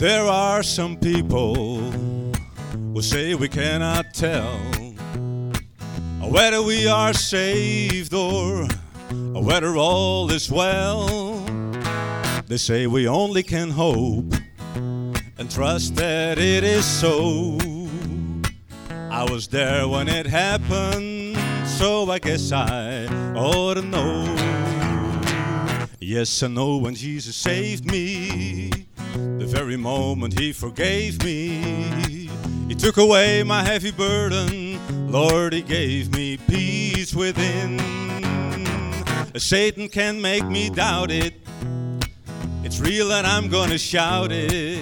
There 0.00 0.24
are 0.24 0.62
some 0.62 0.96
people 0.96 1.90
who 2.94 3.02
say 3.02 3.34
we 3.34 3.50
cannot 3.50 4.14
tell 4.14 4.56
whether 6.22 6.62
we 6.62 6.86
are 6.86 7.12
saved 7.12 8.14
or 8.14 8.66
whether 9.12 9.76
all 9.76 10.30
is 10.30 10.50
well. 10.50 11.04
They 12.46 12.56
say 12.56 12.86
we 12.86 13.08
only 13.08 13.42
can 13.42 13.68
hope 13.68 14.32
and 15.36 15.50
trust 15.50 15.96
that 15.96 16.38
it 16.38 16.64
is 16.64 16.86
so. 16.86 17.58
I 19.10 19.30
was 19.30 19.48
there 19.48 19.86
when 19.86 20.08
it 20.08 20.24
happened, 20.24 21.36
so 21.68 22.10
I 22.10 22.18
guess 22.20 22.52
I 22.52 23.04
ought 23.36 23.74
to 23.74 23.82
know. 23.82 24.24
Yes, 26.00 26.42
I 26.42 26.46
know 26.46 26.78
when 26.78 26.94
Jesus 26.94 27.36
saved 27.36 27.84
me, 27.84 28.79
very 29.50 29.76
moment 29.76 30.38
He 30.38 30.52
forgave 30.52 31.22
me, 31.24 32.28
He 32.68 32.74
took 32.74 32.96
away 32.96 33.42
my 33.42 33.62
heavy 33.62 33.90
burden. 33.90 34.78
Lord, 35.10 35.52
He 35.52 35.62
gave 35.62 36.12
me 36.12 36.36
peace 36.36 37.14
within. 37.14 37.78
Satan 39.36 39.88
can 39.88 40.20
make 40.20 40.44
me 40.44 40.70
doubt 40.70 41.10
it. 41.10 41.34
It's 42.62 42.78
real 42.80 43.12
and 43.12 43.26
I'm 43.26 43.48
gonna 43.48 43.78
shout 43.78 44.30
it. 44.32 44.80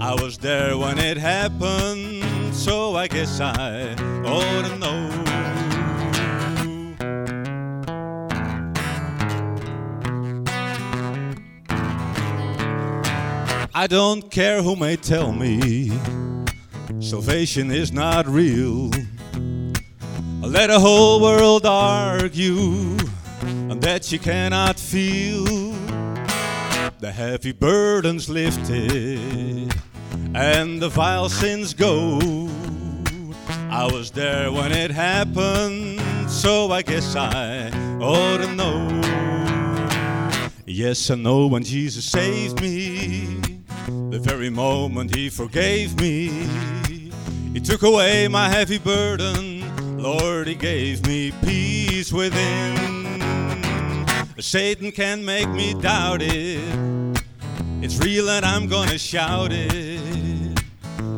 I 0.00 0.14
was 0.14 0.38
there 0.38 0.76
when 0.76 0.98
it 0.98 1.16
happened, 1.16 2.54
so 2.54 2.96
I 2.96 3.06
guess 3.06 3.40
I 3.40 3.94
ought 4.24 4.68
to 4.68 4.78
know. 4.78 5.23
I 13.76 13.88
don't 13.88 14.30
care 14.30 14.62
who 14.62 14.76
may 14.76 14.94
tell 14.94 15.32
me 15.32 15.90
salvation 17.00 17.72
is 17.72 17.90
not 17.90 18.24
real. 18.28 18.88
Let 20.40 20.68
the 20.68 20.78
whole 20.78 21.20
world 21.20 21.66
argue 21.66 22.96
that 23.80 24.12
you 24.12 24.20
cannot 24.20 24.78
feel 24.78 25.44
the 27.00 27.10
heavy 27.12 27.50
burdens 27.50 28.30
lifted 28.30 29.74
and 30.36 30.80
the 30.80 30.88
vile 30.88 31.28
sins 31.28 31.74
go. 31.74 32.20
I 33.70 33.90
was 33.92 34.12
there 34.12 34.52
when 34.52 34.70
it 34.70 34.92
happened, 34.92 36.00
so 36.30 36.70
I 36.70 36.82
guess 36.82 37.16
I 37.16 37.70
ought 38.00 38.38
to 38.38 38.54
know. 38.54 39.00
Yes, 40.64 41.10
I 41.10 41.16
know 41.16 41.48
when 41.48 41.64
Jesus 41.64 42.04
saved 42.04 42.60
me, 42.60 43.40
the 44.14 44.20
very 44.20 44.48
moment 44.48 45.12
He 45.12 45.28
forgave 45.28 46.00
me, 46.00 46.28
He 47.52 47.58
took 47.58 47.82
away 47.82 48.28
my 48.28 48.48
heavy 48.48 48.78
burden. 48.78 50.00
Lord, 50.00 50.46
He 50.46 50.54
gave 50.54 51.04
me 51.04 51.32
peace 51.44 52.12
within. 52.12 53.20
Satan 54.38 54.92
can 54.92 55.24
make 55.24 55.48
me 55.48 55.74
doubt 55.74 56.22
it. 56.22 56.60
It's 57.82 57.98
real 57.98 58.30
and 58.30 58.46
I'm 58.46 58.68
gonna 58.68 58.98
shout 58.98 59.50
it. 59.52 60.62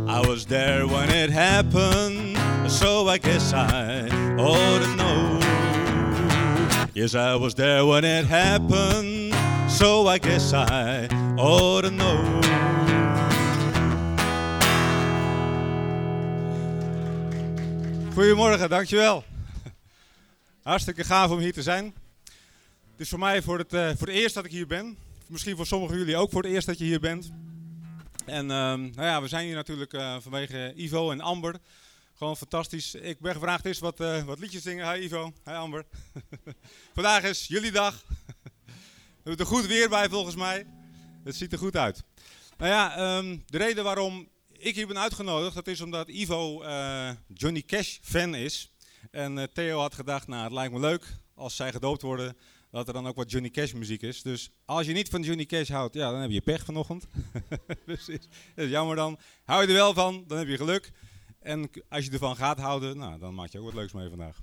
I 0.09 0.27
was 0.27 0.47
there 0.47 0.87
when 0.87 1.11
it 1.11 1.29
happened, 1.29 2.39
so 2.71 3.09
I 3.09 3.19
guess 3.19 3.53
I 3.53 4.09
ought 4.39 4.79
to 4.79 4.97
know. 4.97 5.41
Yes, 6.95 7.15
I 7.15 7.35
was 7.37 7.55
there 7.55 7.85
when 7.85 8.07
it 8.07 8.25
happened, 8.25 9.35
so 9.71 10.07
I 10.07 10.17
guess 10.17 10.55
I 10.55 11.09
ought 11.37 11.83
to 11.83 11.91
know. 11.91 12.46
Goedemorgen, 18.17 18.69
dankjewel. 18.69 19.25
Hartstikke 20.63 21.05
gaaf 21.05 21.31
om 21.31 21.39
hier 21.39 21.53
te 21.53 21.63
zijn. 21.63 21.95
Het 22.91 23.01
is 23.01 23.09
voor 23.09 23.19
mij 23.19 23.43
voor 23.43 23.59
het, 23.59 23.73
uh, 23.73 23.89
voor 23.97 24.07
het 24.07 24.17
eerst 24.17 24.35
dat 24.35 24.45
ik 24.45 24.51
hier 24.51 24.67
ben. 24.67 24.99
Misschien 25.27 25.57
voor 25.57 25.67
sommigen 25.67 25.99
jullie 25.99 26.17
ook 26.17 26.31
voor 26.31 26.43
het 26.43 26.53
eerst 26.53 26.67
dat 26.67 26.79
je 26.79 26.85
hier 26.85 27.01
bent. 27.01 27.31
En 28.25 28.43
uh, 28.43 28.49
nou 28.49 29.03
ja, 29.03 29.23
we 29.23 29.29
zijn 29.29 29.47
hier 29.47 29.55
natuurlijk 29.55 29.93
uh, 29.93 30.17
vanwege 30.21 30.73
Ivo 30.77 31.11
en 31.11 31.21
Amber. 31.21 31.55
Gewoon 32.15 32.37
fantastisch. 32.37 32.95
Ik 32.95 33.21
ben 33.21 33.33
gevraagd 33.33 33.65
eens 33.65 33.79
wat, 33.79 34.01
uh, 34.01 34.23
wat 34.23 34.39
liedjes 34.39 34.63
zingen. 34.63 34.93
Hi 34.93 35.05
Ivo, 35.05 35.33
hi 35.45 35.53
Amber. 35.53 35.85
Vandaag 36.95 37.23
is 37.23 37.47
jullie 37.47 37.73
dag. 37.73 38.05
we 38.67 39.23
hebben 39.23 39.47
er 39.47 39.53
goed 39.53 39.67
weer 39.67 39.89
bij 39.89 40.09
volgens 40.09 40.37
mij. 40.37 40.67
Het 41.25 41.37
ziet 41.37 41.53
er 41.53 41.59
goed 41.59 41.77
uit. 41.77 42.03
Nou 42.57 42.71
ja, 42.71 43.17
um, 43.17 43.45
de 43.47 43.59
reden 43.59 43.85
waarom 43.85 44.29
ik 44.67 44.75
hier 44.75 44.87
ben 44.87 44.99
uitgenodigd, 44.99 45.55
dat 45.55 45.67
is 45.67 45.81
omdat 45.81 46.09
Ivo 46.09 46.65
Johnny 47.27 47.63
Cash 47.63 47.99
fan 48.03 48.35
is. 48.35 48.73
En 49.11 49.53
Theo 49.53 49.79
had 49.79 49.95
gedacht, 49.95 50.27
nou 50.27 50.43
het 50.43 50.53
lijkt 50.53 50.73
me 50.73 50.81
leuk 50.81 51.19
als 51.35 51.57
zij 51.57 51.73
gedoopt 51.73 52.03
worden 52.03 52.37
dat 52.71 52.87
er 52.87 52.95
dan 52.95 53.07
ook 53.07 53.17
wat 53.17 53.31
Johnny 53.31 53.51
Cash 53.51 53.73
muziek 53.73 54.03
is. 54.03 54.23
Dus 54.23 54.51
als 54.65 54.87
je 54.87 54.93
niet 54.93 55.09
van 55.09 55.23
Johnny 55.23 55.47
Cash 55.47 55.69
houdt, 55.69 55.95
ja, 55.95 56.11
dan 56.11 56.21
heb 56.21 56.31
je 56.31 56.41
pech 56.41 56.65
vanochtend. 56.65 57.07
Dat 57.87 58.09
is 58.09 58.71
jammer 58.71 58.97
dan. 58.97 59.19
Hou 59.45 59.63
je 59.63 59.69
er 59.69 59.75
wel 59.75 59.95
van, 59.95 60.25
dan 60.27 60.39
heb 60.39 60.49
je 60.49 60.57
geluk. 60.57 60.93
En 61.41 61.71
als 61.89 62.05
je 62.05 62.11
ervan 62.11 62.37
gaat 62.37 62.59
houden, 62.59 62.97
nou, 62.97 63.19
dan 63.19 63.35
maak 63.35 63.51
je 63.51 63.59
ook 63.59 63.65
wat 63.65 63.75
leuks 63.75 63.93
mee 63.93 64.09
vandaag. 64.09 64.41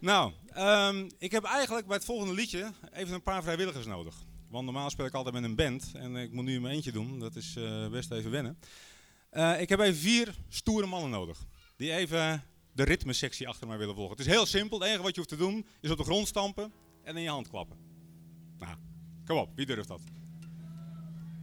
Nou, 0.00 0.32
um, 0.56 1.10
ik 1.18 1.30
heb 1.30 1.44
eigenlijk 1.44 1.86
bij 1.86 1.96
het 1.96 2.04
volgende 2.04 2.34
liedje 2.34 2.72
even 2.92 3.14
een 3.14 3.22
paar 3.22 3.42
vrijwilligers 3.42 3.86
nodig. 3.86 4.14
Want 4.48 4.64
normaal 4.64 4.90
speel 4.90 5.06
ik 5.06 5.14
altijd 5.14 5.34
met 5.34 5.44
een 5.44 5.56
band 5.56 5.90
en 5.94 6.16
ik 6.16 6.32
moet 6.32 6.44
nu 6.44 6.54
in 6.54 6.62
mijn 6.62 6.74
eentje 6.74 6.92
doen. 6.92 7.18
Dat 7.18 7.36
is 7.36 7.54
uh, 7.58 7.88
best 7.88 8.10
even 8.10 8.30
wennen. 8.30 8.58
Uh, 9.32 9.60
ik 9.60 9.68
heb 9.68 9.80
even 9.80 10.00
vier 10.00 10.34
stoere 10.48 10.86
mannen 10.86 11.10
nodig. 11.10 11.46
Die 11.76 11.92
even 11.92 12.44
de 12.72 12.82
ritmesectie 12.82 13.48
achter 13.48 13.66
mij 13.66 13.78
willen 13.78 13.94
volgen. 13.94 14.16
Het 14.16 14.26
is 14.26 14.32
heel 14.32 14.46
simpel. 14.46 14.78
Het 14.78 14.88
enige 14.88 15.02
wat 15.02 15.14
je 15.14 15.20
hoeft 15.20 15.32
te 15.32 15.36
doen 15.36 15.66
is 15.80 15.90
op 15.90 15.96
de 15.96 16.04
grond 16.04 16.28
stampen 16.28 16.72
en 17.04 17.16
in 17.16 17.22
je 17.22 17.28
hand 17.28 17.48
klappen. 17.48 17.76
Nou, 18.58 18.76
kom 19.26 19.36
op, 19.36 19.50
wie 19.54 19.66
durft 19.66 19.88
dat? 19.88 20.00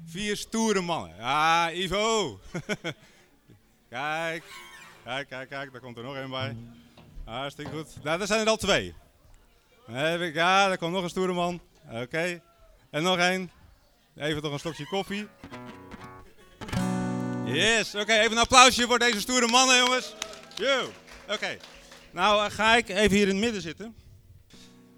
Vier 0.05 0.37
stoere 0.37 0.81
mannen. 0.81 1.15
Ja, 1.15 1.71
Ivo. 1.71 2.39
kijk, 3.89 4.43
kijk, 5.03 5.27
kijk, 5.27 5.49
kijk, 5.49 5.71
daar 5.71 5.81
komt 5.81 5.97
er 5.97 6.03
nog 6.03 6.15
één 6.15 6.29
bij. 6.29 6.55
Hartstikke 7.23 7.71
goed. 7.71 8.03
Nou, 8.03 8.17
daar 8.17 8.27
zijn 8.27 8.41
er 8.41 8.47
al 8.47 8.57
twee. 8.57 8.93
Ja, 9.87 10.67
daar 10.67 10.77
komt 10.77 10.93
nog 10.93 11.03
een 11.03 11.09
stoere 11.09 11.33
man. 11.33 11.61
Oké. 11.91 12.41
En 12.89 13.03
nog 13.03 13.17
één. 13.17 13.51
Even 14.15 14.41
nog 14.41 14.51
een 14.51 14.59
stokje 14.59 14.87
koffie. 14.87 15.27
Yes, 17.45 17.95
oké, 17.95 18.13
even 18.13 18.31
een 18.31 18.37
applausje 18.37 18.87
voor 18.87 18.99
deze 18.99 19.19
stoere 19.19 19.47
mannen, 19.47 19.77
jongens. 19.77 20.13
Oké. 21.29 21.57
Nou, 22.11 22.51
ga 22.51 22.75
ik 22.75 22.89
even 22.89 23.17
hier 23.17 23.27
in 23.27 23.35
het 23.35 23.43
midden 23.43 23.61
zitten. 23.61 23.95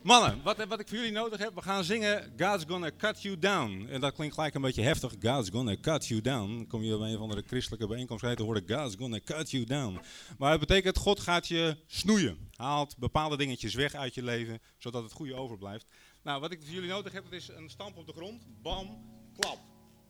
Mannen, 0.01 0.41
wat, 0.43 0.65
wat, 0.65 0.79
ik 0.79 0.87
voor 0.87 0.97
jullie 0.97 1.11
nodig 1.11 1.39
heb, 1.39 1.55
we 1.55 1.61
gaan 1.61 1.83
zingen 1.83 2.33
God's 2.37 2.63
Gonna 2.67 2.91
Cut 2.97 3.21
You 3.21 3.39
Down. 3.39 3.87
En 3.89 4.01
dat 4.01 4.13
klinkt 4.13 4.33
gelijk 4.33 4.53
een 4.53 4.61
beetje 4.61 4.81
heftig, 4.81 5.13
God's 5.21 5.49
Gonna 5.49 5.75
Cut 5.81 6.07
You 6.07 6.21
Down. 6.21 6.65
Kom 6.67 6.83
je 6.83 6.97
bij 6.97 7.11
een 7.11 7.17
van 7.17 7.29
de 7.29 7.43
christelijke 7.47 7.87
bijeenkomsten 7.87 8.35
te 8.35 8.43
horen, 8.43 8.63
God's 8.67 8.95
Gonna 8.95 9.19
Cut 9.25 9.51
You 9.51 9.65
Down. 9.65 9.99
Maar 10.37 10.51
het 10.51 10.59
betekent, 10.59 10.97
God 10.97 11.19
gaat 11.19 11.47
je 11.47 11.77
snoeien. 11.87 12.49
Haalt 12.55 12.97
bepaalde 12.97 13.37
dingetjes 13.37 13.73
weg 13.73 13.93
uit 13.93 14.13
je 14.13 14.23
leven, 14.23 14.59
zodat 14.77 15.03
het 15.03 15.11
goede 15.11 15.35
overblijft. 15.35 15.85
Nou, 16.23 16.41
wat 16.41 16.51
ik 16.51 16.59
voor 16.63 16.73
jullie 16.73 16.89
nodig 16.89 17.13
heb, 17.13 17.23
dat 17.23 17.33
is 17.33 17.47
een 17.47 17.69
stamp 17.69 17.97
op 17.97 18.05
de 18.05 18.13
grond. 18.13 18.43
Bam, 18.61 19.05
klap. 19.39 19.59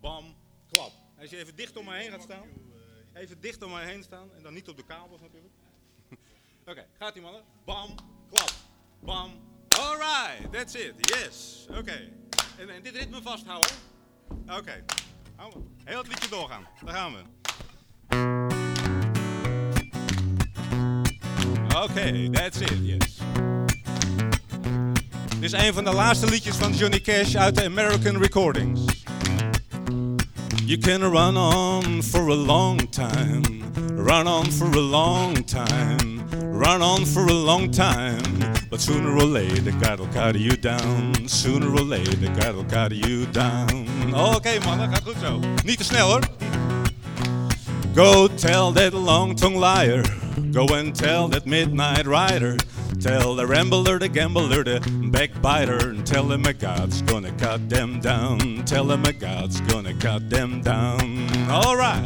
Bam. 0.01 0.35
Als 1.19 1.29
je 1.29 1.37
even 1.37 1.55
dicht 1.55 1.77
om 1.77 1.85
mij 1.85 2.01
heen 2.01 2.11
gaat 2.11 2.21
staan. 2.21 2.47
Even 3.13 3.41
dicht 3.41 3.63
om 3.63 3.71
mij 3.71 3.85
heen 3.85 4.03
staan. 4.03 4.29
En 4.35 4.43
dan 4.43 4.53
niet 4.53 4.69
op 4.69 4.77
de 4.77 4.85
kabels 4.85 5.21
natuurlijk. 5.21 5.53
Oké, 6.69 6.87
gaat 6.97 7.13
die 7.13 7.21
mannen. 7.21 7.43
Bam, 7.65 7.95
klap. 8.29 8.51
Bam, 8.99 9.31
Alright, 9.79 10.51
that's 10.51 10.73
it. 10.73 10.93
Yes. 10.97 11.67
Oké. 11.69 12.09
En, 12.57 12.69
en, 12.69 12.83
dit 12.83 12.95
ritme 12.95 13.21
vasthouden. 13.21 13.71
Oké. 14.29 14.53
Okay. 14.53 14.83
Heel 15.83 15.97
het 15.97 16.07
liedje 16.07 16.29
doorgaan. 16.29 16.67
Daar 16.85 16.95
gaan 16.95 17.13
we. 17.13 17.21
Oké, 21.75 22.29
that's 22.29 22.59
it. 22.59 22.77
Yes. 22.81 23.17
Dit 25.29 25.43
is 25.43 25.51
een 25.51 25.73
van 25.73 25.83
de 25.83 25.93
laatste 25.93 26.29
liedjes 26.29 26.55
van 26.55 26.73
Johnny 26.73 26.99
Cash 26.99 27.35
uit 27.35 27.55
de 27.55 27.63
American 27.63 28.17
Recordings. 28.21 29.06
You 30.67 30.77
can 30.77 31.01
run 31.01 31.37
on 31.37 32.01
for 32.01 32.27
a 32.27 32.35
long 32.35 32.79
time. 32.87 33.41
Run 33.95 34.27
on 34.27 34.51
for 34.51 34.65
a 34.65 34.81
long 34.81 35.35
time. 35.45 36.27
Run 36.29 36.81
on 36.81 37.05
for 37.05 37.25
a 37.25 37.33
long 37.33 37.71
time. 37.71 38.21
But 38.69 38.81
sooner 38.81 39.15
or 39.15 39.23
later, 39.23 39.71
God'll 39.79 40.07
cut 40.07 40.35
you 40.35 40.57
down. 40.57 41.25
Sooner 41.25 41.71
or 41.71 41.85
later, 41.85 42.17
God'll 42.33 42.65
cut 42.65 42.91
you 42.91 43.25
down. 43.27 43.87
Oké 44.13 44.35
okay, 44.35 44.59
man, 44.59 44.77
dat 44.77 44.89
gaat 44.89 45.03
goed 45.05 45.15
zo. 45.21 45.39
Niet 45.63 45.77
te 45.77 45.83
snel 45.83 46.07
hoor. 46.07 46.23
Go 47.95 48.27
tell 48.27 48.73
that 48.73 48.93
long-tongued 48.93 49.59
liar. 49.59 50.03
Go 50.51 50.65
and 50.75 50.93
tell 50.93 51.29
that 51.29 51.45
midnight 51.45 52.05
rider. 52.05 52.55
Tell 52.99 53.35
the 53.35 53.45
rambler, 53.45 53.99
the 53.99 54.09
gambler, 54.09 54.63
the 54.63 54.79
backbiter, 55.11 55.89
and 55.89 56.05
tell 56.05 56.31
him 56.31 56.45
a 56.45 56.53
God's 56.53 57.03
gonna 57.03 57.31
cut 57.33 57.69
them 57.69 57.99
down. 57.99 58.63
Tell 58.65 58.89
him 58.91 59.05
a 59.05 59.13
God's 59.13 59.61
gonna 59.61 59.93
cut 59.93 60.29
them 60.29 60.61
down. 60.61 61.27
Alright. 61.49 62.03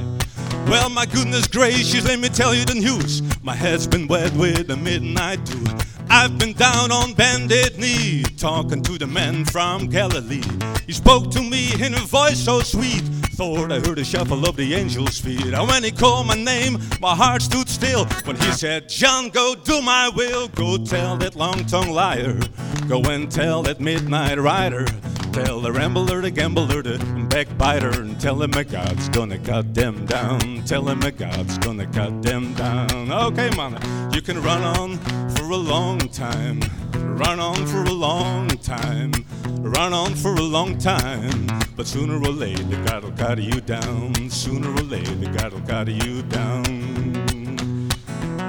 Well, 0.67 0.89
my 0.89 1.05
goodness 1.05 1.47
gracious, 1.47 2.05
let 2.05 2.19
me 2.19 2.27
tell 2.27 2.53
you 2.53 2.65
the 2.65 2.75
news. 2.75 3.21
My 3.41 3.55
head's 3.55 3.88
been 3.88 4.07
wet 4.07 4.33
with 4.33 4.67
the 4.67 4.75
midnight 4.75 5.43
dew. 5.45 5.63
I've 6.09 6.38
been 6.38 6.53
down 6.53 6.91
on 6.91 7.13
bended 7.13 7.79
knee, 7.79 8.23
talking 8.37 8.83
to 8.83 8.97
the 8.97 9.07
man 9.07 9.45
from 9.45 9.87
Galilee. 9.87 10.44
He 10.85 10.91
spoke 10.91 11.31
to 11.31 11.41
me 11.41 11.71
in 11.81 11.94
a 11.94 11.99
voice 11.99 12.37
so 12.37 12.59
sweet. 12.59 13.03
Thought 13.33 13.72
I 13.72 13.80
heard 13.80 13.98
the 13.98 14.04
shuffle 14.04 14.45
of 14.45 14.56
the 14.56 14.75
angel's 14.75 15.19
feet. 15.19 15.54
And 15.54 15.68
when 15.68 15.83
he 15.83 15.92
called 15.92 16.28
my 16.28 16.36
name, 16.36 16.78
my 17.00 17.16
heart 17.16 17.42
stood 17.42 17.69
still. 17.69 18.06
When 18.25 18.36
he 18.36 18.51
said, 18.51 18.89
John, 18.89 19.30
go 19.30 19.56
do 19.56 19.81
my 19.81 20.10
will. 20.10 20.50
Go 20.50 20.78
tell 20.78 21.18
that 21.18 21.36
long 21.36 21.66
tongued 21.66 21.92
liar. 21.92 22.39
Go 22.88 23.01
and 23.04 23.31
tell 23.31 23.63
that 23.63 23.80
midnight 23.80 24.38
rider. 24.38 24.86
Tell 25.31 25.62
the 25.62 25.72
rambler, 25.72 26.19
the 26.19 26.30
gambler, 26.30 26.81
the 26.81 26.98
backbiter, 27.30 28.01
and 28.01 28.19
tell 28.19 28.42
him 28.42 28.54
a 28.54 28.66
God's 28.66 29.07
gonna 29.10 29.39
cut 29.39 29.74
them 29.74 30.06
down. 30.06 30.63
Tell 30.66 30.89
him 30.89 31.01
a 31.04 31.12
God's 31.12 31.57
gonna 31.60 31.88
cut 31.88 32.22
them 32.22 32.54
down. 32.54 33.10
Okay, 33.10 33.50
man, 33.56 33.80
you 34.12 34.22
can 34.22 34.42
run 34.44 34.62
on 34.62 34.98
for 35.30 35.44
a 35.44 35.56
long 35.56 36.00
time. 36.00 36.60
Run 36.94 37.39
on 37.39 37.66
for 37.68 37.83
a 37.83 37.94
long 37.94 38.50
time. 38.50 39.13
Run 39.62 39.94
on 39.94 40.16
for 40.16 40.36
a 40.36 40.42
long 40.42 40.78
time. 40.78 41.48
But 41.78 41.88
sooner 41.88 42.18
or 42.18 42.33
later, 42.33 42.63
God'll 42.83 43.12
cut 43.12 43.42
you 43.42 43.62
down. 43.62 44.13
Sooner 44.30 44.69
or 44.69 44.83
later, 44.83 45.16
God'll 45.31 45.62
cut 45.62 45.88
you 45.88 46.24
down. 46.24 47.89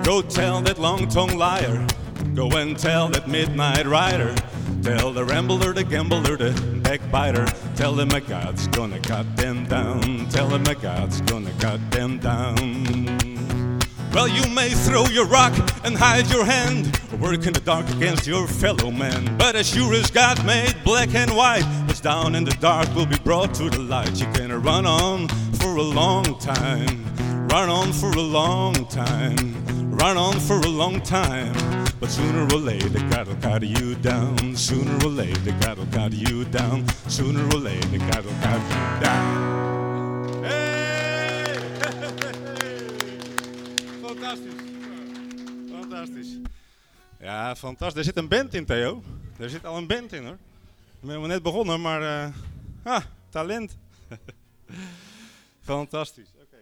Go 0.02 0.20
tell 0.20 0.60
that 0.62 0.78
long 0.80 1.06
tongued 1.06 1.36
liar. 1.36 1.86
Go 2.34 2.50
and 2.56 2.76
tell 2.76 3.08
that 3.10 3.28
midnight 3.28 3.86
rider. 3.86 4.34
Tell 4.82 5.12
the 5.12 5.24
rambler, 5.24 5.72
the 5.72 5.84
gambler, 5.84 6.36
the 6.36 6.80
backbiter. 6.82 7.46
Tell 7.76 7.94
them 7.94 8.10
a 8.10 8.20
God's 8.20 8.66
gonna 8.66 8.98
cut 8.98 9.36
them 9.36 9.64
down. 9.66 10.26
Tell 10.28 10.48
them 10.48 10.66
a 10.66 10.74
God's 10.74 11.20
gonna 11.20 11.52
cut 11.60 11.78
them 11.92 12.18
down. 12.18 13.80
Well, 14.12 14.26
you 14.26 14.44
may 14.52 14.70
throw 14.70 15.06
your 15.06 15.26
rock 15.26 15.54
and 15.84 15.96
hide 15.96 16.28
your 16.30 16.44
hand, 16.44 17.00
or 17.12 17.18
work 17.18 17.46
in 17.46 17.52
the 17.52 17.60
dark 17.60 17.88
against 17.90 18.26
your 18.26 18.48
fellow 18.48 18.90
man. 18.90 19.38
But 19.38 19.54
as 19.54 19.68
sure 19.68 19.94
as 19.94 20.10
God 20.10 20.44
made 20.44 20.74
black 20.84 21.14
and 21.14 21.30
white, 21.36 21.64
what's 21.86 22.00
down 22.00 22.34
in 22.34 22.44
the 22.44 22.56
dark 22.60 22.92
will 22.94 23.06
be 23.06 23.18
brought 23.18 23.54
to 23.54 23.70
the 23.70 23.78
light. 23.78 24.20
You 24.20 24.26
can 24.32 24.50
run 24.60 24.84
on 24.84 25.28
for 25.60 25.76
a 25.76 25.82
long 25.82 26.38
time, 26.40 27.06
run 27.46 27.68
on 27.68 27.92
for 27.92 28.10
a 28.10 28.20
long 28.20 28.74
time, 28.86 29.94
run 29.96 30.16
on 30.16 30.40
for 30.40 30.58
a 30.58 30.68
long 30.68 31.00
time. 31.02 31.71
But 32.02 32.10
sooner 32.10 32.42
or 32.52 32.58
later, 32.58 32.98
God'll 33.10 33.36
cut 33.36 33.62
you 33.62 33.94
down. 33.94 34.56
Sooner 34.56 34.92
or 35.04 35.10
later, 35.10 35.52
God'll 35.60 35.86
cut 35.86 36.12
you 36.12 36.44
down. 36.46 36.84
Sooner 37.06 37.44
or 37.54 37.60
later, 37.60 37.98
God'll 38.10 38.32
cut 38.42 38.60
you 38.60 39.00
down. 39.00 40.42
Hey! 40.42 41.54
Fantastisch. 44.02 44.52
Fantastisch. 45.70 46.36
Ja, 47.20 47.56
fantastisch. 47.56 47.98
Er 47.98 48.04
zit 48.04 48.16
een 48.16 48.28
band 48.28 48.54
in, 48.54 48.64
Theo. 48.64 49.02
Er 49.38 49.50
zit 49.50 49.64
al 49.64 49.76
een 49.76 49.86
band 49.86 50.12
in, 50.12 50.24
hoor. 50.24 50.38
We 51.00 51.08
zijn 51.08 51.26
net 51.26 51.42
begonnen, 51.42 51.80
maar... 51.80 52.32
Uh, 52.84 52.98
talent. 53.28 53.76
Fantastisch. 55.60 56.32
Oké. 56.40 56.58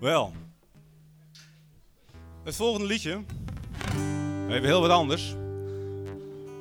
Wel. 0.00 0.34
Het 2.44 2.56
volgende 2.56 2.86
liedje. 2.86 3.22
Even 4.48 4.64
heel 4.64 4.80
wat 4.80 4.90
anders. 4.90 5.34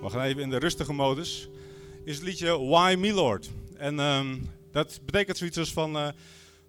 We 0.02 0.10
gaan 0.10 0.22
even 0.22 0.42
in 0.42 0.50
de 0.50 0.58
rustige 0.58 0.94
modus. 0.94 1.50
Is 2.06 2.16
het 2.16 2.24
liedje 2.24 2.60
Why 2.60 2.96
Me 2.98 3.14
Lord. 3.14 3.50
En 3.78 4.00
um, 4.00 4.50
dat 4.72 5.00
betekent 5.06 5.38
zoiets 5.38 5.58
als 5.58 5.74
van... 5.74 5.96
Uh, 5.98 6.08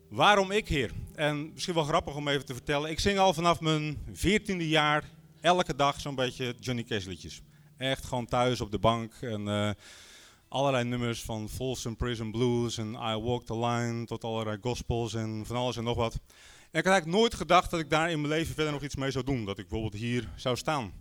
waarom 0.08 0.50
ik, 0.50 0.68
Heer? 0.68 0.90
En 1.14 1.52
misschien 1.52 1.74
wel 1.74 1.84
grappig 1.84 2.14
om 2.14 2.28
even 2.28 2.44
te 2.44 2.54
vertellen. 2.54 2.90
Ik 2.90 3.00
zing 3.00 3.18
al 3.18 3.34
vanaf 3.34 3.60
mijn 3.60 3.98
veertiende 4.12 4.68
jaar 4.68 5.04
elke 5.40 5.76
dag 5.76 6.00
zo'n 6.00 6.14
beetje 6.14 6.54
Johnny 6.60 6.84
Cash 6.84 7.04
liedjes. 7.04 7.42
Echt 7.76 8.04
gewoon 8.04 8.26
thuis 8.26 8.60
op 8.60 8.70
de 8.70 8.78
bank. 8.78 9.12
En 9.20 9.46
uh, 9.46 9.70
allerlei 10.48 10.84
nummers 10.84 11.22
van 11.22 11.48
Folsom 11.48 11.96
Prison 11.96 12.30
Blues 12.30 12.78
en 12.78 12.92
I 12.92 13.16
Walk 13.16 13.46
the 13.46 13.58
Line 13.58 14.04
tot 14.04 14.24
allerlei 14.24 14.58
gospels 14.60 15.14
en 15.14 15.42
van 15.46 15.56
alles 15.56 15.76
en 15.76 15.84
nog 15.84 15.96
wat. 15.96 16.20
En 16.70 16.78
ik 16.78 16.84
had 16.84 16.92
eigenlijk 16.92 17.22
nooit 17.22 17.34
gedacht 17.34 17.70
dat 17.70 17.80
ik 17.80 17.90
daar 17.90 18.10
in 18.10 18.20
mijn 18.20 18.32
leven 18.32 18.54
verder 18.54 18.72
nog 18.72 18.82
iets 18.82 18.96
mee 18.96 19.10
zou 19.10 19.24
doen. 19.24 19.44
Dat 19.44 19.58
ik 19.58 19.68
bijvoorbeeld 19.68 20.02
hier 20.02 20.28
zou 20.36 20.56
staan. 20.56 20.92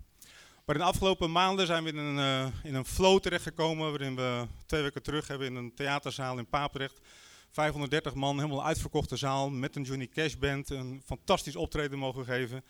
Maar 0.66 0.76
in 0.76 0.82
de 0.82 0.88
afgelopen 0.88 1.32
maanden 1.32 1.66
zijn 1.66 1.84
we 1.84 1.90
in 1.90 1.98
een, 1.98 2.18
uh, 2.18 2.48
in 2.64 2.76
een 2.76 2.86
flow 2.86 3.20
terechtgekomen. 3.20 3.90
Waarin 3.90 4.16
we 4.16 4.48
twee 4.66 4.82
weken 4.82 5.04
terug 5.04 5.28
hebben 5.28 5.48
in 5.48 5.56
een 5.56 5.74
theaterzaal 5.74 6.38
in 6.38 6.48
Papendrecht. 6.48 7.00
530 7.52 8.14
man, 8.14 8.36
helemaal 8.36 8.66
uitverkochte 8.66 9.16
zaal. 9.16 9.50
Met 9.50 9.76
een 9.76 9.84
Johnny 9.84 10.08
Cash 10.08 10.34
band. 10.36 10.70
Een 10.70 11.02
fantastisch 11.06 11.56
optreden 11.56 12.00
mogen 12.00 12.26
geven. 12.26 12.64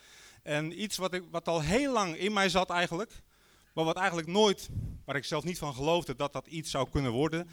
En 0.43 0.81
iets 0.81 0.97
wat, 0.97 1.13
ik, 1.13 1.23
wat 1.31 1.47
al 1.47 1.61
heel 1.61 1.93
lang 1.93 2.17
in 2.17 2.33
mij 2.33 2.49
zat 2.49 2.69
eigenlijk. 2.69 3.11
Maar 3.73 3.85
wat 3.85 3.97
eigenlijk 3.97 4.27
nooit, 4.27 4.69
waar 5.05 5.15
ik 5.15 5.25
zelf 5.25 5.43
niet 5.43 5.57
van 5.57 5.73
geloofde 5.73 6.15
dat 6.15 6.33
dat 6.33 6.47
iets 6.47 6.71
zou 6.71 6.89
kunnen 6.89 7.11
worden. 7.11 7.49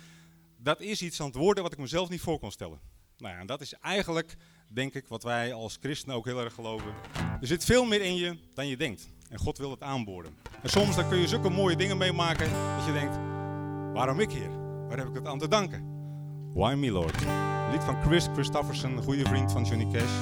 Dat 0.57 0.81
is 0.81 1.03
iets 1.03 1.21
aan 1.21 1.27
het 1.27 1.37
worden 1.37 1.63
wat 1.63 1.73
ik 1.73 1.79
mezelf 1.79 2.09
niet 2.09 2.21
voor 2.21 2.39
kon 2.39 2.53
stellen. 2.53 2.81
Nou 3.19 3.35
ja, 3.35 3.41
en 3.41 3.47
dat 3.47 3.61
is 3.61 3.73
eigenlijk 3.73 4.37
denk 4.69 4.95
ik, 4.95 5.05
wat 5.09 5.23
wij 5.23 5.53
als 5.53 5.79
christenen 5.81 6.17
ook 6.17 6.25
heel 6.25 6.41
erg 6.41 6.55
geloven. 6.55 6.95
Er 7.41 7.47
zit 7.47 7.65
veel 7.65 7.85
meer 7.85 8.03
in 8.03 8.17
je 8.17 8.37
dan 8.55 8.67
je 8.67 8.77
denkt. 8.77 9.09
En 9.31 9.39
God 9.39 9.59
wil 9.59 9.71
het 9.71 9.83
aanboren. 9.83 10.35
En 10.63 10.69
soms 10.69 10.97
dan 10.97 11.09
kun 11.09 11.19
je 11.19 11.29
zulke 11.29 11.49
mooie 11.49 11.77
dingen 11.77 11.97
meemaken 11.97 12.51
dat 12.77 12.87
je 12.87 12.93
denkt, 12.93 13.17
waarom 13.93 14.21
ik 14.21 14.31
hier? 14.31 14.51
Waar 14.89 14.99
heb 14.99 15.09
ik 15.09 15.15
het 15.15 15.27
aan 15.27 15.39
te 15.39 15.49
danken? 15.49 15.95
Why 16.55 16.75
me 16.75 16.91
Lord? 16.91 17.21
Lied 17.71 17.85
van 17.85 18.03
Chris 18.03 18.27
Christofferson, 18.33 18.97
een 18.97 19.03
goede 19.03 19.25
vriend 19.25 19.53
van 19.53 19.65
Johnny 19.65 19.87
Cash. 19.93 20.13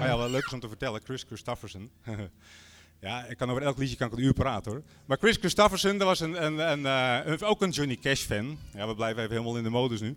Ah 0.00 0.06
ja, 0.06 0.16
wel 0.16 0.30
leuk 0.30 0.46
is 0.46 0.52
om 0.52 0.60
te 0.60 0.68
vertellen, 0.68 1.00
Chris 1.04 1.22
Christofferson. 1.22 1.90
ja, 3.00 3.24
ik 3.24 3.36
kan 3.36 3.50
over 3.50 3.62
elk 3.62 3.78
liedje 3.78 3.96
kan 3.96 4.06
ik 4.06 4.12
een 4.12 4.24
uur 4.24 4.32
praten 4.32 4.72
hoor. 4.72 4.82
Maar 5.04 5.18
Chris 5.18 5.36
Christofferson, 5.36 5.98
dat 5.98 6.06
was 6.06 6.20
een, 6.20 6.62
een, 6.70 7.42
ook 7.42 7.62
een 7.62 7.70
Johnny 7.70 7.96
Cash 7.96 8.22
fan. 8.22 8.58
Ja, 8.74 8.86
we 8.86 8.94
blijven 8.94 9.22
even 9.22 9.34
helemaal 9.34 9.56
in 9.56 9.62
de 9.62 9.70
modus 9.70 10.00
nu. 10.00 10.16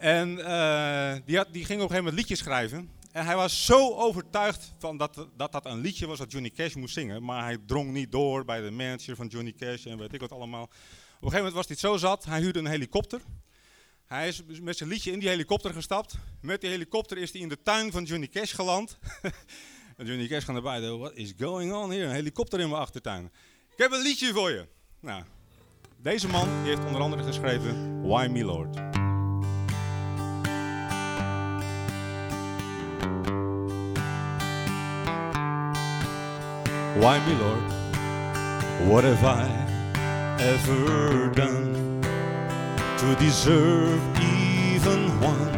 En 0.00 0.38
uh, 0.38 1.12
die, 1.24 1.36
had, 1.36 1.52
die 1.52 1.64
ging 1.64 1.82
op 1.82 1.90
een 1.90 1.96
gegeven 1.96 1.96
moment 1.96 2.14
liedjes 2.14 2.38
schrijven. 2.38 2.90
En 3.12 3.24
hij 3.24 3.36
was 3.36 3.64
zo 3.64 3.94
overtuigd 3.94 4.72
van 4.78 4.96
dat, 4.96 5.26
dat 5.36 5.52
dat 5.52 5.66
een 5.66 5.80
liedje 5.80 6.06
was 6.06 6.18
dat 6.18 6.32
Johnny 6.32 6.50
Cash 6.50 6.74
moest 6.74 6.94
zingen. 6.94 7.22
Maar 7.22 7.44
hij 7.44 7.58
drong 7.66 7.92
niet 7.92 8.12
door 8.12 8.44
bij 8.44 8.60
de 8.60 8.70
manager 8.70 9.16
van 9.16 9.26
Johnny 9.26 9.52
Cash 9.52 9.86
en 9.86 9.98
weet 9.98 10.12
ik 10.12 10.20
wat 10.20 10.32
allemaal. 10.32 10.62
Op 10.62 10.70
een 10.70 11.30
gegeven 11.30 11.36
moment 11.36 11.54
was 11.54 11.66
hij 11.66 11.76
zo 11.76 11.96
zat, 11.96 12.24
hij 12.24 12.40
huurde 12.40 12.58
een 12.58 12.66
helikopter. 12.66 13.20
Hij 14.06 14.28
is 14.28 14.42
met 14.60 14.76
zijn 14.76 14.88
liedje 14.88 15.12
in 15.12 15.18
die 15.18 15.28
helikopter 15.28 15.72
gestapt. 15.72 16.14
Met 16.40 16.60
die 16.60 16.70
helikopter 16.70 17.18
is 17.18 17.32
hij 17.32 17.40
in 17.40 17.48
de 17.48 17.62
tuin 17.62 17.92
van 17.92 18.04
Johnny 18.04 18.28
Cash 18.28 18.54
geland. 18.54 18.98
en 19.96 20.06
Johnny 20.06 20.26
Cash 20.26 20.44
gaat 20.44 20.56
erbij. 20.56 20.80
What 20.80 21.12
is 21.14 21.32
going 21.38 21.72
on 21.72 21.90
here? 21.90 22.04
Een 22.04 22.10
helikopter 22.10 22.60
in 22.60 22.68
mijn 22.68 22.80
achtertuin. 22.80 23.24
Ik 23.70 23.78
heb 23.78 23.92
een 23.92 24.02
liedje 24.02 24.32
voor 24.32 24.50
je. 24.50 24.66
Nou, 25.00 25.22
deze 25.96 26.28
man 26.28 26.48
heeft 26.48 26.84
onder 26.84 27.00
andere 27.00 27.22
geschreven 27.22 28.02
Why 28.02 28.28
Me 28.30 28.44
Lord. 28.44 28.99
Why 37.00 37.18
me, 37.26 37.34
Lord? 37.36 37.62
What 38.86 39.04
have 39.04 39.24
I 39.24 39.48
ever 40.38 41.30
done 41.30 42.02
to 42.02 43.16
deserve 43.18 43.98
even 44.20 45.08
one 45.18 45.56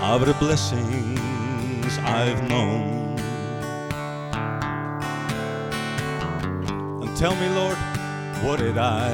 of 0.00 0.24
the 0.24 0.32
blessings 0.40 1.98
I've 1.98 2.48
known? 2.48 3.18
And 7.02 7.14
tell 7.14 7.36
me, 7.36 7.48
Lord, 7.50 7.76
what 8.42 8.58
did 8.58 8.78
I 8.78 9.12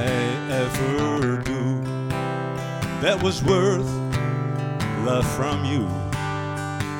ever 0.49 1.41
do 1.41 1.81
that 3.01 3.21
was 3.21 3.43
worth 3.43 3.91
love 5.05 5.27
from 5.35 5.65
you 5.65 5.83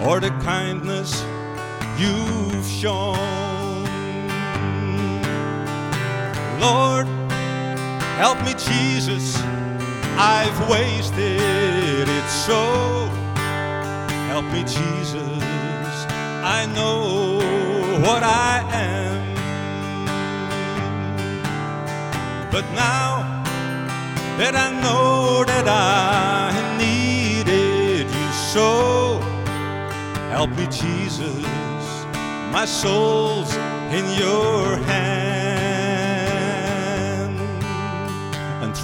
or 0.06 0.20
the 0.20 0.32
kindness 0.44 1.24
you've 1.98 2.66
shown. 2.66 3.57
Lord, 6.60 7.08
help 8.18 8.40
me, 8.44 8.54
Jesus, 8.54 9.38
I've 10.18 10.70
wasted 10.70 12.08
it 12.10 12.30
so. 12.30 13.10
Help 14.28 14.46
me, 14.46 14.62
Jesus, 14.64 15.44
I 16.44 16.66
know 16.76 17.38
what 18.06 18.24
I 18.24 18.64
am. 18.72 19.36
But 22.52 22.66
now 22.74 23.44
that 24.38 24.56
I 24.56 24.70
know 24.82 25.44
that 25.46 25.68
I 25.68 26.78
needed 26.78 28.08
you 28.08 28.32
so, 28.54 29.20
help 30.32 30.50
me, 30.52 30.68
Jesus 30.68 31.58
my 32.58 32.66
soul's 32.66 33.54
in 33.94 34.06
your 34.20 34.78
hand. 34.78 35.27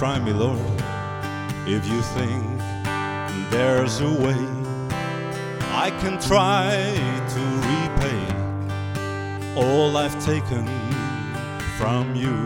Try 0.04 0.18
me, 0.18 0.34
Lord, 0.34 0.60
if 1.66 1.86
you 1.88 2.02
think 2.02 2.44
there's 3.50 4.02
a 4.02 4.12
way 4.24 4.44
I 5.72 5.88
can 6.02 6.20
try 6.20 6.74
to 7.34 7.42
repay 7.72 8.22
all 9.56 9.96
I've 9.96 10.22
taken 10.22 10.66
from 11.78 12.14
you. 12.14 12.36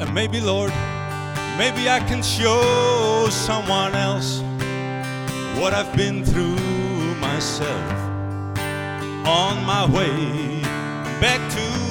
And 0.00 0.12
maybe, 0.12 0.38
Lord, 0.38 0.74
maybe 1.56 1.88
I 1.88 2.04
can 2.06 2.22
show 2.22 3.26
someone 3.30 3.94
else 3.94 4.42
what 5.58 5.72
I've 5.72 5.96
been 5.96 6.26
through 6.26 6.58
myself 7.28 7.92
on 9.26 9.64
my 9.64 9.86
way 9.86 10.60
back 11.22 11.40
to 11.52 11.81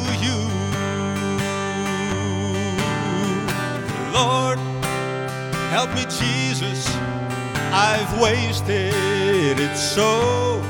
Lord, 4.13 4.60
help 5.72 5.89
me, 5.96 6.03
Jesus. 6.06 6.88
I've 7.74 8.22
wasted 8.22 9.60
it 9.60 9.77
so. 9.77 10.62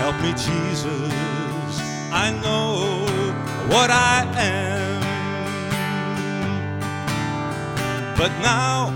Help 0.00 0.16
me, 0.20 0.32
Jesus. 0.32 1.12
I 2.12 2.30
know 2.42 3.06
what 3.72 3.90
I 3.90 4.26
am. 4.36 5.00
But 8.16 8.32
now 8.42 8.90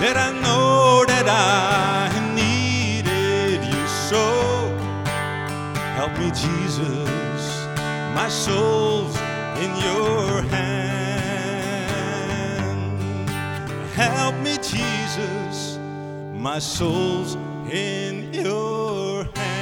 that 0.00 0.16
I 0.16 0.32
know 0.40 1.04
that 1.06 1.26
I 1.28 2.34
needed 2.34 3.64
you 3.64 3.86
so, 4.08 4.24
help 5.96 6.12
me, 6.18 6.30
Jesus. 6.30 7.66
My 8.14 8.28
soul's 8.28 9.16
in 9.62 9.70
your 9.76 10.42
hand. 10.42 10.99
Help 14.00 14.34
me, 14.36 14.56
Jesus. 14.56 15.78
My 16.32 16.58
soul's 16.58 17.36
in 17.70 18.32
your 18.32 19.24
hand. 19.24 19.56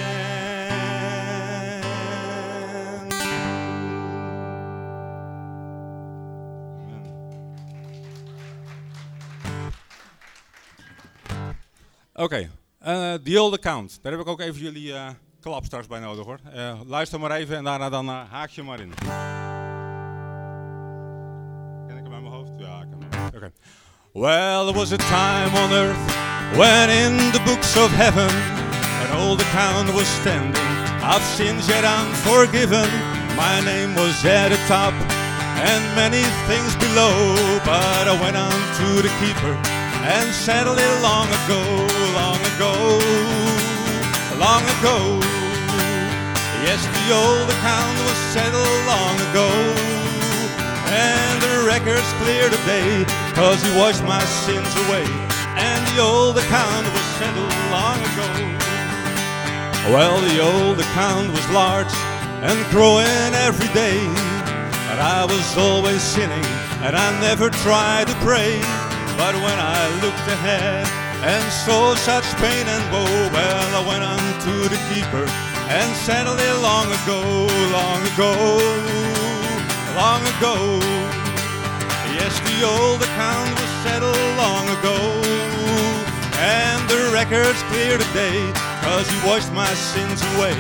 Oké, 12.15 12.51
eh, 12.79 13.15
The 13.15 13.41
Old 13.41 13.53
Account. 13.55 13.99
Daar 14.03 14.13
heb 14.13 14.21
ik 14.21 14.27
ook 14.27 14.41
even 14.41 14.61
jullie 14.61 14.95
eh, 14.95 15.09
klap 15.41 15.65
straks 15.65 15.87
bij 15.87 16.01
nodig 16.01 16.25
hoor. 16.25 16.39
Eh, 16.53 16.81
luister 16.87 17.21
maar 17.21 17.31
even 17.31 17.57
en 17.57 17.65
daarna 17.65 17.89
dan 17.89 18.09
haak 18.09 18.51
je 18.51 18.63
maar 18.63 18.81
in. 18.81 18.95
Ken 21.87 21.97
ik 21.97 22.03
hem 22.05 22.13
uit 22.13 22.23
mijn 22.23 22.35
hoofd? 22.35 22.51
Ja, 22.59 22.83
ik 22.83 22.89
hem. 22.91 23.27
Oké. 23.35 23.53
Well, 24.15 24.65
there 24.65 24.75
was 24.75 24.93
a 24.93 24.99
time 24.99 25.55
on 25.55 25.71
earth 25.71 26.01
when 26.57 26.89
in 26.89 27.19
the 27.37 27.43
books 27.45 27.77
of 27.77 27.91
heaven 27.93 28.33
an 29.05 29.11
old 29.21 29.39
account 29.39 29.93
was 29.93 30.09
standing 30.25 30.57
of 31.05 31.21
sins 31.37 31.69
yet 31.69 31.85
unforgiven. 31.85 32.89
My 33.37 33.61
name 33.61 33.95
was 33.95 34.25
at 34.25 34.49
the 34.49 34.57
top 34.65 34.97
and 35.61 35.85
many 35.93 36.25
things 36.49 36.73
below, 36.81 37.37
but 37.69 38.09
I 38.09 38.17
went 38.17 38.35
on 38.35 38.59
to 38.81 38.89
the 39.05 39.13
keeper 39.21 39.53
and 40.09 40.33
settled 40.33 40.81
it 40.81 40.95
long 41.05 41.29
ago, 41.45 41.61
long 42.17 42.41
ago, 42.57 42.73
long 44.41 44.65
ago. 44.81 45.21
Yes, 46.65 46.81
the 46.81 47.13
old 47.13 47.45
account 47.45 47.97
was 48.09 48.19
settled 48.33 48.81
long 48.89 49.17
ago. 49.31 49.49
And 50.89 51.43
the 51.45 51.69
record's 51.69 52.09
clear 52.25 52.49
today, 52.49 53.05
cause 53.39 53.63
he 53.63 53.71
washed 53.79 54.03
my 54.03 54.19
sins 54.43 54.73
away. 54.85 55.07
And 55.55 55.81
the 55.95 56.03
old 56.03 56.37
account 56.39 56.87
was 56.91 57.07
settled 57.23 57.55
long 57.71 57.99
ago. 58.11 58.27
Well, 59.95 60.19
the 60.21 60.43
old 60.43 60.81
account 60.81 61.31
was 61.31 61.47
large 61.51 61.95
and 62.43 62.59
growing 62.75 63.31
every 63.47 63.71
day. 63.73 64.03
But 64.91 64.99
I 64.99 65.23
was 65.25 65.47
always 65.57 66.03
sinning, 66.03 66.47
and 66.83 66.97
I 66.97 67.09
never 67.21 67.49
tried 67.63 68.09
to 68.09 68.15
pray. 68.27 68.59
But 69.15 69.35
when 69.47 69.59
I 69.79 69.87
looked 70.03 70.27
ahead 70.35 70.83
and 71.23 71.45
saw 71.63 71.95
such 71.95 72.27
pain 72.43 72.67
and 72.67 72.85
woe, 72.91 73.07
well, 73.31 73.69
I 73.79 73.83
went 73.87 74.03
on 74.03 74.23
to 74.47 74.55
the 74.67 74.81
keeper 74.91 75.27
and 75.71 75.89
settled 76.03 76.41
it 76.41 76.57
long 76.59 76.91
ago, 77.01 77.23
long 77.71 78.01
ago, 78.13 78.33
long 79.95 80.23
ago. 80.35 81.28
Yes, 82.29 82.41
the 82.45 82.61
old 82.61 83.01
account 83.01 83.49
was 83.57 83.73
settled 83.89 84.37
long 84.37 84.69
ago. 84.69 84.99
And 86.37 86.85
the 86.85 87.09
record's 87.09 87.63
clear 87.73 87.97
today, 87.97 88.53
cause 88.85 89.09
he 89.09 89.17
washed 89.27 89.51
my 89.55 89.73
sins 89.73 90.21
away. 90.37 90.53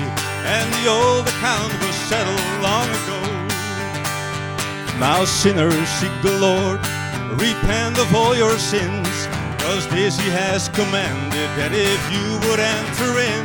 And 0.48 0.64
the 0.80 0.88
old 0.88 1.28
account 1.28 1.68
was 1.84 1.94
settled 2.08 2.40
long 2.64 2.88
ago. 2.88 3.20
Now 4.96 5.26
sinners 5.26 5.88
seek 6.00 6.14
the 6.22 6.40
Lord, 6.40 6.80
repent 7.36 7.98
of 7.98 8.16
all 8.16 8.34
your 8.34 8.56
sins, 8.56 9.12
cause 9.60 9.84
this 9.88 10.18
he 10.18 10.30
has 10.30 10.70
commanded 10.72 11.50
that 11.60 11.76
if 11.76 12.00
you 12.08 12.26
would 12.48 12.60
enter 12.64 13.12
in, 13.20 13.44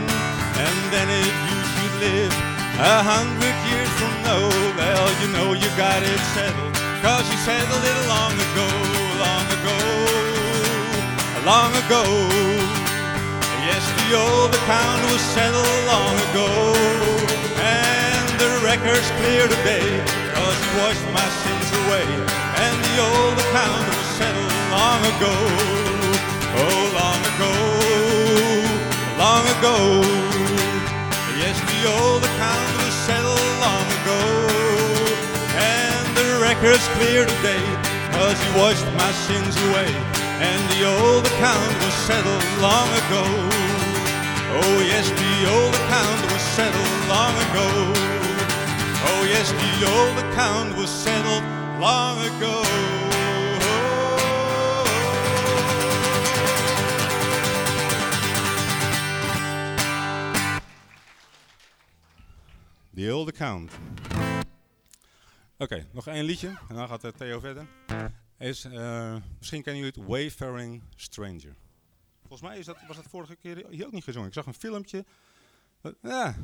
and 0.63 0.77
then 0.95 1.11
if 1.11 1.35
you 1.51 1.59
should 1.75 1.95
live 2.07 2.33
a 2.79 3.03
hundred 3.03 3.55
years 3.67 3.91
from 3.99 4.15
now, 4.23 4.47
well, 4.79 5.11
you 5.19 5.27
know 5.35 5.51
you 5.51 5.67
got 5.75 5.99
it 6.01 6.21
settled, 6.31 6.72
cause 7.03 7.29
you 7.29 7.37
settled 7.43 7.83
it 7.83 7.99
long 8.07 8.31
ago, 8.31 8.67
long 9.19 9.45
ago, 9.59 9.77
long 11.43 11.71
ago. 11.83 12.03
Yes, 13.67 13.83
the 13.99 14.15
old 14.15 14.55
account 14.55 15.03
was 15.11 15.19
settled 15.35 15.79
long 15.83 16.15
ago, 16.31 16.47
and 17.59 18.25
the 18.39 18.51
record's 18.63 19.09
clear 19.19 19.43
today, 19.51 19.83
cause 20.31 20.57
he 20.63 20.69
washed 20.79 21.07
my 21.11 21.27
sins 21.43 21.69
away, 21.83 22.07
and 22.63 22.75
the 22.87 22.95
old 23.03 23.35
account 23.35 23.83
was 23.83 24.07
settled 24.15 24.55
long 24.71 25.01
ago, 25.13 25.35
oh, 26.55 26.83
long 27.03 27.21
ago, 27.35 27.51
long 29.19 29.43
ago. 29.59 29.75
Yes, 31.35 31.59
the 31.67 31.81
old 31.99 32.23
account 32.23 32.69
was 32.79 32.95
settled 33.03 33.42
record's 36.63 36.87
clear 36.95 37.25
today, 37.25 37.61
cause 38.13 38.41
he 38.41 38.57
washed 38.57 38.85
my 38.95 39.11
sins 39.11 39.53
away, 39.67 39.91
and 40.39 40.61
the 40.71 40.85
old 40.87 41.25
account 41.27 41.73
was 41.83 41.93
settled 42.07 42.43
long 42.61 42.87
ago. 43.03 43.23
Oh, 44.55 44.79
yes, 44.87 45.09
the 45.09 45.49
old 45.51 45.75
account 45.75 46.21
was 46.31 46.41
settled 46.55 47.09
long 47.09 47.35
ago. 47.49 47.67
Oh, 49.09 49.25
yes, 49.27 49.51
the 49.51 49.73
old 49.91 50.17
account 50.31 50.77
was 50.77 50.89
settled 50.89 51.43
long 51.81 52.17
ago. 52.31 52.63
The 62.93 63.09
old 63.09 63.27
account. 63.27 63.69
Oké, 65.57 65.87
nog 65.91 66.07
één 66.07 66.23
liedje 66.23 66.47
en 66.69 66.75
dan 66.75 66.87
gaat 66.87 67.03
eh, 67.03 67.11
Theo 67.11 67.39
verder. 67.39 67.65
Is, 68.39 68.63
eh, 68.65 69.15
misschien 69.37 69.61
kennen 69.63 69.83
jullie 69.83 69.99
het 70.01 70.09
Wayfaring 70.09 70.81
Stranger. 70.95 71.55
Volgens 72.19 72.41
mij 72.41 72.59
is 72.59 72.65
dat, 72.65 72.77
was 72.87 72.95
dat 72.95 73.05
vorige 73.09 73.35
keer 73.35 73.65
hier 73.69 73.85
ook 73.85 73.91
niet 73.91 74.03
gezongen. 74.03 74.27
Ik 74.27 74.33
zag 74.33 74.45
een 74.45 74.53
filmpje. 74.53 75.05
Eh, 75.81 75.91
Ja, 76.01 76.35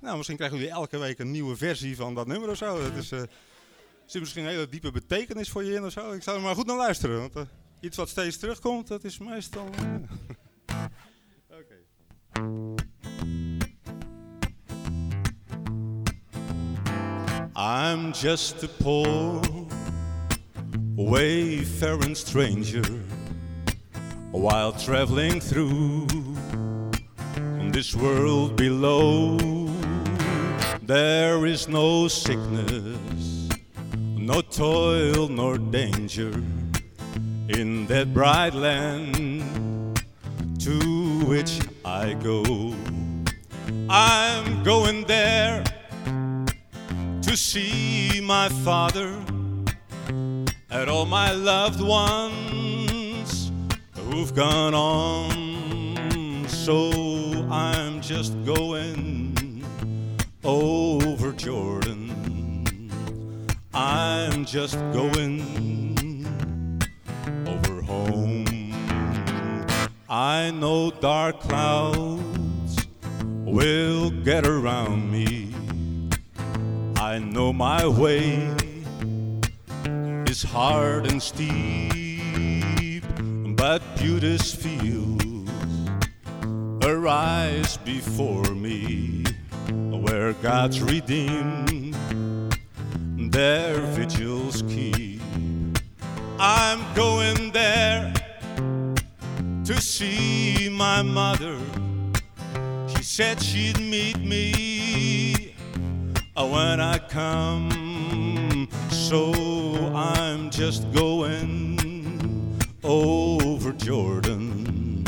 nou, 0.00 0.16
misschien 0.16 0.36
krijgen 0.36 0.58
jullie 0.58 0.72
elke 0.72 0.98
week 0.98 1.18
een 1.18 1.30
nieuwe 1.30 1.56
versie 1.56 1.96
van 1.96 2.14
dat 2.14 2.26
nummer 2.26 2.48
of 2.50 2.56
zo. 2.56 2.82
Dat 2.82 2.92
is, 2.96 3.08
zit 3.08 4.20
misschien 4.20 4.44
een 4.44 4.50
hele 4.50 4.68
diepe 4.68 4.90
betekenis 4.90 5.48
voor 5.50 5.64
je 5.64 5.74
in 5.74 5.84
of 5.84 5.92
zo. 5.92 6.12
Ik 6.12 6.22
zou 6.22 6.36
er 6.36 6.42
maar 6.42 6.54
goed 6.54 6.66
naar 6.66 6.76
luisteren. 6.76 7.30
Want 7.30 7.48
iets 7.80 7.96
wat 7.96 8.08
steeds 8.08 8.36
terugkomt, 8.36 8.88
dat 8.88 9.04
is 9.04 9.18
meestal... 9.18 9.68
Oké. 11.60 11.74
I'm 17.58 18.12
just 18.12 18.62
a 18.64 18.68
poor 18.68 19.40
wayfaring 20.94 22.14
stranger 22.14 22.82
while 24.30 24.72
traveling 24.72 25.40
through 25.40 26.06
this 27.72 27.96
world 27.96 28.56
below. 28.56 29.38
There 30.82 31.46
is 31.46 31.66
no 31.66 32.08
sickness, 32.08 33.48
no 33.96 34.42
toil, 34.42 35.26
nor 35.28 35.56
danger 35.56 36.32
in 37.48 37.86
that 37.86 38.12
bright 38.12 38.52
land 38.52 40.04
to 40.58 41.24
which 41.24 41.58
I 41.86 42.12
go. 42.22 42.74
I'm 43.88 44.62
going 44.62 45.04
there 45.06 45.64
to 47.26 47.36
see 47.36 48.20
my 48.22 48.48
father 48.48 49.20
and 50.70 50.88
all 50.88 51.04
my 51.04 51.32
loved 51.32 51.80
ones 51.80 53.50
who've 53.96 54.32
gone 54.32 54.74
on. 54.74 56.46
So 56.46 56.92
I'm 57.50 58.00
just 58.00 58.32
going 58.44 59.64
over 60.44 61.32
Jordan. 61.32 62.12
I'm 63.74 64.44
just 64.44 64.76
going 64.92 66.28
over 67.44 67.82
home. 67.82 68.72
I 70.08 70.52
know 70.52 70.92
dark 70.92 71.40
clouds 71.40 72.86
will 73.44 74.10
get 74.10 74.46
around 74.46 75.10
me. 75.10 75.45
I 77.06 77.20
know 77.20 77.52
my 77.52 77.86
way 77.86 78.52
is 80.26 80.42
hard 80.42 81.06
and 81.06 81.22
steep, 81.22 83.04
but 83.54 83.80
beauty's 83.96 84.52
fields 84.52 85.48
arise 86.82 87.76
before 87.76 88.50
me, 88.56 89.22
where 89.70 90.32
God's 90.42 90.82
redeemed 90.82 91.94
their 93.30 93.78
vigils 93.94 94.62
keep. 94.62 95.20
I'm 96.40 96.80
going 96.96 97.52
there 97.52 98.12
to 99.64 99.80
see 99.80 100.68
my 100.72 101.02
mother. 101.02 101.56
She 102.88 103.04
said 103.04 103.40
she'd 103.40 103.78
meet 103.78 104.18
me 104.18 105.54
Oh, 106.38 106.50
when 106.50 106.80
I 106.80 106.98
come. 106.98 108.68
So 108.90 109.32
I'm 109.94 110.50
just 110.50 110.92
going 110.92 112.58
over 112.84 113.72
Jordan. 113.72 115.06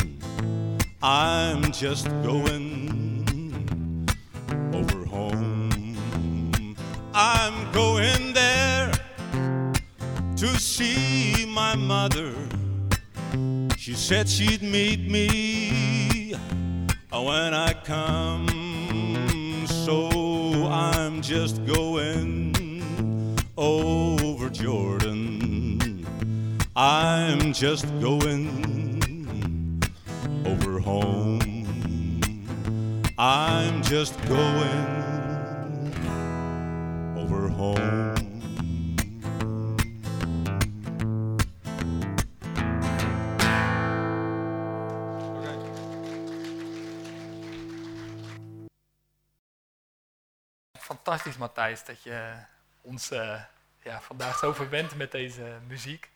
I'm 1.02 1.70
just 1.70 2.06
going 2.22 4.08
over 4.72 5.04
home. 5.04 6.74
I'm 7.12 7.72
going 7.72 8.32
there 8.32 8.90
to 10.36 10.46
see 10.58 11.44
my 11.46 11.74
mother. 11.74 12.32
She 13.76 13.92
said 13.92 14.30
she'd 14.30 14.62
meet 14.62 15.10
me 15.10 16.34
oh, 17.12 17.24
when 17.24 17.52
I 17.52 17.74
come. 17.74 19.66
So 19.66 20.27
I'm 20.78 21.22
just 21.22 21.66
going 21.66 22.54
over 23.56 24.48
Jordan. 24.48 26.06
I'm 26.76 27.52
just 27.52 27.84
going 28.00 29.82
over 30.46 30.78
home. 30.78 31.40
I'm 33.18 33.82
just 33.82 34.16
going 34.28 35.17
Fantastisch, 51.08 51.38
Matthijs, 51.38 51.84
dat 51.84 52.02
je 52.02 52.32
ons 52.80 53.12
uh, 53.12 53.42
ja, 53.82 54.00
vandaag 54.00 54.38
zo 54.38 54.52
verbindt 54.52 54.96
met 54.96 55.10
deze 55.10 55.58
muziek. 55.66 56.10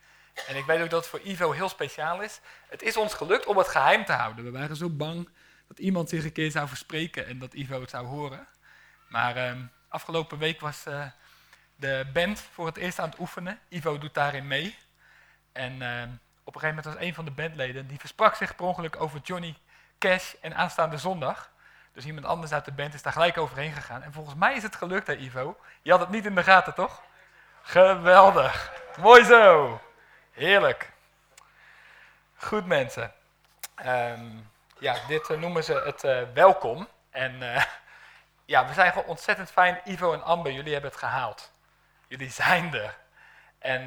En 0.47 0.55
ik 0.55 0.65
weet 0.65 0.81
ook 0.81 0.89
dat 0.89 0.99
het 0.99 1.09
voor 1.09 1.19
Ivo 1.19 1.51
heel 1.51 1.69
speciaal 1.69 2.21
is. 2.21 2.39
Het 2.67 2.81
is 2.81 2.97
ons 2.97 3.13
gelukt 3.13 3.45
om 3.45 3.57
het 3.57 3.67
geheim 3.67 4.05
te 4.05 4.11
houden. 4.11 4.43
We 4.45 4.51
waren 4.51 4.75
zo 4.75 4.89
bang 4.89 5.29
dat 5.67 5.79
iemand 5.79 6.09
zich 6.09 6.23
een 6.23 6.31
keer 6.31 6.51
zou 6.51 6.67
verspreken 6.67 7.27
en 7.27 7.39
dat 7.39 7.53
Ivo 7.53 7.81
het 7.81 7.89
zou 7.89 8.05
horen. 8.05 8.47
Maar 9.09 9.37
uh, 9.37 9.61
afgelopen 9.87 10.37
week 10.37 10.59
was 10.59 10.85
uh, 10.87 11.05
de 11.75 12.05
band 12.13 12.39
voor 12.39 12.65
het 12.65 12.77
eerst 12.77 12.99
aan 12.99 13.09
het 13.09 13.19
oefenen. 13.19 13.59
Ivo 13.69 13.97
doet 13.97 14.13
daarin 14.13 14.47
mee. 14.47 14.77
En 15.51 15.81
ehm, 15.81 16.09
op 16.43 16.55
een 16.55 16.61
gegeven 16.61 16.75
moment 16.75 16.85
was 16.85 17.07
een 17.07 17.13
van 17.13 17.25
de 17.25 17.31
bandleden, 17.31 17.87
die 17.87 17.99
versprak 17.99 18.35
zich 18.35 18.55
per 18.55 18.65
ongeluk 18.65 19.01
over 19.01 19.19
Johnny 19.23 19.55
Cash 19.97 20.33
en 20.41 20.55
aanstaande 20.55 20.97
zondag. 20.97 21.52
Dus 21.93 22.05
iemand 22.05 22.25
anders 22.25 22.51
uit 22.51 22.65
de 22.65 22.71
band 22.71 22.93
is 22.93 23.01
daar 23.01 23.13
gelijk 23.13 23.37
overheen 23.37 23.71
gegaan. 23.71 24.03
En 24.03 24.13
volgens 24.13 24.35
mij 24.35 24.55
is 24.55 24.63
het 24.63 24.75
gelukt, 24.75 25.07
hè 25.07 25.15
Ivo? 25.15 25.57
Je 25.81 25.91
had 25.91 25.99
het 25.99 26.09
niet 26.09 26.25
in 26.25 26.35
de 26.35 26.43
gaten, 26.43 26.73
toch? 26.73 27.01
Geweldig. 27.61 28.71
Mooi 28.97 29.23
zo. 29.23 29.81
Heerlijk. 30.31 30.91
Goed 32.35 32.65
mensen. 32.65 33.13
Ehm, 33.75 34.25
ja, 34.77 34.95
dit 35.07 35.29
uh, 35.29 35.37
noemen 35.37 35.63
ze 35.63 35.81
het 35.85 36.03
uh, 36.03 36.21
welkom. 36.33 36.87
En 37.09 37.41
uh, 37.41 37.63
ja, 38.53 38.67
we 38.67 38.73
zijn 38.73 38.91
gewoon 38.91 39.07
ontzettend 39.07 39.51
fijn. 39.51 39.81
Ivo 39.83 40.13
en 40.13 40.23
Amber, 40.23 40.51
jullie 40.51 40.73
hebben 40.73 40.91
het 40.91 40.99
gehaald. 40.99 41.51
Jullie 42.07 42.31
zijn 42.31 42.73
er. 42.73 42.97
En 43.59 43.85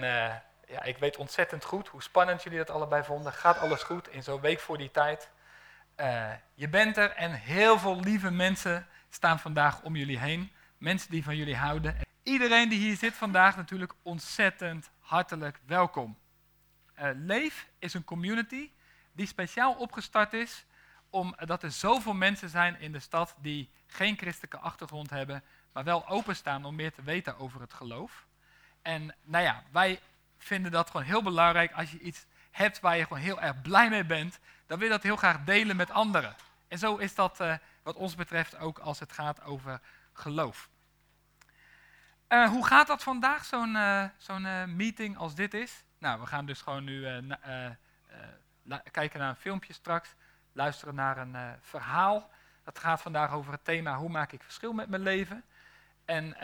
ja, 0.66 0.82
ik 0.82 0.98
weet 0.98 1.16
ontzettend 1.16 1.64
goed 1.64 1.88
hoe 1.88 2.02
spannend 2.02 2.42
jullie 2.42 2.58
dat 2.58 2.70
allebei 2.70 3.02
vonden. 3.02 3.32
Gaat 3.32 3.58
alles 3.58 3.82
goed 3.82 4.08
in 4.08 4.22
zo'n 4.22 4.40
week 4.40 4.60
voor 4.60 4.78
die 4.78 4.90
tijd? 4.90 5.30
Uh, 6.00 6.32
je 6.54 6.68
bent 6.68 6.96
er 6.96 7.10
en 7.10 7.32
heel 7.32 7.78
veel 7.78 8.00
lieve 8.00 8.30
mensen 8.30 8.86
staan 9.08 9.38
vandaag 9.38 9.82
om 9.82 9.96
jullie 9.96 10.18
heen. 10.18 10.50
Mensen 10.78 11.10
die 11.10 11.24
van 11.24 11.36
jullie 11.36 11.56
houden. 11.56 11.96
Iedereen 12.22 12.68
die 12.68 12.78
hier 12.78 12.96
zit 12.96 13.14
vandaag 13.14 13.56
natuurlijk 13.56 13.94
ontzettend 14.02 14.90
hartelijk 15.00 15.60
welkom. 15.66 16.18
Uh, 16.98 17.08
Leef 17.14 17.68
is 17.78 17.94
een 17.94 18.04
community 18.04 18.70
die 19.12 19.26
speciaal 19.26 19.74
opgestart 19.74 20.32
is 20.32 20.66
omdat 21.10 21.62
er 21.62 21.70
zoveel 21.70 22.14
mensen 22.14 22.48
zijn 22.48 22.80
in 22.80 22.92
de 22.92 22.98
stad 22.98 23.34
die 23.38 23.70
geen 23.86 24.16
christelijke 24.16 24.58
achtergrond 24.58 25.10
hebben, 25.10 25.42
maar 25.72 25.84
wel 25.84 26.08
openstaan 26.08 26.64
om 26.64 26.74
meer 26.74 26.92
te 26.92 27.02
weten 27.02 27.38
over 27.38 27.60
het 27.60 27.72
geloof. 27.72 28.26
En 28.82 29.14
nou 29.22 29.44
ja, 29.44 29.62
wij 29.70 30.00
vinden 30.38 30.70
dat 30.70 30.90
gewoon 30.90 31.06
heel 31.06 31.22
belangrijk 31.22 31.72
als 31.72 31.90
je 31.90 31.98
iets 31.98 32.26
hebt 32.56 32.80
waar 32.80 32.96
je 32.96 33.02
gewoon 33.02 33.22
heel 33.22 33.40
erg 33.40 33.62
blij 33.62 33.88
mee 33.88 34.04
bent, 34.04 34.38
dan 34.66 34.78
wil 34.78 34.86
je 34.86 34.92
dat 34.92 35.02
heel 35.02 35.16
graag 35.16 35.44
delen 35.44 35.76
met 35.76 35.90
anderen. 35.90 36.34
En 36.68 36.78
zo 36.78 36.96
is 36.96 37.14
dat 37.14 37.40
uh, 37.40 37.54
wat 37.82 37.94
ons 37.96 38.14
betreft 38.14 38.58
ook 38.58 38.78
als 38.78 39.00
het 39.00 39.12
gaat 39.12 39.42
over 39.42 39.80
geloof. 40.12 40.68
Uh, 42.28 42.48
hoe 42.48 42.66
gaat 42.66 42.86
dat 42.86 43.02
vandaag, 43.02 43.44
zo'n 44.18 44.44
uh, 44.44 44.64
meeting 44.64 45.16
als 45.16 45.34
dit 45.34 45.54
is? 45.54 45.84
Nou, 45.98 46.20
we 46.20 46.26
gaan 46.26 46.46
dus 46.46 46.60
gewoon 46.62 46.84
nu 46.84 47.00
kijken 48.90 49.20
naar 49.20 49.28
een 49.28 49.36
filmpje 49.36 49.72
straks, 49.72 50.14
luisteren 50.52 50.94
naar 50.94 51.18
een 51.18 51.36
verhaal. 51.60 52.30
Dat 52.64 52.78
gaat 52.78 53.02
vandaag 53.02 53.32
over 53.32 53.52
het 53.52 53.64
thema 53.64 53.96
hoe 53.96 54.08
maak 54.08 54.32
ik 54.32 54.42
verschil 54.42 54.72
met 54.72 54.88
mijn 54.88 55.02
leven. 55.02 55.44
En 56.04 56.36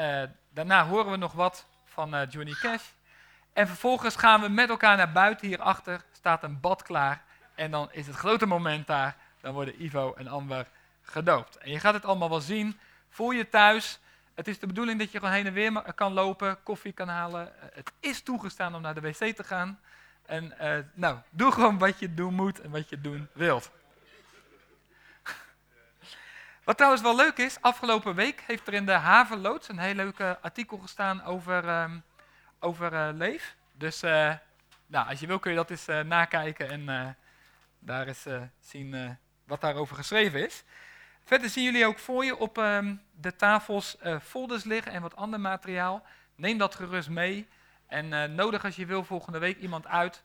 daarna 0.51 0.87
horen 0.87 1.11
we 1.11 1.17
nog 1.17 1.33
wat 1.33 1.67
van 1.85 2.27
Johnny 2.29 2.53
Cash. 2.53 2.85
En 3.53 3.67
vervolgens 3.67 4.17
gaan 4.17 4.41
we 4.41 4.49
met 4.49 4.69
elkaar 4.69 4.97
naar 4.97 5.13
buiten. 5.13 5.47
Hierachter 5.47 6.05
staat 6.13 6.43
een 6.43 6.61
bad 6.61 6.83
klaar. 6.83 7.23
En 7.55 7.71
dan 7.71 7.89
is 7.93 8.07
het 8.07 8.17
grote 8.17 8.47
moment 8.47 8.87
daar. 8.87 9.17
Dan 9.41 9.55
worden 9.55 9.83
Ivo 9.85 10.15
en 10.15 10.29
Amber 10.29 10.67
gedoopt. 11.03 11.57
En 11.57 11.71
je 11.71 11.81
gaat 11.81 11.95
het 11.95 12.05
allemaal 12.05 12.31
wel 12.31 12.41
zien. 12.41 12.79
Voel 13.09 13.31
je 13.31 13.49
thuis. 13.49 14.01
Het 14.35 14.49
is 14.49 14.59
de 14.59 14.67
bedoeling 14.67 14.99
dat 14.99 15.13
je 15.13 15.19
gewoon 15.19 15.35
heen 15.35 15.47
en 15.47 15.53
weer 15.53 15.93
kan 15.95 16.13
lopen, 16.13 16.63
koffie 16.63 16.93
kan 16.93 17.09
halen. 17.09 17.53
Het 17.73 17.93
is 18.01 18.23
toegestaan 18.23 18.75
om 18.75 18.83
naar 18.83 18.95
de 18.95 19.01
wc 19.01 19.37
te 19.37 19.45
gaan. 19.45 19.81
En 20.27 20.55
uh, 20.61 20.79
nou, 20.95 21.19
doe 21.31 21.53
gewoon 21.53 21.79
wat 21.79 21.99
je 21.99 22.15
doen 22.15 22.35
moet 22.35 22.61
en 22.61 22.71
wat 22.71 22.89
je 22.89 23.01
doen 23.01 23.29
wilt. 23.33 23.71
Wat 26.65 26.77
trouwens 26.77 27.03
wel 27.03 27.17
leuk 27.17 27.37
is, 27.37 27.61
afgelopen 27.61 28.15
week 28.15 28.43
heeft 28.47 28.67
er 28.67 28.75
in 28.75 28.87
de 28.87 28.93
Havenloods 28.93 29.69
een 29.69 29.79
heel 29.79 29.95
leuk 29.95 30.21
artikel 30.21 30.79
gestaan 30.79 31.25
over, 31.25 31.83
um, 31.83 32.03
over 32.63 32.93
uh, 32.93 33.09
Leef. 33.13 33.57
Dus 33.73 34.03
uh, 34.03 34.35
nou, 34.87 35.09
als 35.09 35.21
je 35.21 35.27
wil 35.27 35.39
kun 35.39 35.51
je 35.51 35.57
dat 35.57 35.71
eens 35.71 35.87
nakijken 35.87 36.71
en 36.71 37.17
daar 37.79 38.07
eens 38.07 38.27
zien 38.61 39.19
wat 39.45 39.61
daarover 39.61 39.97
geschreven 39.97 40.45
is. 40.45 40.65
Verder 41.25 41.49
zien 41.49 41.65
jullie 41.65 41.87
ook 41.87 41.99
voor 41.99 42.25
je 42.25 42.37
op 42.37 42.57
um, 42.57 43.03
de 43.21 43.37
tafels 43.37 43.97
folders 44.23 44.65
liggen 44.65 44.93
en 44.93 45.03
wat 45.03 45.17
ander 45.17 45.41
materiaal. 45.41 46.03
Neem 46.35 46.59
dat 46.59 46.75
gerust 46.75 47.09
mee. 47.09 47.49
En 47.87 48.35
nodig 48.35 48.65
als 48.65 48.77
je 48.77 48.87
wil 48.87 49.05
volgende 49.05 49.39
week 49.39 49.59
iemand 49.59 49.87
uit. 49.87 50.23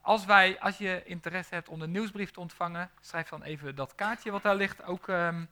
Als, 0.00 0.24
wij, 0.24 0.60
als 0.60 0.78
je 0.78 1.02
interesse 1.04 1.54
hebt 1.54 1.68
om 1.68 1.78
de 1.78 1.88
nieuwsbrief 1.88 2.30
te 2.30 2.40
ontvangen, 2.40 2.90
schrijf 3.00 3.28
dan 3.28 3.42
even 3.42 3.74
dat 3.74 3.94
kaartje 3.94 4.30
wat 4.30 4.42
daar 4.42 4.56
ligt. 4.56 4.84
Ook, 4.84 5.06
um, 5.08 5.48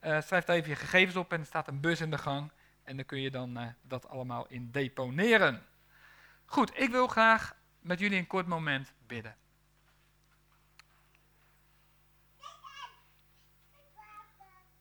schrijf 0.00 0.44
daar 0.44 0.56
even 0.56 0.70
je 0.70 0.76
gegevens 0.76 1.16
op 1.16 1.32
en 1.32 1.40
er 1.40 1.46
staat 1.46 1.68
een 1.68 1.80
bus 1.80 2.00
in 2.00 2.10
de 2.10 2.18
gang. 2.18 2.50
En 2.86 2.96
dan 2.96 3.04
kun 3.04 3.20
je 3.20 3.30
dan 3.30 3.74
dat 3.82 4.08
allemaal 4.08 4.46
in 4.48 4.70
deponeren. 4.70 5.66
Goed, 6.44 6.78
ik 6.78 6.90
wil 6.90 7.06
graag 7.06 7.56
met 7.80 7.98
jullie 7.98 8.18
een 8.18 8.26
kort 8.26 8.46
moment 8.46 8.92
bidden. 9.06 9.36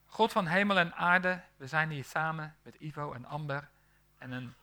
God 0.06 0.32
van 0.32 0.48
hemel 0.48 0.78
en 0.78 0.94
aarde, 0.94 1.44
we 1.56 1.68
zijn 1.68 1.90
hier 1.90 2.04
samen 2.04 2.56
met 2.62 2.76
Ivo 2.76 3.14
en 3.14 3.26
Amber 3.26 3.70
en 4.18 4.32
een 4.32 4.54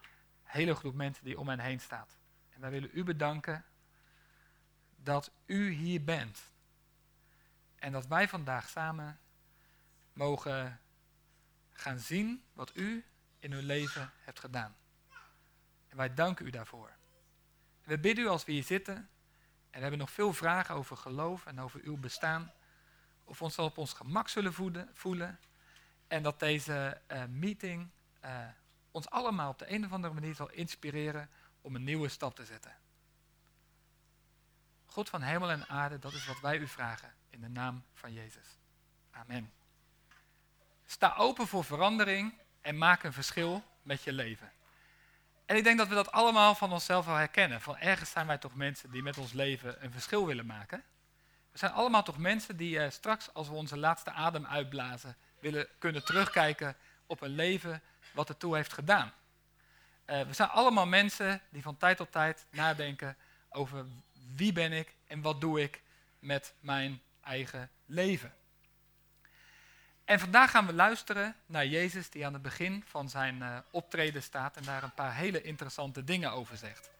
hele 0.43 0.75
groep 0.75 0.95
mensen 0.95 1.25
die 1.25 1.39
om 1.39 1.49
hen 1.49 1.61
heen 1.61 1.81
staat. 1.81 2.17
En 2.51 2.61
wij 2.61 2.71
willen 2.71 2.91
u 2.93 3.05
bedanken 3.05 3.65
dat 4.97 5.31
u 5.47 5.71
hier 5.71 6.05
bent. 6.05 6.51
En 7.77 7.93
dat 7.93 8.07
wij 8.07 8.29
vandaag 8.29 8.69
samen 8.69 9.19
mogen 10.13 10.81
gaan 11.73 11.99
zien 11.99 12.45
wat 12.53 12.77
u 12.77 13.05
in 13.43 13.53
uw 13.53 13.63
leven 13.63 14.13
hebt 14.21 14.41
gedaan. 14.41 14.77
En 15.89 15.97
wij 15.97 16.15
danken 16.15 16.47
u 16.47 16.51
daarvoor. 16.51 16.93
we 17.85 17.99
bidden 17.99 18.25
u 18.25 18.29
als 18.29 18.45
we 18.45 18.53
hier 18.53 18.63
zitten, 18.63 18.95
en 18.95 19.09
we 19.71 19.81
hebben 19.81 19.99
nog 19.99 20.11
veel 20.11 20.33
vragen 20.33 20.75
over 20.75 20.97
geloof 20.97 21.47
en 21.47 21.61
over 21.61 21.81
uw 21.83 21.97
bestaan, 21.97 22.53
of 23.25 23.39
we 23.39 23.45
ons 23.45 23.59
op 23.59 23.79
ons 23.79 23.93
gemak 23.93 24.29
zullen 24.29 24.53
voelen. 24.93 25.41
En 26.09 26.23
dat 26.23 26.41
deze 26.41 27.01
uh, 27.13 27.25
meeting 27.25 27.91
uh, 28.25 28.49
ons 28.91 29.11
allemaal 29.11 29.51
op 29.51 29.59
de 29.59 29.71
een 29.71 29.85
of 29.85 29.93
andere 29.93 30.15
manier 30.15 30.35
zal 30.35 30.51
inspireren 30.51 31.31
om 31.61 31.75
een 31.75 31.85
nieuwe 31.85 32.09
stap 32.09 32.35
te 32.35 32.45
zetten. 32.45 32.77
God 34.87 35.09
van 35.09 35.23
hemel 35.23 35.51
en 35.51 35.69
aarde, 35.69 35.99
dat 35.99 36.13
is 36.13 36.27
wat 36.27 36.41
wij 36.41 36.59
u 36.59 36.69
vragen 36.69 37.15
in 37.31 37.41
de 37.41 37.49
naam 37.49 37.85
van 37.95 38.13
Jezus. 38.13 38.59
Amen. 39.11 39.53
Sta 40.85 41.15
open 41.17 41.47
voor 41.47 41.65
verandering 41.65 42.42
en 42.63 42.79
maak 42.79 43.03
een 43.03 43.13
verschil 43.13 43.65
met 43.83 44.03
je 44.03 44.13
leven. 44.13 44.53
En 45.47 45.57
ik 45.57 45.65
denk 45.65 45.79
dat 45.79 45.89
we 45.89 45.95
dat 45.95 46.13
allemaal 46.13 46.55
van 46.55 46.73
onszelf 46.73 47.07
wel 47.07 47.15
herkennen. 47.15 47.61
Van 47.61 47.79
ergens 47.79 48.11
zijn 48.11 48.27
wij 48.27 48.39
toch 48.39 48.55
mensen 48.55 48.91
die 48.91 49.03
met 49.03 49.19
ons 49.19 49.33
leven 49.33 49.85
een 49.85 49.93
verschil 49.93 50.27
willen 50.27 50.47
maken. 50.47 50.83
We 51.53 51.59
zijn 51.59 51.73
allemaal 51.73 52.03
toch 52.03 52.19
mensen 52.19 52.57
die 52.57 52.77
uh, 52.77 52.91
straks, 52.91 53.35
als 53.35 53.49
we 53.49 53.55
onze 53.55 53.79
laatste 53.79 54.11
adem 54.11 54.47
uitblazen, 54.47 55.17
willen 55.41 55.69
kunnen 55.79 56.05
terugkijken 56.05 56.77
op 57.07 57.21
een 57.21 57.35
leven 57.35 57.83
wat 58.13 58.29
ertoe 58.29 58.57
heeft 58.57 58.73
gedaan. 58.73 59.13
Uh, 60.07 60.21
we 60.21 60.33
zijn 60.33 60.49
allemaal 60.49 60.87
mensen 60.87 61.41
die 61.51 61.63
van 61.63 61.77
tijd 61.77 61.97
tot 61.97 62.13
tijd 62.13 62.47
nadenken 62.51 63.17
over 63.49 63.87
wie 64.35 64.53
ben 64.53 64.73
ik 64.73 64.95
en 65.07 65.21
wat 65.21 65.41
doe 65.41 65.63
ik 65.63 65.83
met 66.19 66.55
mijn 66.61 67.03
eigen 67.23 67.71
leven. 67.87 68.35
En 70.13 70.21
vandaag 70.21 70.51
gaan 70.51 70.67
we 70.67 70.73
luisteren 70.73 71.37
naar 71.47 71.67
Jezus 71.67 72.11
die 72.11 72.27
aan 72.27 72.33
het 72.33 72.43
begin 72.43 72.85
van 72.87 73.09
zijn 73.09 73.37
uh, 73.37 73.59
optreden 73.71 74.23
staat 74.23 74.57
en 74.57 74.63
daar 74.63 74.83
een 74.83 74.95
paar 74.95 75.15
hele 75.15 75.43
interessante 75.43 76.05
dingen 76.05 76.33
over 76.33 76.57
zegt. 76.57 76.91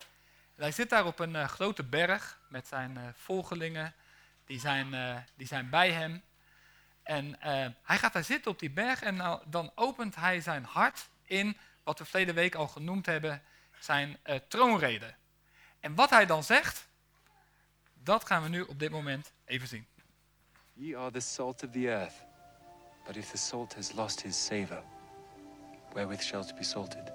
Hij 0.55 0.73
zit 0.73 0.91
daar 0.91 1.07
op 1.07 1.19
een 1.19 1.35
uh, 1.35 1.45
grote 1.45 1.83
berg 1.83 2.39
met 2.49 2.67
zijn 2.67 2.97
uh, 2.97 3.03
volgelingen, 3.15 3.95
die 4.47 4.61
zijn, 4.61 5.25
die 5.37 5.47
zijn 5.47 5.71
bij 5.71 5.91
hem. 5.91 6.23
En 7.03 7.37
hij 7.83 7.99
gaat 7.99 8.13
daar 8.13 8.25
zitten 8.25 8.51
op 8.51 8.59
die 8.59 8.71
berg 8.71 9.03
en 9.03 9.17
nou, 9.17 9.43
dan 9.47 9.73
opent 9.75 10.15
hij 10.15 10.41
zijn 10.41 10.65
hart 10.65 11.09
in 11.23 11.57
wat 11.83 11.99
we 11.99 12.05
verleden 12.05 12.35
week 12.35 12.55
al 12.55 12.69
genoemd 12.69 13.07
hebben, 13.07 13.43
zijn 13.79 14.19
troonrede. 14.49 15.15
En 15.81 15.95
wat 15.95 16.11
hij 16.11 16.27
dan 16.27 16.45
zegt, 16.45 16.89
dat 18.03 18.27
gaan 18.27 18.43
we 18.43 18.49
nu 18.49 18.61
op 18.61 18.79
dit 18.79 18.91
moment 18.91 19.33
even 19.45 19.69
zien. 19.69 19.87
Ye 20.73 20.99
are 20.99 21.11
the 21.11 21.21
salt 21.21 21.65
of 21.65 21.71
the 21.71 21.89
earth. 21.89 22.32
But 23.07 23.17
if 23.17 23.33
the 23.33 23.39
salt 23.39 23.75
has 23.75 23.95
lost 23.95 24.21
his 24.21 24.37
savour, 24.37 24.83
wherewith 25.95 26.23
shall 26.23 26.41
it 26.41 26.57
be 26.57 26.65
salted? 26.65 27.11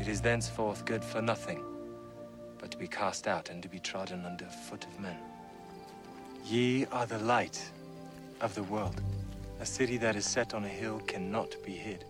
It 0.00 0.08
is 0.08 0.20
thenceforth 0.20 0.84
good 0.84 1.04
for 1.04 1.20
nothing, 1.20 1.62
but 2.58 2.70
to 2.70 2.78
be 2.78 2.88
cast 2.88 3.26
out 3.26 3.50
and 3.50 3.62
to 3.62 3.68
be 3.68 3.80
trodden 3.80 4.24
under 4.24 4.46
foot 4.46 4.84
of 4.86 5.00
men. 5.00 5.18
Ye 6.44 6.86
are 6.86 7.06
the 7.06 7.18
light 7.18 7.70
of 8.40 8.54
the 8.54 8.62
world. 8.62 9.02
A 9.60 9.66
city 9.66 9.96
that 9.98 10.16
is 10.16 10.24
set 10.24 10.54
on 10.54 10.64
a 10.64 10.68
hill 10.68 11.00
cannot 11.00 11.56
be 11.64 11.72
hid. 11.72 12.04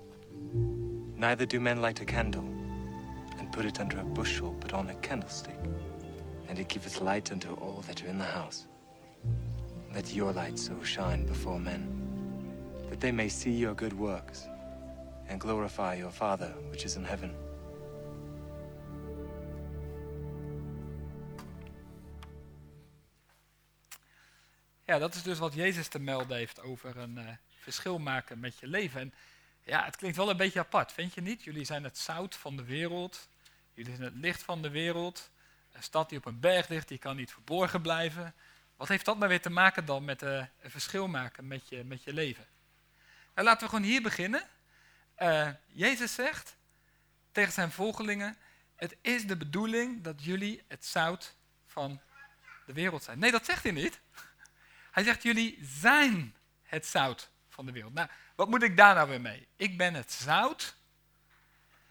Neither 1.17 1.47
do 1.47 1.59
men 1.59 1.81
light 1.81 2.01
a 2.01 2.05
candle 2.05 2.45
and 3.39 3.51
put 3.51 3.65
it 3.65 3.81
under 3.81 3.99
a 3.99 4.05
bushel, 4.05 4.55
but 4.61 4.73
on 4.73 4.91
a 4.91 4.95
candlestick, 4.97 5.59
and 6.49 6.59
it 6.59 6.69
giveth 6.69 7.01
light 7.01 7.33
unto 7.33 7.55
all 7.55 7.83
that 7.89 8.05
are 8.05 8.09
in 8.09 8.19
the 8.19 8.25
house. 8.25 8.68
Let 9.95 10.13
your 10.13 10.33
light 10.33 10.59
so 10.59 10.73
shine 10.83 11.27
before 11.27 11.61
men, 11.61 11.89
that 12.89 13.01
they 13.01 13.13
may 13.13 13.29
see 13.29 13.59
your 13.59 13.75
good 13.75 13.93
works 13.93 14.49
and 15.29 15.41
glorify 15.41 15.97
your 15.99 16.13
Father 16.13 16.55
which 16.71 16.85
is 16.85 16.97
in 16.97 17.05
heaven. 17.05 17.35
Ja, 24.85 24.99
dat 24.99 25.15
is 25.15 25.23
dus 25.23 25.39
wat 25.39 25.55
Jezus 25.55 25.89
te 25.89 25.99
melden 25.99 26.37
heeft 26.37 26.63
over 26.63 26.97
een 26.97 27.19
uh, 27.19 27.29
verschil 27.59 27.99
maken 27.99 28.41
met 28.41 28.59
je 28.59 28.67
leven. 28.67 29.01
En 29.01 29.15
ja, 29.63 29.85
het 29.85 29.97
klinkt 29.97 30.17
wel 30.17 30.31
een 30.31 30.37
beetje 30.37 30.59
apart, 30.59 30.93
vind 30.93 31.15
je 31.15 31.21
niet? 31.21 31.43
Jullie 31.43 31.65
zijn 31.65 31.85
het 31.85 31.99
zout 31.99 32.35
van 32.35 32.57
de 32.57 32.65
wereld. 32.65 33.29
Jullie 33.75 33.95
zijn 33.95 34.07
het 34.07 34.21
licht 34.21 34.43
van 34.43 34.63
de 34.63 34.71
wereld. 34.71 35.31
Een 35.73 35.83
stad 35.83 36.09
die 36.09 36.19
op 36.19 36.25
een 36.25 36.41
berg 36.41 36.69
ligt, 36.69 36.89
die 36.89 36.99
kan 36.99 37.17
niet 37.17 37.33
verborgen 37.33 37.83
blijven. 37.83 38.35
Wat 38.79 38.89
heeft 38.89 39.05
dat 39.05 39.17
nou 39.17 39.29
weer 39.29 39.41
te 39.41 39.51
maken 39.51 39.85
dan 39.85 40.05
met 40.05 40.23
uh, 40.23 40.45
een 40.61 40.71
verschil 40.71 41.09
maken 41.09 41.47
met 41.47 41.69
je, 41.69 41.85
met 41.85 42.03
je 42.03 42.13
leven? 42.13 42.47
Nou, 43.35 43.47
laten 43.47 43.63
we 43.63 43.69
gewoon 43.69 43.89
hier 43.89 44.03
beginnen. 44.03 44.43
Uh, 45.19 45.49
Jezus 45.67 46.15
zegt 46.15 46.57
tegen 47.33 47.53
zijn 47.53 47.71
volgelingen: 47.71 48.37
Het 48.77 48.97
is 49.01 49.27
de 49.27 49.37
bedoeling 49.37 50.03
dat 50.03 50.25
jullie 50.25 50.63
het 50.69 50.85
zout 50.85 51.37
van 51.67 52.01
de 52.67 52.73
wereld 52.73 53.03
zijn. 53.03 53.19
Nee, 53.19 53.31
dat 53.31 53.45
zegt 53.45 53.63
hij 53.63 53.73
niet. 53.73 54.01
Hij 54.97 55.03
zegt: 55.03 55.23
Jullie 55.23 55.59
zijn 55.63 56.37
het 56.63 56.87
zout 56.87 57.31
van 57.49 57.67
de 57.67 57.73
wereld. 57.73 57.95
Nou, 57.95 58.09
wat 58.35 58.49
moet 58.49 58.63
ik 58.63 58.77
daar 58.77 58.95
nou 58.95 59.09
weer 59.09 59.21
mee? 59.21 59.49
Ik 59.57 59.77
ben 59.77 59.95
het 59.95 60.13
zout. 60.13 60.77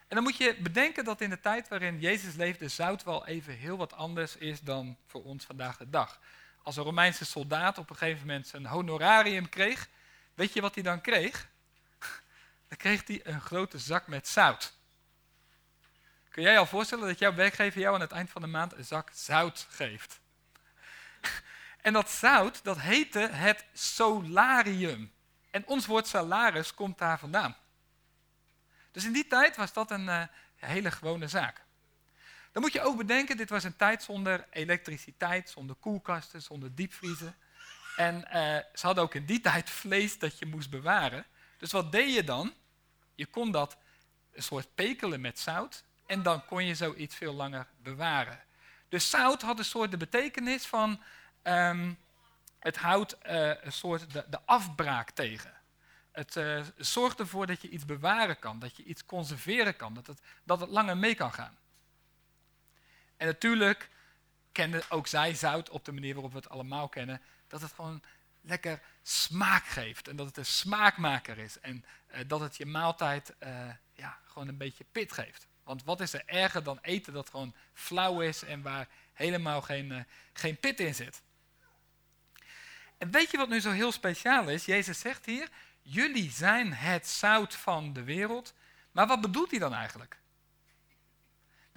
En 0.07 0.15
dan 0.15 0.23
moet 0.23 0.37
je 0.37 0.57
bedenken 0.61 1.03
dat 1.03 1.21
in 1.21 1.29
de 1.29 1.39
tijd 1.39 1.67
waarin 1.67 1.99
Jezus 1.99 2.35
leefde, 2.35 2.67
zout 2.67 3.03
wel 3.03 3.25
even 3.25 3.53
heel 3.53 3.77
wat 3.77 3.93
anders 3.93 4.35
is 4.35 4.59
dan 4.59 4.97
voor 5.05 5.23
ons 5.23 5.45
vandaag 5.45 5.77
de 5.77 5.89
dag 5.89 6.19
als 6.67 6.75
een 6.75 6.83
Romeinse 6.83 7.25
soldaat 7.25 7.77
op 7.77 7.89
een 7.89 7.95
gegeven 7.95 8.27
moment 8.27 8.47
zijn 8.47 8.65
honorarium 8.65 9.49
kreeg, 9.49 9.87
weet 10.33 10.53
je 10.53 10.61
wat 10.61 10.73
hij 10.73 10.83
dan 10.83 11.01
kreeg? 11.01 11.47
Dan 12.67 12.77
kreeg 12.77 13.07
hij 13.07 13.19
een 13.23 13.41
grote 13.41 13.77
zak 13.77 14.07
met 14.07 14.27
zout. 14.27 14.73
Kun 16.29 16.43
jij 16.43 16.51
je 16.51 16.57
al 16.57 16.65
voorstellen 16.65 17.07
dat 17.07 17.19
jouw 17.19 17.33
werkgever 17.33 17.81
jou 17.81 17.95
aan 17.95 18.01
het 18.01 18.11
eind 18.11 18.29
van 18.29 18.41
de 18.41 18.47
maand 18.47 18.73
een 18.73 18.85
zak 18.85 19.09
zout 19.13 19.67
geeft? 19.69 20.19
En 21.81 21.93
dat 21.93 22.09
zout, 22.09 22.63
dat 22.63 22.79
heette 22.79 23.19
het 23.19 23.65
solarium. 23.73 25.13
En 25.51 25.67
ons 25.67 25.85
woord 25.85 26.07
salaris 26.07 26.73
komt 26.73 26.97
daar 26.97 27.19
vandaan. 27.19 27.57
Dus 28.91 29.05
in 29.05 29.13
die 29.13 29.27
tijd 29.27 29.55
was 29.55 29.73
dat 29.73 29.91
een 29.91 30.05
uh, 30.05 30.23
hele 30.55 30.91
gewone 30.91 31.27
zaak. 31.27 31.61
Dan 32.57 32.65
moet 32.65 32.75
je 32.75 32.81
ook 32.81 32.97
bedenken, 32.97 33.37
dit 33.37 33.49
was 33.49 33.63
een 33.63 33.75
tijd 33.75 34.03
zonder 34.03 34.45
elektriciteit, 34.51 35.49
zonder 35.49 35.75
koelkasten, 35.75 36.41
zonder 36.41 36.75
diepvriezen. 36.75 37.35
En 37.95 38.15
uh, 38.15 38.31
ze 38.73 38.85
hadden 38.85 39.03
ook 39.03 39.15
in 39.15 39.25
die 39.25 39.41
tijd 39.41 39.69
vlees 39.69 40.19
dat 40.19 40.39
je 40.39 40.45
moest 40.45 40.69
bewaren. 40.69 41.25
Dus 41.57 41.71
wat 41.71 41.91
deed 41.91 42.13
je 42.13 42.23
dan? 42.23 42.53
Je 43.15 43.25
kon 43.25 43.51
dat 43.51 43.77
een 44.31 44.43
soort 44.43 44.75
pekelen 44.75 45.21
met 45.21 45.39
zout 45.39 45.83
en 46.05 46.23
dan 46.23 46.45
kon 46.45 46.65
je 46.65 46.75
zoiets 46.75 47.15
veel 47.15 47.33
langer 47.33 47.67
bewaren. 47.83 48.39
Dus 48.89 49.09
zout 49.09 49.41
had 49.41 49.59
een 49.59 49.65
soort 49.65 49.91
de 49.91 49.97
betekenis 49.97 50.65
van 50.65 51.01
um, 51.43 51.97
het 52.59 52.77
houdt 52.77 53.17
uh, 53.25 53.63
een 53.63 53.71
soort 53.71 54.11
de, 54.11 54.39
afbraak 54.45 55.11
tegen. 55.11 55.53
Het 56.11 56.35
uh, 56.35 56.63
zorgt 56.77 57.19
ervoor 57.19 57.45
dat 57.45 57.61
je 57.61 57.69
iets 57.69 57.85
bewaren 57.85 58.39
kan, 58.39 58.59
dat 58.59 58.77
je 58.77 58.83
iets 58.83 59.05
conserveren 59.05 59.75
kan, 59.75 59.93
dat 59.93 60.07
het, 60.07 60.21
dat 60.43 60.59
het 60.59 60.69
langer 60.69 60.97
mee 60.97 61.15
kan 61.15 61.33
gaan. 61.33 61.57
En 63.17 63.25
natuurlijk 63.25 63.89
kenden 64.51 64.83
ook 64.89 65.07
zij 65.07 65.35
zout 65.35 65.69
op 65.69 65.85
de 65.85 65.91
manier 65.91 66.13
waarop 66.13 66.31
we 66.31 66.37
het 66.37 66.49
allemaal 66.49 66.89
kennen. 66.89 67.21
Dat 67.47 67.61
het 67.61 67.71
gewoon 67.71 68.01
lekker 68.41 68.81
smaak 69.03 69.65
geeft. 69.65 70.07
En 70.07 70.15
dat 70.15 70.25
het 70.25 70.37
een 70.37 70.45
smaakmaker 70.45 71.37
is. 71.37 71.59
En 71.59 71.85
uh, 72.11 72.19
dat 72.27 72.39
het 72.39 72.57
je 72.57 72.65
maaltijd 72.65 73.35
uh, 73.43 73.49
ja, 73.93 74.17
gewoon 74.25 74.47
een 74.47 74.57
beetje 74.57 74.85
pit 74.91 75.11
geeft. 75.11 75.47
Want 75.63 75.83
wat 75.83 76.01
is 76.01 76.13
er 76.13 76.23
erger 76.25 76.63
dan 76.63 76.79
eten 76.81 77.13
dat 77.13 77.29
gewoon 77.29 77.55
flauw 77.73 78.21
is 78.21 78.43
en 78.43 78.61
waar 78.61 78.87
helemaal 79.13 79.61
geen, 79.61 79.91
uh, 79.91 79.99
geen 80.33 80.59
pit 80.59 80.79
in 80.79 80.95
zit? 80.95 81.21
En 82.97 83.11
weet 83.11 83.31
je 83.31 83.37
wat 83.37 83.49
nu 83.49 83.59
zo 83.59 83.71
heel 83.71 83.91
speciaal 83.91 84.49
is? 84.49 84.65
Jezus 84.65 84.99
zegt 84.99 85.25
hier, 85.25 85.49
jullie 85.81 86.31
zijn 86.31 86.73
het 86.73 87.07
zout 87.07 87.55
van 87.55 87.93
de 87.93 88.03
wereld. 88.03 88.53
Maar 88.91 89.07
wat 89.07 89.21
bedoelt 89.21 89.49
hij 89.51 89.59
dan 89.59 89.73
eigenlijk? 89.73 90.19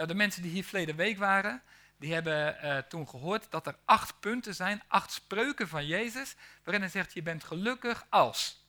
Nou, 0.01 0.13
de 0.13 0.19
mensen 0.19 0.43
die 0.43 0.51
hier 0.51 0.65
verleden 0.65 0.97
week 0.97 1.19
waren, 1.19 1.63
die 1.97 2.13
hebben 2.13 2.57
uh, 2.65 2.79
toen 2.79 3.09
gehoord 3.09 3.51
dat 3.51 3.67
er 3.67 3.77
acht 3.85 4.21
punten 4.21 4.55
zijn, 4.55 4.83
acht 4.87 5.13
spreuken 5.13 5.69
van 5.69 5.87
Jezus, 5.87 6.37
waarin 6.65 6.83
hij 6.83 6.91
zegt, 6.91 7.13
je 7.13 7.23
bent 7.23 7.45
gelukkig 7.45 8.07
als. 8.09 8.67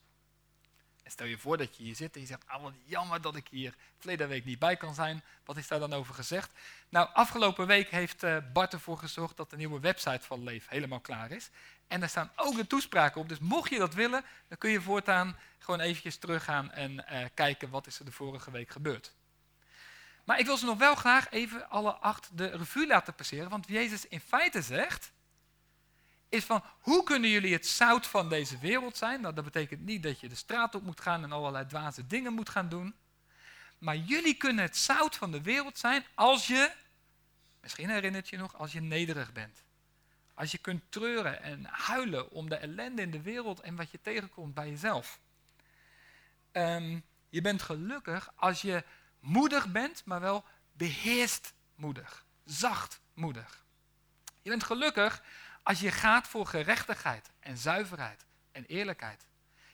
En 1.04 1.12
stel 1.12 1.26
je 1.26 1.38
voor 1.38 1.58
dat 1.58 1.78
je 1.78 1.84
hier 1.84 1.96
zit 1.96 2.16
en 2.16 2.22
je 2.22 2.28
zegt, 2.28 2.48
ah 2.48 2.62
wat 2.62 2.74
jammer 2.86 3.22
dat 3.22 3.36
ik 3.36 3.48
hier 3.48 3.76
verleden 3.98 4.28
week 4.28 4.46
niet 4.46 4.60
bij 4.60 4.78
kan 4.78 4.94
zijn. 4.94 5.24
Wat 5.46 5.58
is 5.58 5.68
daar 5.68 5.80
dan 5.80 5.94
over 5.94 6.14
gezegd? 6.14 6.52
Nou, 6.90 7.10
afgelopen 7.14 7.68
week 7.68 7.90
heeft 7.90 8.24
uh, 8.24 8.38
Bart 8.54 8.74
ervoor 8.74 8.98
gezorgd 8.98 9.38
dat 9.38 9.50
de 9.50 9.58
nieuwe 9.58 9.80
website 9.80 10.26
van 10.26 10.44
Leef 10.44 10.68
helemaal 10.68 11.00
klaar 11.00 11.32
is. 11.32 11.50
En 11.88 12.00
daar 12.00 12.10
staan 12.10 12.32
ook 12.36 12.56
de 12.56 12.68
toespraken 12.68 13.22
op. 13.22 13.30
Dus 13.30 13.40
mocht 13.40 13.70
je 13.70 13.78
dat 13.78 13.94
willen, 13.94 14.26
dan 14.48 14.58
kun 14.58 14.72
je 14.72 14.82
voortaan 14.82 15.38
gewoon 15.60 15.80
eventjes 15.80 16.18
teruggaan 16.18 16.72
en 16.72 16.92
uh, 16.92 17.26
kijken 17.34 17.70
wat 17.70 17.88
is 17.88 18.00
er 18.00 18.06
de 18.06 18.12
vorige 18.12 18.52
week 18.52 18.70
gebeurd. 18.70 19.14
Maar 20.24 20.40
ik 20.40 20.46
wil 20.46 20.58
ze 20.58 20.66
nog 20.66 20.78
wel 20.78 20.96
graag 20.96 21.30
even 21.30 21.70
alle 21.70 21.92
acht 21.92 22.38
de 22.38 22.46
revue 22.46 22.88
laten 22.88 23.16
passeren. 23.16 23.50
Want 23.50 23.68
Jezus 23.68 24.08
in 24.08 24.20
feite 24.20 24.62
zegt, 24.62 25.12
is 26.30 26.44
van 26.44 26.64
hoe 26.80 27.04
kunnen 27.04 27.30
jullie 27.30 27.54
het 27.54 27.68
zout 27.68 28.08
van 28.08 28.30
deze 28.30 28.58
wereld 28.58 28.98
zijn? 28.98 29.22
Nou, 29.22 29.34
dat 29.34 29.44
betekent 29.44 29.82
niet 29.82 30.04
dat 30.04 30.20
je 30.20 30.30
de 30.30 30.36
straat 30.36 30.76
op 30.76 30.84
moet 30.84 31.02
gaan 31.02 31.24
en 31.24 31.32
allerlei 31.32 31.66
dwaze 31.66 32.08
dingen 32.08 32.34
moet 32.34 32.50
gaan 32.50 32.70
doen. 32.70 32.96
Maar 33.78 33.96
jullie 33.96 34.34
kunnen 34.34 34.64
het 34.64 34.78
zout 34.78 35.16
van 35.16 35.32
de 35.32 35.42
wereld 35.42 35.78
zijn 35.78 36.06
als 36.14 36.48
je, 36.48 36.72
misschien 37.62 37.90
herinnert 37.90 38.30
je 38.30 38.38
nog, 38.38 38.58
als 38.58 38.72
je 38.72 38.82
nederig 38.82 39.32
bent. 39.32 39.64
Als 40.34 40.52
je 40.52 40.58
kunt 40.58 40.84
treuren 40.90 41.42
en 41.42 41.66
huilen 41.66 42.32
om 42.32 42.50
de 42.50 42.56
ellende 42.56 43.02
in 43.02 43.12
de 43.12 43.22
wereld 43.22 43.60
en 43.60 43.76
wat 43.76 43.92
je 43.92 44.02
tegenkomt 44.02 44.54
bij 44.54 44.70
jezelf. 44.70 45.20
Ehm, 46.52 47.00
je 47.30 47.42
bent 47.42 47.62
gelukkig 47.62 48.32
als 48.36 48.62
je 48.62 48.84
moedig 49.22 49.72
bent, 49.72 50.06
maar 50.06 50.20
wel 50.20 50.46
beheerst 50.72 51.54
moedig, 51.76 52.26
zacht 52.44 53.02
moedig. 53.14 53.66
Je 54.42 54.50
bent 54.50 54.64
gelukkig 54.64 55.24
als 55.64 55.80
je 55.80 55.92
gaat 55.92 56.28
voor 56.28 56.46
gerechtigheid 56.46 57.30
en 57.40 57.58
zuiverheid 57.58 58.26
en 58.52 58.66
eerlijkheid. 58.66 59.26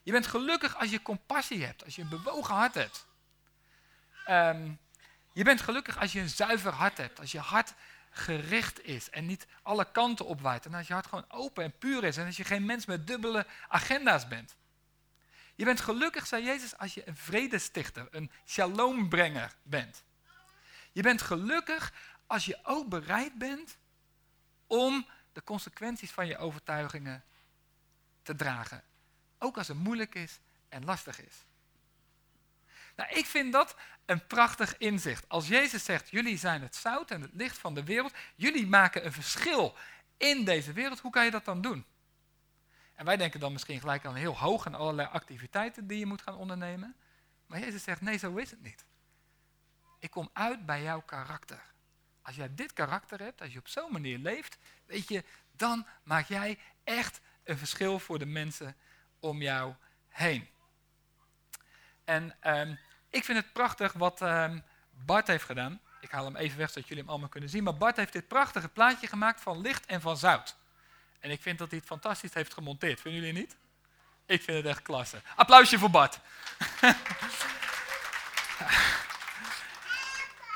Je 0.03 0.11
bent 0.11 0.27
gelukkig 0.27 0.77
als 0.77 0.89
je 0.89 1.01
compassie 1.01 1.65
hebt, 1.65 1.85
als 1.85 1.95
je 1.95 2.01
een 2.01 2.09
bewogen 2.09 2.55
hart 2.55 2.73
hebt. 2.73 3.07
Ehm, 4.25 4.71
je 5.33 5.43
bent 5.43 5.61
gelukkig 5.61 5.99
als 5.99 6.11
je 6.11 6.19
een 6.19 6.29
zuiver 6.29 6.71
hart 6.71 6.97
hebt, 6.97 7.19
als 7.19 7.31
je 7.31 7.39
hart 7.39 7.73
gericht 8.09 8.83
is 8.83 9.09
en 9.09 9.25
niet 9.25 9.47
alle 9.61 9.91
kanten 9.91 10.25
opwaait. 10.25 10.65
En 10.65 10.73
als 10.73 10.87
je 10.87 10.93
hart 10.93 11.07
gewoon 11.07 11.25
open 11.27 11.63
en 11.63 11.77
puur 11.77 12.03
is 12.03 12.17
en 12.17 12.25
als 12.25 12.37
je 12.37 12.43
geen 12.43 12.65
mens 12.65 12.85
met 12.85 13.07
dubbele 13.07 13.45
agenda's 13.67 14.27
bent. 14.27 14.55
Je 15.57 15.65
bent 15.65 15.79
gelukkig, 15.79 16.27
zei 16.27 16.43
Jezus, 16.43 16.77
als 16.77 16.93
je 16.93 17.07
een 17.07 17.15
vredestichter, 17.15 18.07
een 18.11 18.31
shaloombrenger 18.45 19.55
bent. 19.63 20.03
Je 20.91 21.01
bent 21.01 21.21
gelukkig 21.21 21.93
als 22.27 22.45
je 22.45 22.59
ook 22.63 22.89
bereid 22.89 23.37
bent 23.37 23.77
om 24.67 25.07
de 25.33 25.43
consequenties 25.43 26.11
van 26.11 26.27
je 26.27 26.37
overtuigingen 26.37 27.23
te 28.23 28.35
dragen. 28.35 28.83
Ook 29.37 29.57
als 29.57 29.67
het 29.67 29.77
moeilijk 29.77 30.15
is 30.15 30.39
en 30.69 30.85
lastig 30.85 31.21
is. 31.21 31.35
Nou, 32.95 33.09
ik 33.11 33.25
vind 33.25 33.53
dat 33.53 33.75
een 34.05 34.27
prachtig 34.27 34.77
inzicht. 34.77 35.29
Als 35.29 35.47
Jezus 35.47 35.83
zegt, 35.83 36.09
jullie 36.09 36.37
zijn 36.37 36.61
het 36.61 36.75
zout 36.75 37.11
en 37.11 37.21
het 37.21 37.33
licht 37.33 37.57
van 37.57 37.73
de 37.73 37.83
wereld, 37.83 38.13
jullie 38.35 38.67
maken 38.67 39.05
een 39.05 39.13
verschil 39.13 39.75
in 40.17 40.45
deze 40.45 40.73
wereld, 40.73 40.99
hoe 40.99 41.11
kan 41.11 41.25
je 41.25 41.31
dat 41.31 41.45
dan 41.45 41.61
doen? 41.61 41.85
En 42.97 43.05
wij 43.05 43.17
denken 43.17 43.39
dan 43.39 43.51
misschien 43.51 43.79
gelijk 43.79 44.05
aan 44.05 44.15
heel 44.15 44.37
hoog 44.37 44.65
en 44.65 44.75
allerlei 44.75 45.07
activiteiten 45.11 45.87
die 45.87 45.99
je 45.99 46.05
moet 46.05 46.21
gaan 46.21 46.35
ondernemen. 46.35 46.95
Maar 47.45 47.59
Jezus 47.59 47.83
zegt, 47.83 48.01
nee, 48.01 48.17
zo 48.17 48.35
is 48.35 48.51
het 48.51 48.61
niet. 48.61 48.85
Ik 49.99 50.11
kom 50.11 50.29
uit 50.33 50.65
bij 50.65 50.81
jouw 50.81 51.01
karakter. 51.01 51.61
Als 52.21 52.35
jij 52.35 52.55
dit 52.55 52.73
karakter 52.73 53.19
hebt, 53.19 53.41
als 53.41 53.53
je 53.53 53.59
op 53.59 53.67
zo'n 53.67 53.91
manier 53.91 54.17
leeft, 54.17 54.57
weet 54.85 55.07
je, 55.07 55.23
dan 55.51 55.87
maak 56.03 56.27
jij 56.27 56.59
echt 56.83 57.21
een 57.43 57.57
verschil 57.57 57.99
voor 57.99 58.19
de 58.19 58.25
mensen 58.25 58.75
om 59.19 59.41
jou 59.41 59.73
heen. 60.07 60.47
En 62.03 62.35
ehm, 62.39 62.75
ik 63.09 63.23
vind 63.23 63.37
het 63.37 63.53
prachtig 63.53 63.93
wat 63.93 64.21
um, 64.21 64.63
Bart 64.89 65.27
heeft 65.27 65.43
gedaan. 65.43 65.81
Ik 66.01 66.11
haal 66.11 66.25
hem 66.25 66.35
even 66.35 66.57
weg 66.57 66.69
zodat 66.69 66.87
jullie 66.87 67.03
hem 67.03 67.11
allemaal 67.11 67.29
kunnen 67.29 67.49
zien. 67.49 67.63
Maar 67.63 67.77
Bart 67.77 67.95
heeft 67.95 68.13
dit 68.13 68.27
prachtige 68.27 68.69
plaatje 68.69 69.07
gemaakt 69.07 69.41
van 69.41 69.61
licht 69.61 69.85
en 69.85 70.01
van 70.01 70.17
zout. 70.17 70.56
En 71.19 71.31
ik 71.31 71.41
vind 71.41 71.57
dat 71.57 71.69
hij 71.69 71.77
het 71.77 71.87
fantastisch 71.87 72.33
heeft 72.33 72.53
gemonteerd. 72.53 73.01
Vinden 73.01 73.21
jullie 73.21 73.39
niet? 73.39 73.55
Ik 74.25 74.41
vind 74.41 74.57
het 74.57 74.65
echt 74.65 74.81
klasse. 74.81 75.21
Applausje 75.35 75.79
voor 75.79 75.89
Bart. 75.89 76.19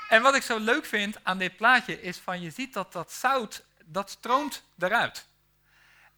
en 0.10 0.22
wat 0.22 0.36
ik 0.36 0.44
zo 0.44 0.60
leuk 0.60 0.86
vind 0.86 1.18
aan 1.24 1.38
dit 1.38 1.56
plaatje 1.56 2.02
is 2.02 2.18
van 2.18 2.42
je 2.42 2.50
ziet 2.50 2.74
dat 2.74 2.94
dat 2.94 3.12
zout, 3.12 3.64
dat 3.86 4.10
stroomt 4.10 4.64
eruit. 4.80 5.26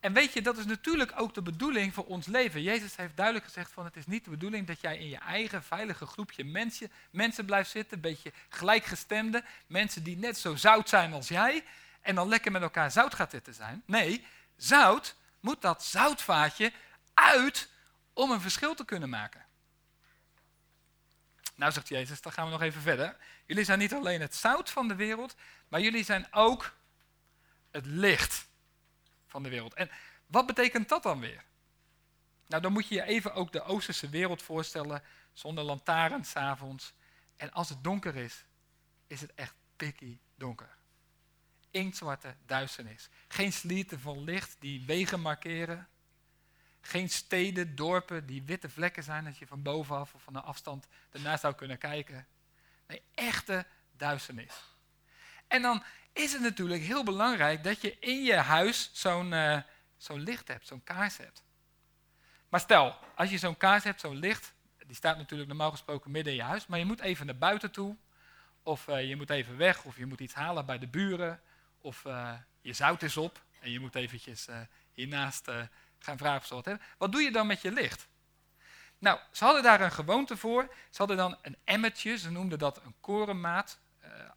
En 0.03 0.13
weet 0.13 0.34
je, 0.34 0.41
dat 0.41 0.58
is 0.58 0.65
natuurlijk 0.65 1.12
ook 1.15 1.34
de 1.34 1.41
bedoeling 1.41 1.93
voor 1.93 2.06
ons 2.06 2.27
leven. 2.27 2.62
Jezus 2.62 2.95
heeft 2.95 3.15
duidelijk 3.17 3.45
gezegd 3.45 3.71
van 3.71 3.86
het 3.86 3.95
is 3.95 4.06
niet 4.06 4.23
de 4.23 4.29
bedoeling 4.29 4.67
dat 4.67 4.82
jij 4.82 4.97
in 4.97 5.10
je 5.10 5.17
eigen 5.17 5.63
veilige 5.63 6.06
groepje 6.06 6.43
mensen, 6.43 6.91
mensen 7.10 7.45
blijft 7.45 7.69
zitten, 7.69 7.95
een 7.95 8.01
beetje 8.01 8.32
gelijkgestemde, 8.49 9.43
mensen 9.67 10.03
die 10.03 10.17
net 10.17 10.38
zo 10.38 10.56
zout 10.56 10.89
zijn 10.89 11.13
als 11.13 11.27
jij, 11.27 11.63
en 12.03 12.15
dan 12.15 12.27
lekker 12.27 12.51
met 12.51 12.61
elkaar 12.61 12.91
zout 12.91 13.15
gaat 13.15 13.31
zitten 13.31 13.53
zijn. 13.53 13.83
Nee, 13.85 14.25
zout 14.55 15.15
moet 15.39 15.61
dat 15.61 15.83
zoutvaatje 15.83 16.71
uit 17.13 17.69
om 18.13 18.31
een 18.31 18.41
verschil 18.41 18.75
te 18.75 18.85
kunnen 18.85 19.09
maken. 19.09 19.45
Nou, 21.55 21.71
zegt 21.71 21.87
Jezus, 21.87 22.21
dan 22.21 22.31
gaan 22.31 22.45
we 22.45 22.51
nog 22.51 22.61
even 22.61 22.81
verder. 22.81 23.17
Jullie 23.45 23.63
zijn 23.63 23.79
niet 23.79 23.93
alleen 23.93 24.21
het 24.21 24.35
zout 24.35 24.69
van 24.69 24.87
de 24.87 24.95
wereld, 24.95 25.35
maar 25.67 25.81
jullie 25.81 26.03
zijn 26.03 26.27
ook 26.31 26.75
het 27.71 27.85
licht 27.85 28.47
van 29.27 29.43
de 29.43 29.49
wereld. 29.49 29.73
En 29.73 29.89
wat 30.25 30.45
betekent 30.45 30.89
dat 30.89 31.03
dan 31.03 31.19
weer? 31.19 31.43
Nou, 32.47 32.61
dan 32.61 32.71
moet 32.71 32.87
je 32.87 32.95
je 32.95 33.03
even 33.03 33.33
ook 33.33 33.51
de 33.51 33.63
Oosterse 33.63 34.09
wereld 34.09 34.41
voorstellen, 34.41 35.03
zonder 35.33 35.63
lantaarns 35.63 36.29
s'avonds. 36.29 36.93
En 37.35 37.51
als 37.51 37.69
het 37.69 37.83
donker 37.83 38.15
is, 38.15 38.45
is 39.07 39.21
het 39.21 39.33
echt 39.33 39.53
pikkie 39.75 40.21
donker. 40.35 40.75
Inktzwarte 41.73 42.36
duisternis. 42.45 43.09
Geen 43.27 43.53
slieten 43.53 43.99
van 43.99 44.23
licht 44.23 44.55
die 44.59 44.86
wegen 44.86 45.19
markeren. 45.19 45.88
Geen 46.81 47.09
steden, 47.09 47.75
dorpen 47.75 48.25
die 48.25 48.43
witte 48.43 48.69
vlekken 48.69 49.03
zijn 49.03 49.25
als 49.25 49.39
je 49.39 49.47
van 49.47 49.62
bovenaf 49.62 50.13
of 50.13 50.21
van 50.21 50.36
een 50.36 50.41
afstand 50.41 50.88
ernaar 51.12 51.39
zou 51.39 51.53
kunnen 51.53 51.77
kijken. 51.77 52.27
Nee, 52.88 53.01
echte 53.13 53.65
duisternis. 53.97 54.53
En 55.47 55.62
dan 55.62 55.83
is 56.13 56.31
het 56.31 56.41
natuurlijk 56.41 56.83
heel 56.83 57.03
belangrijk 57.03 57.63
dat 57.63 57.81
je 57.81 57.99
in 57.99 58.23
je 58.23 58.36
huis 58.36 58.89
zo'n 58.93 59.31
uh, 59.31 59.62
zo'n 59.97 60.19
licht 60.19 60.47
hebt, 60.47 60.67
zo'n 60.67 60.83
kaars 60.83 61.17
hebt. 61.17 61.43
Maar 62.49 62.59
stel, 62.59 62.95
als 63.15 63.29
je 63.29 63.38
zo'n 63.38 63.57
kaars 63.57 63.83
hebt, 63.83 63.99
zo'n 63.99 64.15
licht, 64.15 64.53
die 64.86 64.95
staat 64.95 65.17
natuurlijk 65.17 65.49
normaal 65.49 65.71
gesproken 65.71 66.12
midden 66.12 66.33
in 66.33 66.39
je 66.39 66.45
huis, 66.45 66.67
maar 66.67 66.79
je 66.79 66.86
moet 66.86 66.99
even 66.99 67.25
naar 67.25 67.38
buiten 67.38 67.71
toe, 67.71 67.97
of 68.63 68.88
uh, 68.88 69.07
je 69.07 69.15
moet 69.15 69.29
even 69.29 69.57
weg, 69.57 69.83
of 69.83 69.97
je 69.97 70.05
moet 70.05 70.19
iets 70.19 70.33
halen 70.33 70.65
bij 70.65 70.77
de 70.79 70.88
buren, 70.88 71.41
of 71.84 72.04
uh, 72.06 72.34
je 72.62 72.74
zout 72.74 73.02
is 73.02 73.17
op 73.17 73.43
en 73.60 73.72
je 73.72 73.80
moet 73.80 73.96
eventjes 73.96 74.48
hiernaast 74.93 75.52
gaan 76.00 76.17
vragen 76.17 76.39
of 76.39 76.46
ze 76.46 76.54
wat 76.54 76.65
hebben. 76.65 76.86
Wat 76.98 77.12
doe 77.12 77.22
je 77.22 77.32
dan 77.32 77.48
met 77.48 77.62
je 77.62 77.72
licht? 77.72 78.08
Nou, 78.98 79.19
ze 79.32 79.43
hadden 79.43 79.63
daar 79.63 79.82
een 79.82 79.91
gewoonte 79.91 80.38
voor. 80.38 80.74
Ze 80.89 80.98
hadden 80.98 81.17
dan 81.17 81.38
een 81.41 81.58
emmertje, 81.63 82.17
ze 82.17 82.32
noemden 82.32 82.60
dat 82.60 82.82
een 82.84 82.96
korenmaat. 83.00 83.80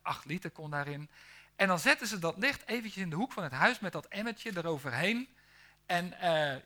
acht 0.03 0.25
liter 0.25 0.51
kon 0.51 0.71
daarin. 0.71 1.11
En 1.57 1.69
dan 1.69 1.79
zetten 1.79 2.07
ze 2.07 2.19
dat 2.19 2.39
licht 2.39 2.69
eventjes 2.69 3.03
in 3.03 3.11
de 3.11 3.17
hoek 3.17 3.33
van 3.33 3.43
het 3.43 3.53
huis 3.53 3.79
met 3.79 3.93
dat 3.93 4.07
emmertje 4.07 4.57
eroverheen. 4.57 5.29
En 5.87 6.15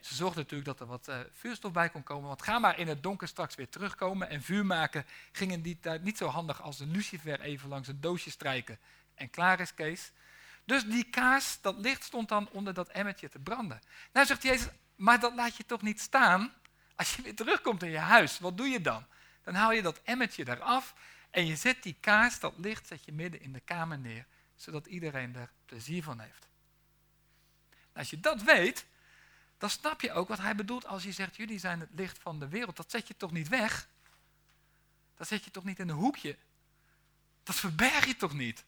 ze 0.00 0.14
zorgden 0.14 0.42
natuurlijk 0.42 0.68
dat 0.68 0.80
er 0.80 0.86
wat 0.86 1.10
vuurstof 1.32 1.72
bij 1.72 1.88
kon 1.88 2.02
komen. 2.02 2.28
Want 2.28 2.42
ga 2.42 2.58
maar 2.58 2.78
in 2.78 2.88
het 2.88 3.02
donker 3.02 3.28
straks 3.28 3.54
weer 3.54 3.68
terugkomen. 3.68 4.28
En 4.28 4.42
vuur 4.42 4.66
maken 4.66 5.06
ging 5.32 5.52
in 5.52 5.62
die 5.62 5.78
tijd 5.80 6.02
niet 6.02 6.16
zo 6.16 6.26
handig 6.26 6.62
als 6.62 6.80
een 6.80 6.90
lucifer 6.90 7.40
even 7.40 7.68
langs 7.68 7.88
een 7.88 8.00
doosje 8.00 8.30
strijken. 8.30 8.78
En 9.14 9.30
klaar 9.30 9.60
is 9.60 9.74
Kees. 9.74 10.12
Dus 10.64 10.84
die 10.84 11.04
kaars, 11.04 11.60
dat 11.60 11.76
licht 11.76 12.04
stond 12.04 12.28
dan 12.28 12.48
onder 12.50 12.74
dat 12.74 12.88
emmertje 12.88 13.28
te 13.28 13.38
branden. 13.38 13.80
Nou 14.12 14.26
zegt 14.26 14.42
Jezus, 14.42 14.68
maar 14.96 15.20
dat 15.20 15.34
laat 15.34 15.56
je 15.56 15.66
toch 15.66 15.82
niet 15.82 16.00
staan 16.00 16.52
als 16.94 17.16
je 17.16 17.22
weer 17.22 17.36
terugkomt 17.36 17.82
in 17.82 17.90
je 17.90 17.98
huis. 17.98 18.38
Wat 18.38 18.56
doe 18.56 18.68
je 18.68 18.80
dan? 18.80 19.06
Dan 19.42 19.54
haal 19.54 19.72
je 19.72 19.82
dat 19.82 20.00
emmertje 20.02 20.48
eraf 20.48 20.94
en 21.30 21.46
je 21.46 21.56
zet 21.56 21.82
die 21.82 21.96
kaars, 22.00 22.40
dat 22.40 22.54
licht, 22.56 22.86
zet 22.86 23.04
je 23.04 23.12
midden 23.12 23.40
in 23.40 23.52
de 23.52 23.60
kamer 23.60 23.98
neer 23.98 24.26
zodat 24.60 24.86
iedereen 24.86 25.36
er 25.36 25.52
plezier 25.66 26.02
van 26.02 26.20
heeft. 26.20 26.48
als 27.92 28.10
je 28.10 28.20
dat 28.20 28.42
weet, 28.42 28.86
dan 29.58 29.70
snap 29.70 30.00
je 30.00 30.12
ook 30.12 30.28
wat 30.28 30.38
hij 30.38 30.54
bedoelt 30.54 30.86
als 30.86 31.02
je 31.02 31.12
zegt, 31.12 31.36
jullie 31.36 31.58
zijn 31.58 31.80
het 31.80 31.88
licht 31.92 32.18
van 32.18 32.38
de 32.38 32.48
wereld. 32.48 32.76
Dat 32.76 32.90
zet 32.90 33.08
je 33.08 33.16
toch 33.16 33.32
niet 33.32 33.48
weg? 33.48 33.88
Dat 35.14 35.28
zet 35.28 35.44
je 35.44 35.50
toch 35.50 35.64
niet 35.64 35.78
in 35.78 35.88
een 35.88 35.96
hoekje? 35.96 36.36
Dat 37.42 37.54
verberg 37.54 38.06
je 38.06 38.16
toch 38.16 38.32
niet? 38.32 38.64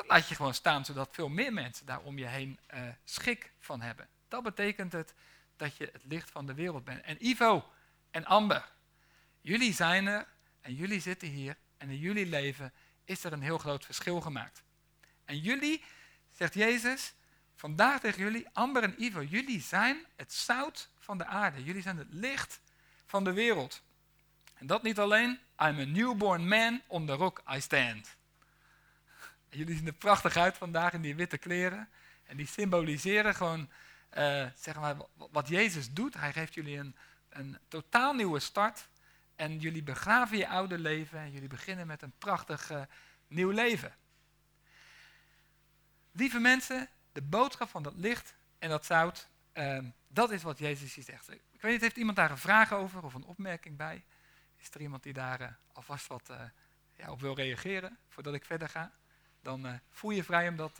Dat 0.00 0.08
laat 0.08 0.28
je 0.28 0.34
gewoon 0.34 0.54
staan, 0.54 0.84
zodat 0.84 1.08
veel 1.12 1.28
meer 1.28 1.52
mensen 1.52 1.86
daar 1.86 2.00
om 2.00 2.18
je 2.18 2.26
heen 2.26 2.58
uh, 2.74 2.80
schik 3.04 3.52
van 3.58 3.80
hebben. 3.80 4.08
Dat 4.28 4.42
betekent 4.42 4.92
het 4.92 5.14
dat 5.56 5.76
je 5.76 5.88
het 5.92 6.02
licht 6.04 6.30
van 6.30 6.46
de 6.46 6.54
wereld 6.54 6.84
bent. 6.84 7.02
En 7.02 7.26
Ivo 7.26 7.70
en 8.10 8.24
Amber, 8.24 8.72
jullie 9.40 9.74
zijn 9.74 10.06
er 10.06 10.26
en 10.60 10.74
jullie 10.74 11.00
zitten 11.00 11.28
hier 11.28 11.56
en 11.76 11.88
in 11.90 11.98
jullie 11.98 12.26
leven 12.26 12.72
is 13.04 13.24
er 13.24 13.32
een 13.32 13.42
heel 13.42 13.58
groot 13.58 13.84
verschil 13.84 14.20
gemaakt. 14.20 14.62
En 15.24 15.38
jullie, 15.38 15.84
zegt 16.30 16.54
Jezus, 16.54 17.14
vandaag 17.54 18.00
tegen 18.00 18.22
jullie, 18.22 18.48
Amber 18.52 18.82
en 18.82 19.02
Ivo, 19.02 19.22
jullie 19.22 19.60
zijn 19.60 20.06
het 20.16 20.32
zout 20.32 20.90
van 20.98 21.18
de 21.18 21.24
aarde. 21.24 21.64
Jullie 21.64 21.82
zijn 21.82 21.96
het 21.96 22.10
licht 22.10 22.60
van 23.06 23.24
de 23.24 23.32
wereld. 23.32 23.82
En 24.54 24.66
dat 24.66 24.82
niet 24.82 24.98
alleen. 24.98 25.30
I'm 25.58 25.78
a 25.78 25.84
newborn 25.84 26.48
man, 26.48 26.80
on 26.86 27.06
the 27.06 27.12
rock 27.12 27.42
I 27.54 27.60
stand. 27.60 28.18
Jullie 29.50 29.76
zien 29.76 29.86
er 29.86 29.92
prachtig 29.92 30.36
uit 30.36 30.56
vandaag 30.56 30.92
in 30.92 31.02
die 31.02 31.14
witte 31.14 31.38
kleren. 31.38 31.88
En 32.24 32.36
die 32.36 32.46
symboliseren 32.46 33.34
gewoon 33.34 33.70
uh, 34.18 34.46
zeg 34.56 34.76
maar, 34.76 34.96
wat 35.14 35.48
Jezus 35.48 35.92
doet. 35.92 36.14
Hij 36.14 36.32
geeft 36.32 36.54
jullie 36.54 36.76
een, 36.78 36.96
een 37.28 37.58
totaal 37.68 38.12
nieuwe 38.12 38.40
start. 38.40 38.88
En 39.36 39.58
jullie 39.58 39.82
begraven 39.82 40.38
je 40.38 40.48
oude 40.48 40.78
leven 40.78 41.18
en 41.18 41.30
jullie 41.30 41.48
beginnen 41.48 41.86
met 41.86 42.02
een 42.02 42.12
prachtig 42.18 42.70
uh, 42.70 42.82
nieuw 43.26 43.50
leven. 43.50 43.94
Lieve 46.12 46.38
mensen, 46.38 46.88
de 47.12 47.22
boodschap 47.22 47.68
van 47.68 47.82
dat 47.82 47.94
licht 47.96 48.34
en 48.58 48.68
dat 48.68 48.86
zout, 48.86 49.28
uh, 49.54 49.78
dat 50.08 50.30
is 50.30 50.42
wat 50.42 50.58
Jezus 50.58 50.94
hier 50.94 51.04
zegt. 51.04 51.30
Ik 51.30 51.60
weet 51.60 51.72
niet, 51.72 51.80
heeft 51.80 51.96
iemand 51.96 52.16
daar 52.16 52.30
een 52.30 52.38
vraag 52.38 52.72
over 52.72 53.04
of 53.04 53.14
een 53.14 53.24
opmerking 53.24 53.76
bij? 53.76 54.04
Is 54.56 54.70
er 54.70 54.80
iemand 54.80 55.02
die 55.02 55.12
daar 55.12 55.40
uh, 55.40 55.48
alvast 55.72 56.06
wat 56.06 56.30
ja, 56.96 57.10
op 57.10 57.20
wil 57.20 57.34
reageren 57.34 57.98
voordat 58.08 58.34
ik 58.34 58.44
verder 58.44 58.68
ga? 58.68 58.92
Dan 59.42 59.80
voel 59.90 60.10
je 60.10 60.24
vrij 60.24 60.48
om 60.48 60.56
dat, 60.56 60.78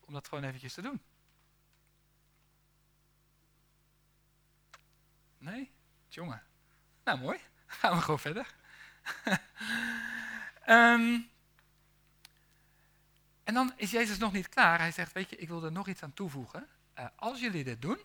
om 0.00 0.12
dat 0.12 0.28
gewoon 0.28 0.44
eventjes 0.44 0.74
te 0.74 0.82
doen. 0.82 1.02
Nee? 5.44 5.70
Jongen. 6.08 6.42
Nou, 7.04 7.18
mooi. 7.18 7.38
Gaan 7.66 7.96
we 7.96 8.02
gewoon 8.02 8.20
verder. 8.20 8.54
um, 10.68 11.28
en 13.44 13.54
dan 13.54 13.72
is 13.76 13.90
Jezus 13.90 14.18
nog 14.18 14.32
niet 14.32 14.48
klaar. 14.48 14.78
Hij 14.78 14.92
zegt, 14.92 15.12
weet 15.12 15.30
je, 15.30 15.36
ik 15.36 15.48
wil 15.48 15.64
er 15.64 15.72
nog 15.72 15.88
iets 15.88 16.02
aan 16.02 16.12
toevoegen. 16.12 16.68
Uh, 16.98 17.06
als 17.16 17.40
jullie 17.40 17.64
dit 17.64 17.82
doen, 17.82 17.98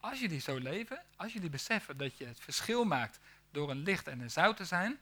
als 0.00 0.20
jullie 0.20 0.40
zo 0.40 0.58
leven, 0.58 1.02
als 1.16 1.32
jullie 1.32 1.50
beseffen 1.50 1.96
dat 1.96 2.18
je 2.18 2.26
het 2.26 2.40
verschil 2.40 2.84
maakt 2.84 3.18
door 3.50 3.70
een 3.70 3.82
licht 3.82 4.08
en 4.08 4.20
een 4.20 4.30
zout 4.30 4.56
te 4.56 4.64
zijn, 4.64 4.98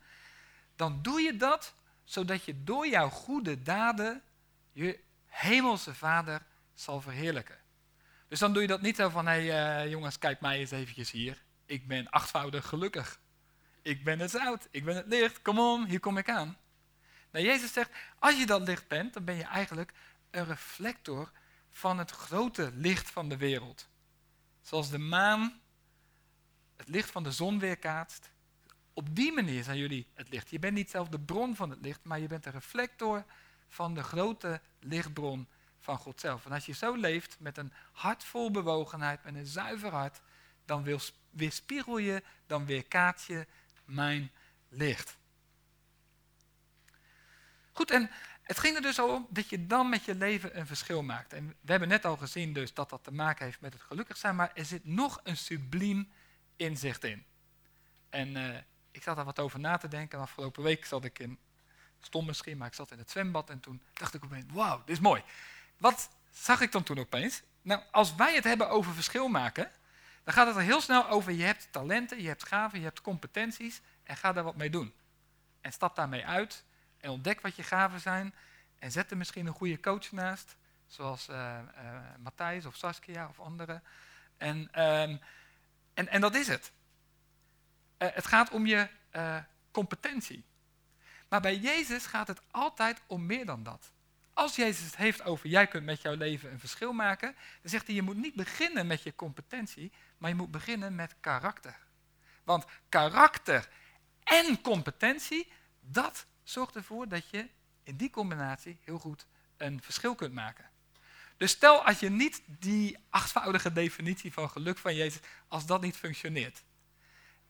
dan 0.77 1.03
doe 1.03 1.21
je 1.21 1.37
dat 1.37 1.75
zodat 2.05 2.45
je 2.45 2.65
door 2.65 2.89
jouw 2.89 3.09
goede 3.09 3.63
daden 3.63 4.23
je 4.73 5.01
hemelse 5.27 5.95
vader 5.95 6.47
zal 6.75 7.01
verheerlijken. 7.01 7.59
Dus 8.29 8.39
dan 8.39 8.53
doe 8.53 8.63
je 8.63 8.69
dat 8.69 8.83
niet 8.83 8.97
zo 8.97 9.09
van, 9.09 9.27
hé 9.27 9.47
hey, 9.47 9.85
uh, 9.85 9.91
jongens, 9.91 10.19
kijk 10.19 10.41
mij 10.41 10.59
eens 10.59 10.71
eventjes 10.71 11.11
hier. 11.11 11.43
Ik 11.67 11.87
ben 11.87 12.11
achtvoudig 12.11 12.67
gelukkig. 12.67 13.21
Ik 13.83 14.05
ben 14.05 14.19
het 14.19 14.31
zout, 14.31 14.69
ik 14.71 14.85
ben 14.85 14.97
het 14.97 15.07
licht, 15.07 15.43
kom 15.43 15.59
on, 15.59 15.87
hier 15.87 16.01
kom 16.01 16.19
ik 16.19 16.29
aan. 16.29 16.59
Nou, 17.31 17.45
Jezus 17.45 17.73
zegt, 17.73 17.91
als 18.19 18.39
je 18.39 18.47
dat 18.47 18.67
licht 18.67 18.89
bent, 18.89 19.15
dan 19.15 19.25
ben 19.25 19.35
je 19.35 19.45
eigenlijk 19.45 19.93
een 20.31 20.45
reflector 20.45 21.33
van 21.71 21.99
het 21.99 22.11
grote 22.11 22.71
licht 22.75 23.11
van 23.11 23.29
de 23.29 23.37
wereld. 23.37 23.89
Zoals 24.63 24.91
de 24.91 24.99
maan 24.99 25.61
het 26.77 26.89
licht 26.89 27.11
van 27.11 27.23
de 27.23 27.33
zon 27.33 27.59
weerkaatst. 27.59 28.31
Op 28.95 29.17
die 29.17 29.33
manier 29.33 29.65
zijn 29.65 29.79
jullie 29.79 30.07
het 30.15 30.29
licht. 30.29 30.51
Je 30.51 30.59
bent 30.59 30.75
niet 30.75 30.91
zelf 30.91 31.09
de 31.09 31.21
bron 31.21 31.57
van 31.57 31.71
het 31.71 31.81
licht, 31.81 32.05
maar 32.05 32.21
je 32.21 32.27
bent 32.27 32.45
de 32.45 32.51
reflector 32.51 33.25
van 33.69 33.95
de 33.95 34.03
grote 34.03 34.61
lichtbron 34.81 35.49
van 35.81 35.99
God 35.99 36.21
zelf. 36.21 36.45
En 36.45 36.53
als 36.53 36.67
je 36.67 36.73
zo 36.73 36.95
leeft 36.95 37.37
met 37.39 37.59
een 37.59 37.73
hart 37.93 38.25
vol 38.25 38.51
bewogenheid, 38.51 39.25
met 39.25 39.35
een 39.35 39.47
zuiver 39.47 39.91
hart, 39.91 40.21
dan 40.65 41.01
weerspiegel 41.31 41.99
je, 41.99 42.23
dan 42.47 42.67
weerkaats 42.67 43.27
je 43.27 43.47
mijn 43.85 44.31
licht. 44.69 45.17
Goed, 47.73 47.91
en 47.91 48.11
het 48.43 48.59
ging 48.59 48.77
er 48.77 48.83
dus 48.83 48.99
om 48.99 49.27
dat 49.31 49.49
je 49.49 49.67
dan 49.67 49.89
met 49.89 50.05
je 50.05 50.15
leven 50.15 50.59
een 50.59 50.67
verschil 50.67 51.03
maakt. 51.03 51.33
En 51.33 51.49
we 51.61 51.71
hebben 51.71 51.89
net 51.89 52.05
al 52.05 52.17
gezien 52.17 52.53
dus 52.53 52.75
dat 52.75 52.91
dat 52.91 53.05
te 53.05 53.13
maken 53.13 53.45
heeft 53.45 53.61
met 53.61 53.73
het 53.73 53.83
gelukkig 53.83 54.17
zijn, 54.17 54.37
maar 54.37 54.51
er 54.55 54.65
zit 54.65 54.85
nog 54.85 55.21
een 55.23 55.37
subliem 55.37 56.13
inzicht 56.57 57.05
in. 57.05 57.25
En 58.11 58.37
uh, 58.37 58.57
ik 58.95 59.03
zat 59.03 59.17
daar 59.17 59.25
wat 59.25 59.39
over 59.39 59.61
na 59.61 59.77
te 59.77 59.89
denken. 59.89 60.19
Afgelopen 60.19 60.63
week 60.63 60.85
zat 60.85 61.05
ik 61.05 61.19
in, 61.19 61.39
stom 62.01 62.27
misschien, 62.27 62.57
maar 62.57 62.67
ik 62.67 62.75
zat 62.75 62.91
in 62.91 62.99
het 62.99 63.11
zwembad 63.11 63.51
en 63.51 63.61
toen 63.61 63.83
dacht 63.93 64.15
ik 64.15 64.25
opeens, 64.25 64.45
wauw, 64.53 64.83
dit 64.85 64.97
is 64.97 65.03
mooi. 65.03 65.23
Wat 65.77 66.11
zag 66.31 66.61
ik 66.61 66.73
dan 66.73 66.83
toen 66.83 66.99
opeens? 66.99 67.43
Nou, 67.63 67.83
als 67.91 68.15
wij 68.15 68.35
het 68.35 68.45
hebben 68.45 68.69
over 68.69 68.95
verschil 68.95 69.29
maken, 69.29 69.71
dan 70.25 70.35
gaat 70.35 70.47
het 70.47 70.57
er 70.57 70.63
heel 70.63 70.81
snel 70.81 71.09
over 71.09 71.33
je 71.33 71.45
hebt 71.45 71.69
talenten, 71.71 72.23
je 72.23 72.29
hebt 72.29 72.47
gaven, 72.47 72.79
je 72.79 72.85
hebt 72.85 73.01
competenties 73.01 73.81
en 74.03 74.17
ga 74.17 74.33
daar 74.33 74.45
wat 74.45 74.57
mee 74.57 74.71
doen. 74.71 74.95
En 75.61 75.73
stap 75.73 75.97
daarmee 75.97 76.27
uit 76.27 76.65
en 76.99 77.11
ontdek 77.11 77.41
wat 77.41 77.57
je 77.57 77.63
gaven 77.63 78.01
zijn. 78.01 78.35
En 78.79 78.93
zet 78.93 79.11
er 79.11 79.17
misschien 79.17 79.47
een 79.47 79.53
goede 79.53 79.81
coach 79.81 80.13
naast. 80.13 80.57
Zoals 80.87 81.29
uh, 81.29 81.37
uh, 81.37 81.99
Matthijs 82.19 82.67
of 82.67 82.77
Saskia 82.77 83.29
of 83.29 83.41
anderen. 83.41 83.83
En, 84.37 84.57
um, 84.57 85.21
en, 85.95 86.09
en 86.09 86.21
dat 86.21 86.35
is 86.35 86.47
het. 86.47 86.73
Uh, 88.05 88.11
het 88.15 88.27
gaat 88.27 88.51
om 88.51 88.67
je 88.67 88.89
competentie. 89.71 90.45
Maar 91.29 91.41
bij 91.41 91.57
Jezus 91.57 92.07
gaat 92.07 92.29
het 92.29 92.41
altijd 92.51 93.03
om 93.07 93.27
meer 93.27 93.47
dan 93.47 93.63
dat. 93.63 93.93
Als 94.33 94.57
Jezus 94.57 94.85
het 94.85 94.97
heeft 94.97 95.23
over 95.23 95.49
jij 95.49 95.67
kunt 95.67 95.85
met 95.85 96.03
jouw 96.03 96.15
leven 96.15 96.53
een 96.53 96.59
verschil 96.59 96.93
maken, 96.93 97.35
dan 97.61 97.71
zegt 97.71 97.87
hij 97.87 97.95
je 97.95 98.03
moet 98.03 98.17
niet 98.17 98.35
beginnen 98.35 98.87
met 98.87 99.03
je 99.03 99.15
competentie, 99.15 99.93
maar 100.19 100.31
je 100.31 100.37
moet 100.37 100.51
beginnen 100.51 100.95
met 100.95 101.15
karakter. 101.21 101.77
Want 102.45 102.65
karakter 102.89 103.69
en 104.25 104.61
competentie, 104.61 105.53
dat 105.81 106.27
zorgt 106.43 106.77
ervoor 106.77 107.09
dat 107.09 107.31
je 107.31 107.49
in 107.83 107.97
die 107.97 108.11
combinatie 108.11 108.79
heel 108.85 108.99
goed 108.99 109.27
een 109.57 109.83
verschil 109.83 110.15
kunt 110.15 110.35
maken. 110.35 110.71
Dus 111.37 111.51
stel 111.51 111.87
als 111.87 112.01
je 112.01 112.11
niet 112.11 112.43
die 112.47 112.99
achtvoudige 113.11 113.73
definitie 113.73 114.33
van 114.33 114.51
geluk 114.51 114.79
van 114.79 114.95
Jezus, 114.95 115.21
als 115.49 115.67
dat 115.67 115.81
niet 115.81 115.97
functioneert. 115.97 116.63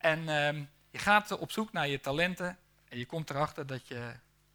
En 0.05 0.19
uh, 0.19 0.65
je 0.89 0.97
gaat 0.97 1.31
op 1.31 1.51
zoek 1.51 1.71
naar 1.71 1.87
je 1.87 1.99
talenten 1.99 2.57
en 2.89 2.97
je 2.97 3.05
komt 3.05 3.29
erachter 3.29 3.67
dat 3.67 3.87
je, 3.87 4.11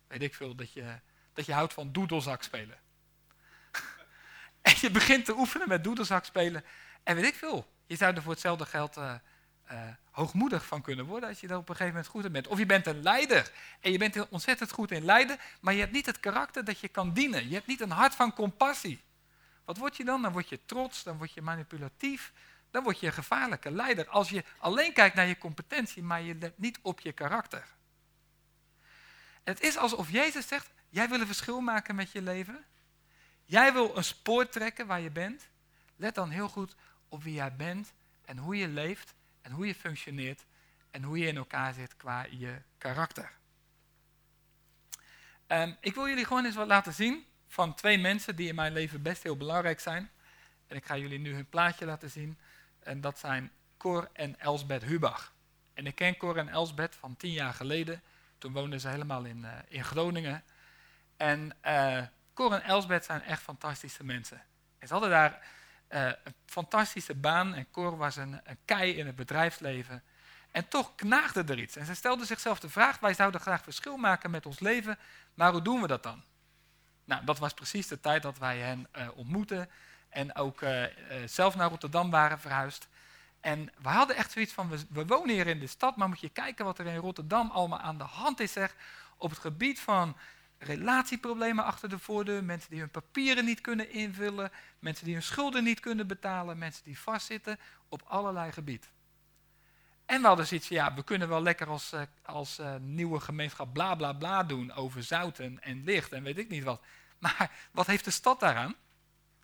weet 0.07 0.23
ik 0.23 0.35
veel, 0.35 0.55
dat 0.55 0.73
je, 0.73 0.85
dat 1.33 1.47
je 1.47 1.53
houdt 1.53 1.73
van 1.73 1.93
doedelzak 1.93 2.43
spelen. 2.43 2.79
en 4.63 4.75
je 4.81 4.91
begint 4.91 5.25
te 5.25 5.37
oefenen 5.37 5.69
met 5.69 5.85
doedelzak 5.85 6.25
spelen 6.25 6.65
en 7.03 7.17
weet 7.17 7.25
ik 7.25 7.35
veel. 7.35 7.67
Je 7.87 7.97
zou 7.97 8.15
er 8.15 8.23
voor 8.23 8.33
hetzelfde 8.33 8.67
geld 8.67 8.97
uh, 8.97 9.15
uh, 9.73 9.79
hoogmoedig 10.11 10.67
van 10.67 10.83
kunnen 10.83 11.05
worden 11.05 11.29
als 11.29 11.41
je 11.41 11.47
daar 11.47 11.59
op 11.59 11.69
een 11.69 11.77
gegeven 11.77 11.95
moment 11.95 12.13
goed 12.13 12.25
in 12.25 12.33
bent. 12.33 12.47
Of 12.47 12.59
je 12.59 12.67
bent 12.67 12.87
een 12.87 13.03
leider 13.03 13.51
en 13.81 13.93
je 13.93 13.99
bent 13.99 14.29
ontzettend 14.29 14.73
goed 14.73 14.91
in 14.91 15.05
leiden, 15.05 15.39
maar 15.61 15.75
je 15.75 15.81
hebt 15.81 15.93
niet 15.93 16.07
het 16.07 16.21
karakter 16.21 16.65
dat 16.65 16.81
je 16.81 16.89
kan 16.89 17.13
dienen. 17.13 17.49
Je 17.49 17.55
hebt 17.55 17.67
niet 17.67 17.81
een 17.81 17.91
hart 17.91 18.15
van 18.15 18.35
compassie. 18.35 19.01
Wat 19.65 19.77
word 19.77 19.97
je 19.97 20.05
dan? 20.05 20.23
Dan 20.23 20.33
word 20.33 20.49
je 20.49 20.65
trots, 20.65 21.03
dan 21.03 21.17
word 21.17 21.33
je 21.33 21.43
manipulatief, 21.43 22.33
dan 22.71 22.83
word 22.83 23.01
je 23.01 23.07
een 23.07 23.13
gevaarlijke 23.13 23.71
leider. 23.71 24.09
Als 24.09 24.29
je 24.29 24.45
alleen 24.59 24.93
kijkt 24.93 25.15
naar 25.15 25.27
je 25.27 25.39
competentie, 25.39 26.03
maar 26.03 26.23
je 26.23 26.35
let 26.35 26.59
niet 26.59 26.79
op 26.83 27.01
je 27.01 27.13
karakter. 27.13 27.67
het 29.45 29.61
is 29.61 29.77
alsof 29.77 30.11
Jezus 30.11 30.49
zegt, 30.49 30.71
jij 30.89 31.09
wil 31.09 31.21
een 31.21 31.27
verschil 31.27 31.61
maken 31.61 31.95
met 31.95 32.13
je 32.13 32.23
leven. 32.23 32.65
Jij 33.45 33.73
wil 33.73 33.97
een 33.97 34.05
spoor 34.05 34.49
trekken 34.49 34.87
waar 34.87 35.01
je 35.01 35.11
bent. 35.11 35.49
Let 35.97 36.15
dan 36.15 36.31
heel 36.31 36.49
goed 36.49 36.77
op 37.09 37.23
wie 37.23 37.35
jij 37.35 37.57
bent 37.57 37.93
en 38.25 38.39
hoe 38.39 38.57
je 38.57 38.69
leeft 38.69 39.15
en 39.43 39.53
hoe 39.53 39.67
je 39.67 39.75
functioneert 39.75 40.45
en 40.91 41.03
hoe 41.03 41.19
je 41.19 41.27
in 41.27 41.37
elkaar 41.37 41.75
zit 41.75 41.97
qua 41.97 42.27
je 42.31 42.63
karakter. 42.79 43.39
Um, 45.47 45.77
ik 45.81 45.95
wil 45.95 46.09
jullie 46.09 46.25
gewoon 46.25 46.45
eens 46.45 46.55
wat 46.55 46.67
laten 46.67 46.93
zien 46.93 47.25
van 47.47 47.75
twee 47.75 47.99
mensen 47.99 48.37
die 48.37 48.49
in 48.49 48.55
mijn 48.55 48.73
leven 48.73 49.03
best 49.03 49.23
heel 49.23 49.37
belangrijk 49.37 49.81
zijn. 49.81 50.11
En 50.67 50.77
ik 50.77 50.85
ga 50.85 50.97
jullie 50.97 51.19
nu 51.19 51.35
hun 51.35 51.49
plaatje 51.49 51.87
laten 51.87 52.11
zien. 52.11 52.39
En 52.83 53.01
dat 53.01 53.19
zijn 53.19 53.53
Cor 53.77 54.11
en 54.13 54.41
Elsbeth 54.41 54.83
Hubach. 54.83 55.33
En 55.75 55.87
ik 55.87 55.95
ken 55.95 56.17
Cor 56.17 56.37
en 56.37 56.49
Elsbeth 56.49 56.95
van 56.95 57.17
tien 57.17 57.33
jaar 57.33 57.55
geleden. 57.55 58.03
Toen 58.39 58.53
woonden 58.53 58.81
ze 58.81 58.89
helemaal 58.89 59.25
in, 59.25 59.39
uh, 59.39 59.53
in 59.69 59.85
Groningen. 59.85 60.45
En 61.17 61.57
uh, 61.67 62.03
Cor 62.35 62.53
en 62.53 62.63
Elsbeth 62.63 63.05
zijn 63.05 63.23
echt 63.23 63.43
fantastische 63.43 64.05
mensen. 64.05 64.43
En 64.79 64.87
ze 64.87 64.93
hadden 64.93 65.11
daar 65.11 65.47
uh, 65.89 66.07
een 66.07 66.35
fantastische 66.47 67.15
baan 67.15 67.55
en 67.55 67.71
Cor 67.71 67.97
was 67.97 68.17
een, 68.17 68.41
kei 68.65 68.93
in 68.93 69.07
het 69.07 69.17
bedrijfsleven. 69.17 70.03
En 70.51 70.69
toch 70.69 70.95
knaagde 70.95 71.45
er 71.45 71.59
iets. 71.59 71.77
En 71.77 71.87
ze 71.87 71.95
stelde 71.95 72.25
zichzelf 72.25 72.61
de 72.61 72.69
vraag, 72.69 72.99
wij 72.99 73.15
zouden 73.15 73.41
graag 73.41 73.63
verschil 73.63 73.97
maken 73.97 74.31
met 74.31 74.47
ons 74.47 74.61
leven, 74.61 74.99
maar 75.35 75.53
hoe 75.53 75.63
doen 75.63 75.81
we 75.81 75.87
dat 75.87 76.03
dan? 76.03 76.25
Nou, 77.05 77.25
dat 77.25 77.39
was 77.39 77.55
precies 77.55 77.89
de 77.89 78.01
tijd 78.01 78.23
dat 78.23 78.39
wij 78.39 78.59
hen 78.59 78.89
uh, 78.97 79.09
ontmoetten 79.15 79.71
en 80.11 80.35
ook 80.35 80.61
uh, 80.61 80.85
zelf 81.25 81.57
naar 81.57 81.71
Rotterdam 81.71 82.11
waren 82.11 82.41
verhuisd. 82.41 82.89
En 83.41 83.73
we 83.83 83.89
hadden 83.89 84.17
echt 84.17 84.33
zoiets 84.33 84.53
van, 84.53 84.69
we, 84.91 85.07
wonen 85.07 85.35
hier 85.35 85.47
in 85.47 85.61
de 85.61 85.67
stad, 85.67 85.97
maar 85.97 86.09
moet 86.09 86.21
je 86.21 86.29
kijken 86.29 86.65
wat 86.65 86.79
er 86.79 86.87
in 86.87 86.97
Rotterdam 86.97 87.51
allemaal 87.51 87.79
aan 87.79 87.99
de 87.99 88.05
hand 88.05 88.41
is 88.41 88.53
zeg, 88.53 88.75
op 89.17 89.31
het 89.31 89.39
gebied 89.39 89.81
van 89.81 90.17
relatieproblemen 90.59 91.65
achter 91.65 91.89
de 91.89 91.99
voordeur, 91.99 92.45
mensen 92.45 92.71
die 92.71 92.81
hun 92.81 92.91
papieren 92.91 93.45
niet 93.45 93.61
kunnen 93.61 93.91
invullen, 93.91 94.51
mensen 94.79 95.05
die 95.05 95.15
hun 95.15 95.23
schulden 95.23 95.65
niet 95.65 95.81
kunnen 95.81 96.07
betalen, 96.07 96.59
mensen 96.59 96.85
die 96.85 96.99
vastzitten 96.99 97.59
op 97.89 98.03
allerlei 98.07 98.53
gebied. 98.53 98.91
En 100.07 100.21
we 100.21 100.27
hadden 100.27 100.47
zoiets 100.47 100.69
ja, 100.69 100.95
we 100.95 101.05
kunnen 101.05 101.29
wel 101.29 101.43
lekker 101.43 101.67
als, 101.67 101.93
uh, 101.93 102.01
als 102.23 102.61
nieuwe 102.81 103.21
gemeenschap 103.21 103.73
bla 103.73 103.95
bla 103.95 104.13
bla 104.13 104.45
doen 104.45 104.73
over 104.73 105.03
zouten 105.03 105.63
en 105.63 105.85
licht 105.85 106.13
en 106.13 106.23
weet 106.23 106.39
ik 106.39 106.49
niet 106.49 106.65
wat. 106.65 106.81
Maar 107.19 107.51
wat 107.71 107.87
heeft 107.87 108.05
de 108.05 108.11
stad 108.11 108.41
daaraan? 108.41 108.75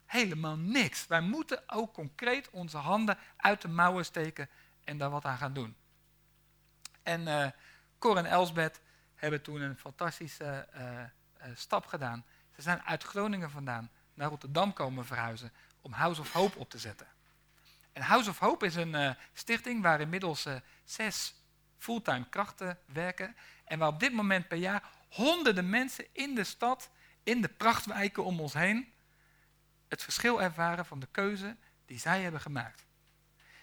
Helemaal 0.07 0.57
niks. 0.57 1.07
Wij 1.07 1.21
moeten 1.21 1.63
ook 1.67 1.95
concreet 1.95 2.51
onze 2.51 2.77
handen 2.77 3.19
uit 3.37 3.63
de 3.63 3.69
mouwen 3.69 4.05
steken 4.05 4.49
en 4.85 4.99
daar 4.99 5.11
wat 5.11 5.25
aan 5.25 5.39
gaan 5.39 5.53
doen. 5.53 5.77
En 7.03 7.21
uh, 7.21 7.47
Cor 7.99 8.17
en 8.17 8.27
Elsbeth 8.27 8.81
hebben 9.15 9.43
toen 9.43 9.61
een 9.61 9.77
fantastische 9.77 10.69
uh, 10.75 11.51
stap 11.55 11.87
gedaan. 11.87 12.25
Ze 12.55 12.63
zijn 12.63 12.83
uit 12.83 13.03
Groningen 13.03 13.51
vandaan 13.51 13.91
naar 14.15 14.29
Rotterdam 14.29 14.73
komen 14.73 15.07
verhuizen 15.07 15.53
om 15.81 15.93
House 15.93 16.21
of 16.21 16.33
Hope 16.33 16.59
op 16.59 16.71
te 16.71 16.79
zetten. 16.79 17.07
En 17.93 18.03
House 18.03 18.31
of 18.31 18.39
Hope 18.39 18.67
is 18.67 18.75
een 18.75 19.17
stichting 19.33 19.83
waar 19.83 20.01
inmiddels 20.01 20.47
zes 20.85 21.35
fulltime 21.79 22.29
krachten 22.29 22.79
werken. 22.85 23.37
En 23.65 23.79
waar 23.79 23.89
op 23.89 24.01
dit 24.01 24.13
moment 24.13 24.49
per 24.49 24.59
jaar 24.59 24.83
honderden 25.09 25.71
mensen 25.71 26.07
in 26.13 26.35
de 26.35 26.45
stad, 26.45 26.91
in 27.23 27.41
de 27.41 27.49
prachtwijken 27.49 28.25
om 28.25 28.41
ons 28.41 28.53
heen, 28.53 28.93
het 29.89 30.03
verschil 30.03 30.43
ervaren 30.43 30.87
van 30.87 31.01
de 31.01 31.09
keuze 31.11 31.57
die 31.87 31.99
zij 31.99 32.23
hebben 32.23 32.41
gemaakt. 32.41 32.85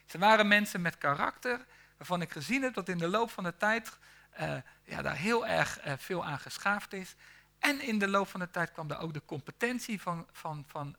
Ze 0.05 0.17
waren 0.17 0.47
mensen 0.47 0.81
met 0.81 0.97
karakter, 0.97 1.65
waarvan 1.97 2.21
ik 2.21 2.31
gezien 2.31 2.61
heb 2.61 2.73
dat 2.73 2.89
in 2.89 2.97
de 2.97 3.07
loop 3.07 3.31
van 3.31 3.43
de 3.43 3.57
tijd 3.57 3.97
uh, 4.39 4.55
ja, 4.83 5.01
daar 5.01 5.15
heel 5.15 5.47
erg 5.47 5.85
uh, 5.85 5.93
veel 5.97 6.25
aan 6.25 6.39
geschaafd 6.39 6.93
is. 6.93 7.15
En 7.59 7.81
in 7.81 7.99
de 7.99 8.07
loop 8.07 8.27
van 8.27 8.39
de 8.39 8.49
tijd 8.49 8.71
kwam 8.71 8.91
er 8.91 8.97
ook 8.97 9.13
de 9.13 9.25
competentie 9.25 10.01
van, 10.01 10.27
van, 10.31 10.65
van 10.67 10.95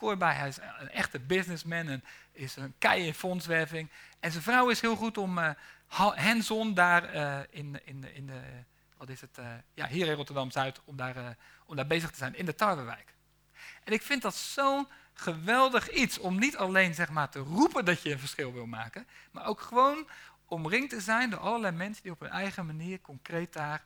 uh, 0.00 0.16
bij. 0.18 0.34
Hij 0.34 0.48
is 0.48 0.58
een 0.78 0.90
echte 0.90 1.20
businessman 1.20 1.88
en 1.88 2.04
is 2.32 2.56
een 2.56 2.74
kei 2.78 3.06
in 3.06 3.14
fondswerving. 3.14 3.90
En 4.20 4.30
zijn 4.30 4.42
vrouw 4.42 4.68
is 4.68 4.80
heel 4.80 4.96
goed 4.96 5.18
om 5.18 5.38
hands-on 6.14 6.74
daar 6.74 7.14
in, 7.50 7.80
in, 7.84 8.14
in 8.14 8.26
de, 8.26 8.40
wat 8.96 9.08
is 9.08 9.20
het, 9.20 9.38
ja, 9.74 9.86
hier 9.86 10.06
in 10.06 10.14
Rotterdam-Zuid, 10.14 10.80
om, 10.84 10.96
daar, 10.96 11.36
om 11.66 11.76
daar 11.76 11.86
bezig 11.86 12.10
te 12.10 12.16
zijn, 12.16 12.34
in 12.34 12.44
de 12.44 12.54
Tarwewijk. 12.54 13.14
En 13.88 13.94
ik 13.94 14.02
vind 14.02 14.22
dat 14.22 14.34
zo'n 14.34 14.88
geweldig 15.12 15.90
iets 15.90 16.18
om 16.18 16.38
niet 16.38 16.56
alleen 16.56 16.94
zeg 16.94 17.10
maar, 17.10 17.28
te 17.28 17.38
roepen 17.38 17.84
dat 17.84 18.02
je 18.02 18.12
een 18.12 18.18
verschil 18.18 18.52
wil 18.52 18.66
maken, 18.66 19.06
maar 19.30 19.46
ook 19.46 19.60
gewoon 19.60 20.08
omringd 20.44 20.90
te 20.90 21.00
zijn 21.00 21.30
door 21.30 21.40
allerlei 21.40 21.76
mensen 21.76 22.02
die 22.02 22.12
op 22.12 22.20
hun 22.20 22.30
eigen 22.30 22.66
manier 22.66 23.00
concreet 23.00 23.52
daar 23.52 23.84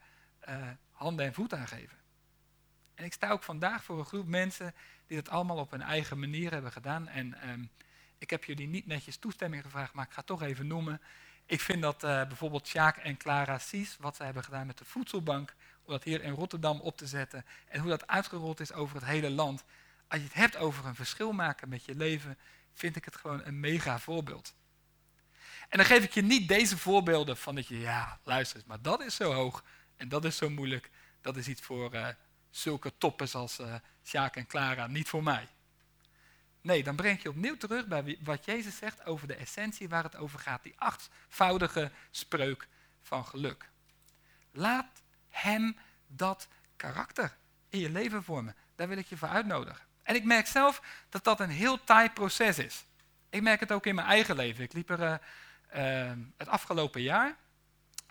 uh, 0.49 0.57
handen 0.91 1.27
en 1.27 1.35
voeten 1.35 1.59
aan 1.59 1.69
geven. 1.69 1.97
En 2.95 3.05
ik 3.05 3.13
sta 3.13 3.31
ook 3.31 3.43
vandaag 3.43 3.85
voor 3.85 3.99
een 3.99 4.05
groep 4.05 4.27
mensen 4.27 4.75
die 5.07 5.17
dat 5.17 5.29
allemaal 5.29 5.57
op 5.57 5.71
hun 5.71 5.83
eigen 5.83 6.19
manier 6.19 6.53
hebben 6.53 6.73
gedaan. 6.73 7.09
En 7.09 7.51
um, 7.51 7.71
ik 8.19 8.31
heb 8.31 8.45
jullie 8.45 8.69
niet 8.69 8.87
netjes 8.87 9.17
toestemming 9.17 9.63
gevraagd, 9.63 9.93
maar 9.93 10.05
ik 10.05 10.13
ga 10.13 10.19
het 10.19 10.27
toch 10.27 10.43
even 10.43 10.67
noemen. 10.67 11.01
Ik 11.47 11.61
vind 11.61 11.83
dat 11.83 12.05
uh, 12.05 12.27
bijvoorbeeld 12.27 12.69
Sjaak 12.69 12.97
en 12.97 13.17
Clara 13.17 13.59
Sies, 13.59 13.97
wat 14.01 14.17
zij 14.17 14.25
hebben 14.25 14.45
gedaan 14.45 14.67
met 14.67 14.79
de 14.79 14.85
voedselbank, 14.85 15.55
om 15.85 15.93
dat 15.93 16.05
hier 16.05 16.23
in 16.23 16.33
Rotterdam 16.33 16.81
op 16.81 16.97
te 16.97 17.07
zetten 17.07 17.45
en 17.69 17.81
hoe 17.81 17.91
dat 17.91 18.07
uitgerold 18.07 18.61
is 18.61 18.73
over 18.73 18.97
het 18.97 19.05
hele 19.05 19.31
land, 19.31 19.65
als 20.13 20.21
je 20.21 20.27
het 20.27 20.37
hebt 20.37 20.57
over 20.57 20.87
een 20.87 20.95
verschil 20.95 21.33
maken 21.33 21.69
met 21.69 21.85
je 21.85 21.95
leven, 21.95 22.39
vind 22.73 22.97
ik 22.97 23.05
het 23.05 23.17
gewoon 23.17 23.45
een 23.45 23.61
mega 23.61 23.99
voorbeeld. 23.99 24.55
En 25.69 25.79
dan 25.79 25.87
geef 25.87 26.05
ik 26.05 26.13
je 26.13 26.23
niet 26.23 26.49
deze 26.49 26.79
voorbeelden 26.79 27.37
van 27.37 27.55
dat 27.55 27.67
je, 27.67 27.79
ja, 27.79 28.19
luister 28.25 28.63
maar 28.67 28.83
dat 28.83 29.01
is 29.01 29.15
zo 29.15 29.33
hoog 29.33 29.65
en 29.97 30.09
dat 30.09 30.25
is 30.25 30.37
zo 30.37 30.51
moeilijk. 30.51 30.91
Dat 31.21 31.37
is 31.37 31.49
iets 31.49 31.61
voor 31.61 31.95
uh, 31.95 32.09
zulke 32.51 32.93
toppers 32.99 33.35
als 33.35 33.59
uh, 33.59 33.75
Sjaak 34.05 34.37
en 34.37 34.47
Clara, 34.47 34.87
niet 34.87 35.09
voor 35.09 35.23
mij. 35.23 35.49
Nee, 36.61 36.83
dan 36.83 36.97
breng 36.97 37.23
je 37.23 37.29
opnieuw 37.29 37.57
terug 37.57 37.87
bij 37.87 38.19
wat 38.21 38.45
Jezus 38.45 38.77
zegt 38.77 39.05
over 39.05 39.27
de 39.27 39.35
essentie 39.35 39.89
waar 39.89 40.03
het 40.03 40.17
over 40.17 40.39
gaat. 40.39 40.63
Die 40.63 40.75
achtvoudige 40.77 41.91
spreuk 42.11 42.69
van 43.03 43.27
geluk. 43.27 43.71
Laat 44.51 45.03
hem 45.29 45.77
dat 46.07 46.49
karakter 46.77 47.37
in 47.69 47.79
je 47.79 47.91
leven 47.91 48.25
vormen. 48.25 48.57
Daar 48.75 48.89
wil 48.89 48.99
ik 48.99 49.07
je 49.07 49.17
voor 49.17 49.29
uitnodigen. 49.29 49.91
En 50.13 50.19
ik 50.19 50.25
merk 50.25 50.47
zelf 50.47 50.83
dat 51.09 51.25
dat 51.25 51.41
een 51.41 51.51
heel 51.51 51.85
taai 51.85 52.11
proces 52.11 52.59
is. 52.59 52.85
Ik 53.31 53.43
merk 53.43 53.61
het 53.61 53.73
ook 53.73 53.87
in 53.87 53.95
mijn 53.95 54.07
eigen 54.07 54.37
leven. 54.37 54.65
Ik 54.65 54.73
liep 54.73 54.91
er 54.91 55.01
uh, 55.01 55.15
uh, 56.07 56.13
het 56.37 56.49
afgelopen 56.49 57.03
jaar 57.03 57.37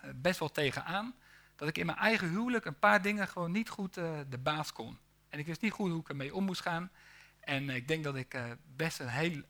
uh, 0.06 0.12
best 0.16 0.39
wel 0.39 0.52
tegenaan 0.52 1.16
dat 1.56 1.68
ik 1.68 1.78
in 1.78 1.86
mijn 1.86 1.97
eigen 1.97 2.30
huwelijk 2.30 2.66
een 2.66 2.80
paar 2.80 3.02
dingen 3.02 3.28
gewoon 3.28 3.52
niet 3.52 3.70
goed 3.70 3.93
de 3.93 4.38
baas 4.39 4.74
kon. 4.74 4.99
En 5.30 5.39
ik 5.39 5.45
wist 5.45 5.62
niet 5.62 5.72
goed 5.72 5.91
hoe 5.91 5.99
ik 5.99 6.10
ermee 6.10 6.36
om 6.36 6.43
moest 6.43 6.62
gaan. 6.62 6.91
En 7.39 7.70
ik 7.70 7.88
denk 7.88 8.04
dat 8.04 8.16
ik 8.16 8.38
best 8.76 8.99
een 8.99 9.08
heel 9.08 9.41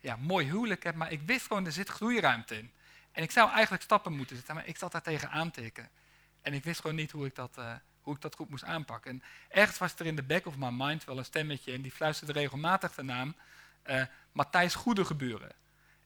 ja, 0.00 0.16
mooi 0.16 0.46
huwelijk 0.46 0.82
heb, 0.82 0.94
maar 0.94 1.12
ik 1.12 1.20
wist 1.22 1.46
gewoon, 1.46 1.66
er 1.66 1.72
zit 1.72 1.88
groeiruimte 1.88 2.58
in. 2.58 2.72
En 3.12 3.22
ik 3.22 3.30
zou 3.30 3.50
eigenlijk 3.50 3.82
stappen 3.82 4.12
moeten 4.12 4.36
zetten, 4.36 4.54
maar 4.54 4.66
ik 4.66 4.76
zat 4.76 4.92
daar 4.92 5.02
tegen 5.02 5.30
aantikken. 5.30 5.88
En 6.42 6.54
ik 6.54 6.64
wist 6.64 6.80
gewoon 6.80 6.96
niet 6.96 7.10
hoe 7.10 7.26
ik 7.26 7.34
dat 7.34 7.58
hoe 8.02 8.14
ik 8.14 8.20
dat 8.20 8.34
goed 8.34 8.48
moest 8.48 8.64
aanpakken. 8.64 9.10
En 9.10 9.22
ergens 9.48 9.78
was 9.78 9.94
er 9.98 10.06
in 10.06 10.16
de 10.16 10.22
back 10.22 10.46
of 10.46 10.56
my 10.56 10.70
mind 10.70 11.04
wel 11.04 11.18
een 11.18 11.24
stemmetje 11.24 11.72
en 11.72 11.82
die 11.82 11.92
fluisterde 11.92 12.32
regelmatig 12.32 12.94
de 12.94 13.02
naam 13.02 13.36
uh, 13.86 14.02
Matthijs 14.32 14.74
Goedegeburen. 14.74 15.52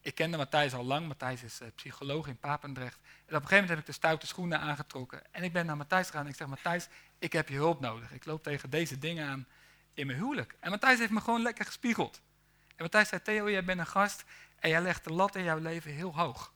Ik 0.00 0.14
kende 0.14 0.36
Matthijs 0.36 0.74
al 0.74 0.84
lang, 0.84 1.06
Matthijs 1.06 1.42
is 1.42 1.60
uh, 1.60 1.68
psycholoog 1.74 2.26
in 2.26 2.38
Papendrecht. 2.38 2.98
En 2.98 3.02
op 3.02 3.26
een 3.26 3.34
gegeven 3.34 3.50
moment 3.50 3.68
heb 3.68 3.78
ik 3.78 3.86
de 3.86 3.92
stoute 3.92 4.26
schoenen 4.26 4.60
aangetrokken 4.60 5.22
en 5.30 5.42
ik 5.42 5.52
ben 5.52 5.66
naar 5.66 5.76
Matthijs 5.76 6.06
gegaan 6.06 6.24
en 6.24 6.30
ik 6.30 6.36
zeg, 6.36 6.46
Matthijs, 6.46 6.88
ik 7.18 7.32
heb 7.32 7.48
je 7.48 7.56
hulp 7.56 7.80
nodig. 7.80 8.12
Ik 8.12 8.24
loop 8.24 8.42
tegen 8.42 8.70
deze 8.70 8.98
dingen 8.98 9.28
aan 9.28 9.46
in 9.94 10.06
mijn 10.06 10.18
huwelijk. 10.18 10.56
En 10.60 10.70
Matthijs 10.70 10.98
heeft 10.98 11.10
me 11.10 11.20
gewoon 11.20 11.42
lekker 11.42 11.64
gespiegeld. 11.64 12.20
En 12.68 12.82
Matthijs 12.82 13.08
zei, 13.08 13.22
Theo, 13.22 13.50
jij 13.50 13.64
bent 13.64 13.78
een 13.78 13.86
gast 13.86 14.24
en 14.58 14.68
jij 14.68 14.80
legt 14.80 15.04
de 15.04 15.12
lat 15.12 15.34
in 15.34 15.44
jouw 15.44 15.58
leven 15.58 15.92
heel 15.92 16.16
hoog. 16.16 16.54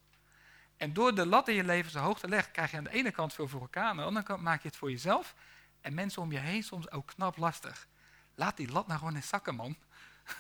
En 0.81 0.93
door 0.93 1.15
de 1.15 1.27
lat 1.27 1.49
in 1.49 1.55
je 1.55 1.65
leven 1.65 1.91
zo 1.91 1.99
hoog 1.99 2.19
te 2.19 2.29
leggen, 2.29 2.53
krijg 2.53 2.71
je 2.71 2.77
aan 2.77 2.85
de 2.85 2.91
ene 2.91 3.11
kant 3.11 3.35
veel 3.35 3.49
voor 3.49 3.61
elkaar, 3.61 3.85
aan 3.85 3.97
de 3.97 4.03
andere 4.03 4.27
kant 4.27 4.43
maak 4.43 4.63
je 4.63 4.69
het 4.69 4.77
voor 4.77 4.91
jezelf 4.91 5.35
en 5.81 5.95
mensen 5.95 6.23
om 6.23 6.33
je 6.33 6.39
heen 6.39 6.63
soms 6.63 6.91
ook 6.91 7.07
knap 7.07 7.37
lastig. 7.37 7.87
Laat 8.35 8.57
die 8.57 8.73
lat 8.73 8.87
nou 8.87 8.99
gewoon 8.99 9.15
in 9.15 9.23
zakken, 9.23 9.55
man. 9.55 9.77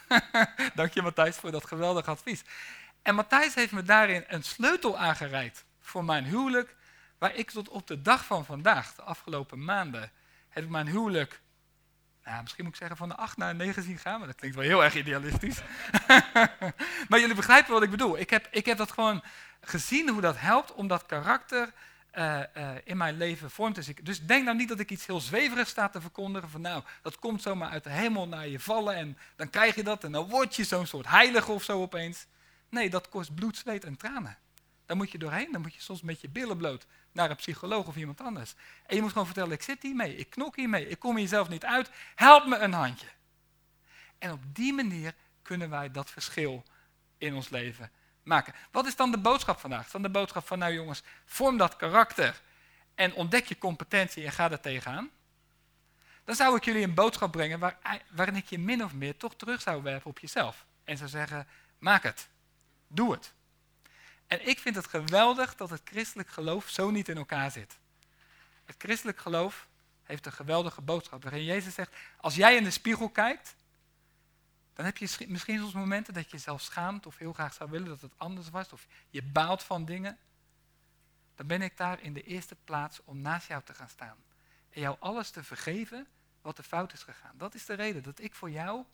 Dank 0.74 0.92
je, 0.92 1.02
Matthijs, 1.02 1.36
voor 1.36 1.50
dat 1.50 1.66
geweldige 1.66 2.10
advies. 2.10 2.42
En 3.02 3.14
Matthijs 3.14 3.54
heeft 3.54 3.72
me 3.72 3.82
daarin 3.82 4.24
een 4.28 4.42
sleutel 4.42 4.98
aangereikt 4.98 5.64
voor 5.80 6.04
mijn 6.04 6.24
huwelijk, 6.24 6.76
waar 7.18 7.34
ik 7.34 7.50
tot 7.50 7.68
op 7.68 7.86
de 7.86 8.02
dag 8.02 8.24
van 8.24 8.44
vandaag, 8.44 8.94
de 8.94 9.02
afgelopen 9.02 9.64
maanden, 9.64 10.12
heb 10.48 10.64
ik 10.64 10.70
mijn 10.70 10.86
huwelijk, 10.86 11.40
nou, 12.24 12.42
misschien 12.42 12.64
moet 12.64 12.72
ik 12.72 12.78
zeggen 12.78 12.96
van 12.96 13.08
de 13.08 13.16
8 13.16 13.36
naar 13.36 13.54
9 13.54 13.82
zien 13.82 13.98
gaan, 13.98 14.18
maar 14.18 14.28
dat 14.28 14.36
klinkt 14.36 14.56
wel 14.56 14.66
heel 14.66 14.84
erg 14.84 14.94
idealistisch. 14.94 15.60
maar 17.08 17.20
jullie 17.20 17.34
begrijpen 17.34 17.72
wat 17.72 17.82
ik 17.82 17.90
bedoel. 17.90 18.18
Ik 18.18 18.30
heb, 18.30 18.48
ik 18.50 18.66
heb 18.66 18.78
dat 18.78 18.92
gewoon 18.92 19.22
gezien 19.60 20.08
hoe 20.08 20.20
dat 20.20 20.38
helpt 20.38 20.72
om 20.72 20.88
dat 20.88 21.06
karakter 21.06 21.72
uh, 22.14 22.40
uh, 22.56 22.70
in 22.84 22.96
mijn 22.96 23.16
leven 23.16 23.50
vorm 23.50 23.72
te 23.72 23.82
zien. 23.82 23.98
Dus 24.02 24.26
denk 24.26 24.44
nou 24.44 24.56
niet 24.56 24.68
dat 24.68 24.80
ik 24.80 24.90
iets 24.90 25.06
heel 25.06 25.20
zweverigs 25.20 25.70
sta 25.70 25.88
te 25.88 26.00
verkondigen. 26.00 26.50
Van 26.50 26.60
nou, 26.60 26.82
dat 27.02 27.18
komt 27.18 27.42
zomaar 27.42 27.70
uit 27.70 27.84
de 27.84 27.90
hemel 27.90 28.28
naar 28.28 28.48
je 28.48 28.60
vallen 28.60 28.94
en 28.94 29.18
dan 29.36 29.50
krijg 29.50 29.74
je 29.74 29.82
dat 29.82 30.04
en 30.04 30.12
dan 30.12 30.28
word 30.28 30.56
je 30.56 30.64
zo'n 30.64 30.86
soort 30.86 31.08
heilige 31.08 31.52
of 31.52 31.62
zo 31.62 31.80
opeens. 31.80 32.26
Nee, 32.68 32.90
dat 32.90 33.08
kost 33.08 33.34
bloed, 33.34 33.56
zweet 33.56 33.84
en 33.84 33.96
tranen. 33.96 34.38
Daar 34.86 34.96
moet 34.96 35.10
je 35.10 35.18
doorheen, 35.18 35.52
dan 35.52 35.60
moet 35.60 35.74
je 35.74 35.80
soms 35.80 36.02
met 36.02 36.20
je 36.20 36.28
billen 36.28 36.56
bloot 36.56 36.86
naar 37.12 37.30
een 37.30 37.36
psycholoog 37.36 37.86
of 37.86 37.96
iemand 37.96 38.20
anders. 38.20 38.54
En 38.86 38.96
je 38.96 39.02
moet 39.02 39.10
gewoon 39.10 39.26
vertellen, 39.26 39.52
ik 39.52 39.62
zit 39.62 39.82
hiermee, 39.82 40.16
ik 40.16 40.30
knok 40.30 40.56
hiermee, 40.56 40.88
ik 40.88 40.98
kom 40.98 41.16
hier 41.16 41.28
zelf 41.28 41.48
niet 41.48 41.64
uit, 41.64 41.90
help 42.14 42.46
me 42.46 42.56
een 42.56 42.72
handje. 42.72 43.06
En 44.18 44.32
op 44.32 44.42
die 44.52 44.72
manier 44.72 45.14
kunnen 45.42 45.70
wij 45.70 45.90
dat 45.90 46.10
verschil 46.10 46.64
in 47.18 47.34
ons 47.34 47.48
leven 47.48 47.90
Wat 48.70 48.86
is 48.86 48.96
dan 48.96 49.10
de 49.10 49.18
boodschap 49.18 49.60
vandaag? 49.60 49.90
Dan 49.90 50.02
de 50.02 50.10
boodschap 50.10 50.46
van, 50.46 50.58
nou 50.58 50.72
jongens, 50.72 51.02
vorm 51.24 51.56
dat 51.56 51.76
karakter 51.76 52.40
en 52.94 53.14
ontdek 53.14 53.46
je 53.46 53.58
competentie 53.58 54.24
en 54.24 54.32
ga 54.32 54.50
er 54.50 54.60
tegenaan. 54.60 55.10
Dan 56.24 56.34
zou 56.34 56.56
ik 56.56 56.64
jullie 56.64 56.82
een 56.82 56.94
boodschap 56.94 57.32
brengen 57.32 57.58
waar, 57.58 57.78
waarin 58.10 58.36
ik 58.36 58.46
je 58.46 58.58
min 58.58 58.84
of 58.84 58.92
meer 58.92 59.16
toch 59.16 59.34
terug 59.34 59.60
zou 59.60 59.82
werpen 59.82 60.10
op 60.10 60.18
jezelf. 60.18 60.66
En 60.84 60.96
zou 60.96 61.08
zeggen, 61.08 61.48
maak 61.78 62.02
het. 62.02 62.28
Doe 62.86 63.12
het. 63.12 63.32
En 64.26 64.48
ik 64.48 64.58
vind 64.58 64.74
het 64.74 64.86
geweldig 64.86 65.54
dat 65.54 65.70
het 65.70 65.80
christelijk 65.84 66.28
geloof 66.28 66.68
zo 66.68 66.90
niet 66.90 67.08
in 67.08 67.16
elkaar 67.16 67.50
zit. 67.50 67.78
Het 68.64 68.74
christelijk 68.78 69.18
geloof 69.18 69.68
heeft 70.02 70.26
een 70.26 70.32
geweldige 70.32 70.80
boodschap 70.80 71.22
waarin 71.22 71.44
Jezus 71.44 71.74
zegt, 71.74 71.96
als 72.16 72.34
jij 72.34 72.56
in 72.56 72.64
de 72.64 72.70
spiegel 72.70 73.08
kijkt, 73.08 73.56
dan 74.80 74.88
heb 74.88 74.98
je 74.98 75.26
misschien 75.28 75.58
soms 75.58 75.72
momenten 75.72 76.14
dat 76.14 76.30
je 76.30 76.38
zelf 76.38 76.60
schaamt 76.60 77.06
of 77.06 77.18
heel 77.18 77.32
graag 77.32 77.52
zou 77.52 77.70
willen 77.70 77.88
dat 77.88 78.00
het 78.00 78.12
anders 78.16 78.50
was. 78.50 78.72
Of 78.72 78.86
je 79.10 79.22
baalt 79.22 79.62
van 79.62 79.84
dingen. 79.84 80.18
Dan 81.34 81.46
ben 81.46 81.62
ik 81.62 81.76
daar 81.76 82.02
in 82.02 82.12
de 82.12 82.22
eerste 82.22 82.56
plaats 82.64 83.04
om 83.04 83.20
naast 83.20 83.48
jou 83.48 83.62
te 83.62 83.74
gaan 83.74 83.88
staan. 83.88 84.16
En 84.70 84.80
jou 84.80 84.96
alles 85.00 85.30
te 85.30 85.44
vergeven 85.44 86.06
wat 86.40 86.58
er 86.58 86.64
fout 86.64 86.92
is 86.92 87.02
gegaan. 87.02 87.38
Dat 87.38 87.54
is 87.54 87.64
de 87.66 87.74
reden 87.74 88.02
dat 88.02 88.20
ik 88.20 88.34
voor 88.34 88.50
jou 88.50 88.84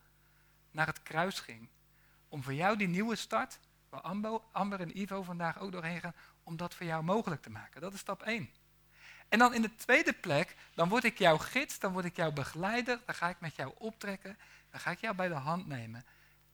naar 0.71 0.87
het 0.87 1.03
kruis 1.03 1.41
ging. 1.41 1.69
Om 2.29 2.43
voor 2.43 2.55
jou 2.55 2.77
die 2.77 2.89
nieuwe 2.89 3.17
start, 3.17 3.59
waar 3.89 4.01
Amber 4.53 4.81
en 4.81 4.99
Ivo 4.99 5.23
vandaag 5.23 5.59
ook 5.59 5.73
doorheen 5.73 6.01
gaan, 6.01 6.15
om 6.43 6.57
dat 6.57 6.75
voor 6.75 6.87
jou 6.87 7.03
mogelijk 7.03 7.43
te 7.43 7.51
maken. 7.51 7.81
Dat 7.81 7.93
is 7.93 8.01
stap 8.01 8.23
1. 8.23 8.51
En 9.29 9.39
dan 9.39 9.55
in 9.55 9.63
de 9.63 9.75
tweede 9.75 10.13
plek, 10.13 10.57
dan 10.75 10.89
word 10.89 11.05
ik 11.05 11.19
jouw 11.19 11.39
gids, 11.39 11.79
dan 11.79 11.93
word 11.93 12.05
ik 12.05 12.17
jouw 12.17 12.33
begeleider, 12.33 13.01
dan 13.07 13.15
ga 13.15 13.29
ik 13.29 13.41
met 13.41 13.57
jou 13.57 13.73
optrekken 13.79 14.37
dan 14.77 14.85
ga 14.85 14.91
ik 14.91 15.01
jou 15.01 15.15
bij 15.15 15.29
de 15.29 15.35
hand 15.35 15.67
nemen 15.67 16.05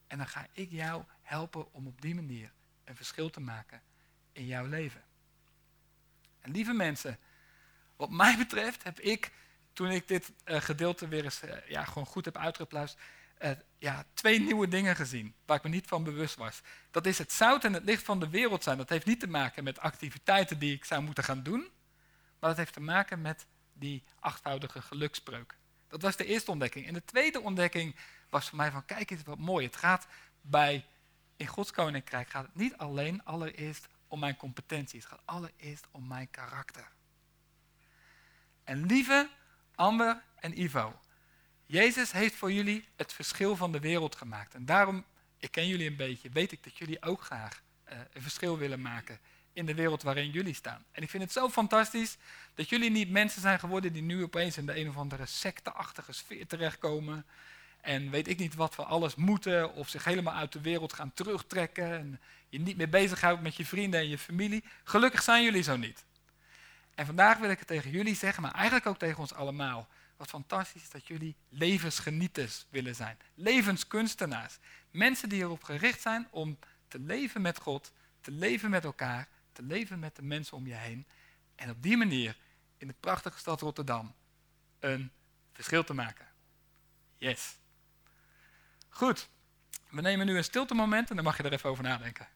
en 0.07 0.19
dan 0.19 0.29
ga 0.29 0.47
ik 0.53 0.71
jou 0.71 1.05
helpen 1.23 1.73
om 1.73 1.87
op 1.87 2.01
die 2.01 2.15
manier 2.15 2.53
een 2.85 2.97
verschil 2.97 3.31
te 3.31 3.41
maken 3.41 3.83
in 4.33 4.47
jouw 4.47 4.67
leven. 4.67 5.03
En 6.41 6.51
lieve 6.51 6.73
mensen, 6.73 7.19
wat 7.97 8.11
mij 8.11 8.37
betreft 8.37 8.83
heb 8.83 9.01
ik, 9.01 9.33
toen 9.73 9.91
ik 9.91 10.09
dit 10.09 10.33
uh, 10.45 10.61
gedeelte 10.61 11.09
weer 11.09 11.25
eens 11.25 11.43
uh, 11.43 11.69
ja, 11.69 11.85
gewoon 11.85 12.07
goed 12.07 12.25
heb 12.25 12.37
uitgepluist, 12.37 12.99
eh, 13.39 13.51
ja, 13.79 14.05
twee 14.15 14.41
nieuwe 14.41 14.69
dingen 14.69 14.97
gezien 14.97 15.35
waar 15.47 15.57
ik 15.57 15.63
me 15.63 15.69
niet 15.69 15.87
van 15.87 16.05
bewust 16.05 16.35
was. 16.35 16.63
Dat 16.91 17.07
is 17.07 17.19
het 17.19 17.33
zout 17.33 17.65
en 17.65 17.73
het 17.73 17.85
licht 17.85 18.05
van 18.05 18.21
de 18.21 18.29
wereld 18.29 18.63
zijn. 18.63 18.77
Dat 18.77 18.89
heeft 18.89 19.07
niet 19.07 19.21
te 19.21 19.29
maken 19.29 19.65
met 19.65 19.79
activiteiten 19.79 20.59
die 20.59 20.75
ik 20.75 20.85
zou 20.85 21.03
moeten 21.03 21.25
gaan 21.25 21.43
doen, 21.43 21.71
maar 22.43 22.51
dat 22.51 22.59
heeft 22.59 22.73
te 22.73 22.81
maken 22.81 23.21
met 23.21 23.47
die 23.73 24.05
achtvoudige 24.19 24.83
gelukspreuk. 24.83 25.57
Dat 25.89 26.03
was 26.03 26.17
de 26.17 26.25
eerste 26.25 26.51
ontdekking. 26.51 26.87
En 26.87 26.95
de 26.95 27.05
tweede 27.05 27.41
ontdekking 27.41 27.97
was 28.29 28.49
voor 28.49 28.57
mij 28.57 28.71
van, 28.71 28.85
kijk 28.85 29.11
eens 29.11 29.23
wat 29.23 29.39
mooi. 29.39 29.67
Het 29.67 29.77
gaat 29.77 30.07
bij, 30.41 30.87
in 31.37 31.47
Gods 31.47 31.71
koninkrijk 31.71 32.29
gaat 32.29 32.47
het 32.47 32.55
niet 32.55 32.77
alleen 32.77 33.25
allereerst 33.25 33.89
om 34.09 34.19
mijn 34.19 34.37
competentie. 34.37 34.99
Het 34.99 35.09
gaat 35.09 35.23
allereerst 35.25 35.87
om 35.91 36.07
mijn 36.07 36.31
karakter. 36.31 36.89
En 38.65 38.87
lieve 38.87 39.31
Amber 39.75 40.23
en 40.35 40.61
Ivo, 40.61 41.01
Jezus 41.67 42.13
heeft 42.13 42.35
voor 42.35 42.53
jullie 42.53 42.89
het 42.97 43.13
verschil 43.13 43.57
van 43.57 43.73
de 43.73 43.81
wereld 43.81 44.17
gemaakt. 44.17 44.55
En 44.55 44.65
daarom, 44.65 45.05
ik 45.39 45.51
ken 45.51 45.67
jullie 45.69 45.89
een 45.89 45.97
beetje, 45.97 46.31
weet 46.31 46.53
ik 46.53 46.65
dat 46.65 46.77
jullie 46.77 47.03
ook 47.03 47.23
graag 47.23 47.63
uh, 47.93 47.99
een 48.13 48.23
verschil 48.23 48.59
willen 48.59 48.81
maken 48.81 49.21
in 49.53 49.67
de 49.67 49.75
wereld 49.75 50.03
waarin 50.03 50.31
jullie 50.31 50.55
staan. 50.55 50.85
En 50.93 51.03
ik 51.03 51.11
vind 51.11 51.23
het 51.23 51.33
zo 51.33 51.49
fantastisch 51.49 52.17
dat 52.55 52.69
jullie 52.69 52.91
niet 52.91 53.11
mensen 53.11 53.41
zijn 53.41 53.59
geworden 53.59 53.93
die 53.93 54.03
nu 54.03 54.23
opeens 54.23 54.57
in 54.57 54.67
de 54.67 54.77
een 54.77 54.89
of 54.89 54.97
andere 54.97 55.27
secteachtige 55.27 56.13
sfeer 56.13 56.47
terechtkomen. 56.47 57.27
En 57.81 58.11
weet 58.11 58.29
ik 58.29 58.39
niet 58.39 58.55
wat 58.55 58.77
we 58.77 58.85
alles 58.85 59.15
moeten, 59.15 59.75
of 59.75 59.89
zich 59.89 60.05
helemaal 60.05 60.35
uit 60.35 60.53
de 60.53 60.61
wereld 60.61 60.93
gaan 60.93 61.15
terugtrekken. 61.15 61.99
En 61.99 62.21
je 62.49 62.61
niet 62.61 62.77
meer 62.77 62.89
bezighoudt 62.89 63.43
met 63.43 63.57
je 63.57 63.67
vrienden 63.67 64.01
en 64.01 64.09
je 64.09 64.19
familie. 64.19 64.65
Gelukkig 64.85 65.23
zijn 65.23 65.45
jullie 65.45 65.63
zo 65.63 65.77
niet. 65.77 66.05
En 66.95 67.07
vandaag 67.07 67.39
wil 67.39 67.51
ik 67.51 67.59
het 67.59 67.69
tegen 67.69 67.91
jullie 67.91 68.17
zeggen, 68.17 68.43
maar 68.43 68.53
eigenlijk 68.53 68.87
ook 68.87 68.99
tegen 68.99 69.19
ons 69.19 69.35
allemaal. 69.35 69.89
Wat 70.17 70.29
fantastisch 70.29 70.83
is 70.83 70.91
dat 70.91 71.07
jullie 71.07 71.37
levensgenieters 71.49 72.67
willen 72.71 72.95
zijn. 72.95 73.19
Levenskunstenaars. 73.35 74.59
Mensen 74.91 75.29
die 75.29 75.43
erop 75.43 75.63
gericht 75.63 76.01
zijn 76.01 76.29
om 76.31 76.59
te 76.89 76.99
leven 76.99 77.43
met 77.43 77.59
God, 77.59 77.93
te 78.21 78.31
leven 78.31 78.71
met 78.71 78.85
elkaar, 78.85 79.29
te 79.53 79.63
leven 79.63 79.99
met 79.99 80.17
de 80.17 80.23
mensen 80.23 80.57
om 80.57 80.67
je 80.67 80.75
heen. 80.75 81.07
En 81.55 81.71
op 81.71 81.83
die 81.83 81.97
manier 81.97 82.37
in 82.77 82.87
de 82.87 82.95
prachtige 83.01 83.39
stad 83.39 83.61
Rotterdam 83.61 84.15
een 84.79 85.13
verschil 85.53 85.85
te 85.85 85.95
maken. 85.95 86.27
Yes. 87.17 87.57
Goed. 88.89 89.29
We 89.91 90.01
nemen 90.01 90.27
nu 90.27 90.37
een 90.37 90.45
stilte 90.45 90.75
moment 90.75 91.11
en 91.11 91.17
dan 91.17 91.25
mag 91.25 91.37
je 91.37 91.43
er 91.43 91.53
even 91.53 91.71
over 91.71 91.85
nadenken. 91.85 92.29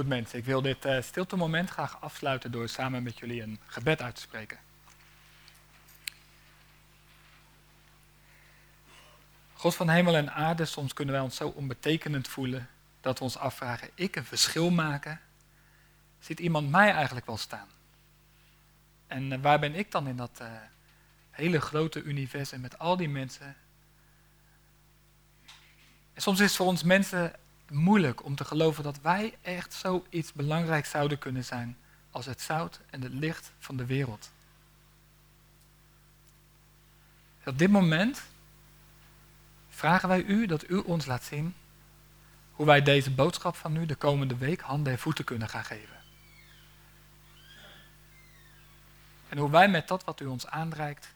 Goed 0.00 0.08
mensen, 0.08 0.38
ik 0.38 0.44
wil 0.44 0.62
dit 0.62 0.86
uh, 0.86 1.02
stilte 1.02 1.36
moment 1.36 1.70
graag 1.70 2.00
afsluiten 2.00 2.50
door 2.50 2.68
samen 2.68 3.02
met 3.02 3.18
jullie 3.18 3.42
een 3.42 3.60
gebed 3.66 4.02
uit 4.02 4.14
te 4.14 4.20
spreken. 4.20 4.58
God 9.52 9.74
van 9.74 9.88
hemel 9.88 10.16
en 10.16 10.32
aarde, 10.32 10.64
soms 10.64 10.92
kunnen 10.92 11.14
wij 11.14 11.22
ons 11.22 11.36
zo 11.36 11.48
onbetekenend 11.48 12.28
voelen 12.28 12.68
dat 13.00 13.18
we 13.18 13.24
ons 13.24 13.36
afvragen, 13.36 13.90
ik 13.94 14.16
een 14.16 14.24
verschil 14.24 14.70
maken? 14.70 15.20
Ziet 16.20 16.40
iemand 16.40 16.70
mij 16.70 16.92
eigenlijk 16.92 17.26
wel 17.26 17.36
staan? 17.36 17.68
En 19.06 19.32
uh, 19.32 19.38
waar 19.40 19.58
ben 19.58 19.74
ik 19.74 19.90
dan 19.90 20.06
in 20.06 20.16
dat 20.16 20.38
uh, 20.42 20.48
hele 21.30 21.60
grote 21.60 22.02
universum 22.02 22.60
met 22.60 22.78
al 22.78 22.96
die 22.96 23.08
mensen? 23.08 23.56
En 26.12 26.22
soms 26.22 26.40
is 26.40 26.56
voor 26.56 26.66
ons 26.66 26.82
mensen 26.82 27.32
moeilijk 27.70 28.24
om 28.24 28.34
te 28.34 28.44
geloven 28.44 28.84
dat 28.84 29.00
wij 29.00 29.38
echt 29.42 29.74
zoiets 29.74 30.32
belangrijks 30.32 30.90
zouden 30.90 31.18
kunnen 31.18 31.44
zijn 31.44 31.76
als 32.10 32.26
het 32.26 32.40
zout 32.40 32.80
en 32.90 33.02
het 33.02 33.12
licht 33.12 33.52
van 33.58 33.76
de 33.76 33.86
wereld. 33.86 34.30
Op 37.44 37.58
dit 37.58 37.70
moment 37.70 38.22
vragen 39.68 40.08
wij 40.08 40.22
u 40.22 40.46
dat 40.46 40.70
u 40.70 40.76
ons 40.76 41.06
laat 41.06 41.24
zien 41.24 41.54
hoe 42.52 42.66
wij 42.66 42.82
deze 42.82 43.10
boodschap 43.10 43.56
van 43.56 43.76
u 43.76 43.86
de 43.86 43.94
komende 43.94 44.36
week 44.36 44.60
handen 44.60 44.92
en 44.92 44.98
voeten 44.98 45.24
kunnen 45.24 45.48
gaan 45.48 45.64
geven. 45.64 45.96
En 49.28 49.38
hoe 49.38 49.50
wij 49.50 49.68
met 49.68 49.88
dat 49.88 50.04
wat 50.04 50.20
u 50.20 50.26
ons 50.26 50.46
aanreikt 50.46 51.14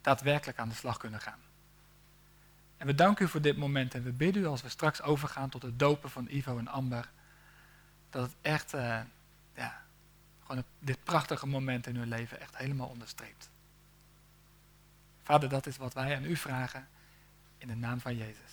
daadwerkelijk 0.00 0.58
aan 0.58 0.68
de 0.68 0.74
slag 0.74 0.96
kunnen 0.96 1.20
gaan. 1.20 1.38
En 2.82 2.88
we 2.88 2.94
danken 2.94 3.24
u 3.24 3.28
voor 3.28 3.40
dit 3.40 3.56
moment 3.56 3.94
en 3.94 4.02
we 4.02 4.12
bidden 4.12 4.42
u 4.42 4.46
als 4.46 4.62
we 4.62 4.68
straks 4.68 5.02
overgaan 5.02 5.48
tot 5.48 5.62
het 5.62 5.78
dopen 5.78 6.10
van 6.10 6.26
Ivo 6.30 6.58
en 6.58 6.68
Amber, 6.68 7.10
dat 8.10 8.22
het 8.22 8.34
echt, 8.40 8.74
uh, 8.74 9.00
ja, 9.54 9.82
gewoon 10.46 10.64
dit 10.78 11.04
prachtige 11.04 11.46
moment 11.46 11.86
in 11.86 11.96
hun 11.96 12.08
leven 12.08 12.40
echt 12.40 12.56
helemaal 12.56 12.88
onderstreept. 12.88 13.50
Vader, 15.22 15.48
dat 15.48 15.66
is 15.66 15.76
wat 15.76 15.94
wij 15.94 16.16
aan 16.16 16.24
u 16.24 16.36
vragen 16.36 16.88
in 17.58 17.68
de 17.68 17.74
naam 17.74 18.00
van 18.00 18.16
Jezus. 18.16 18.52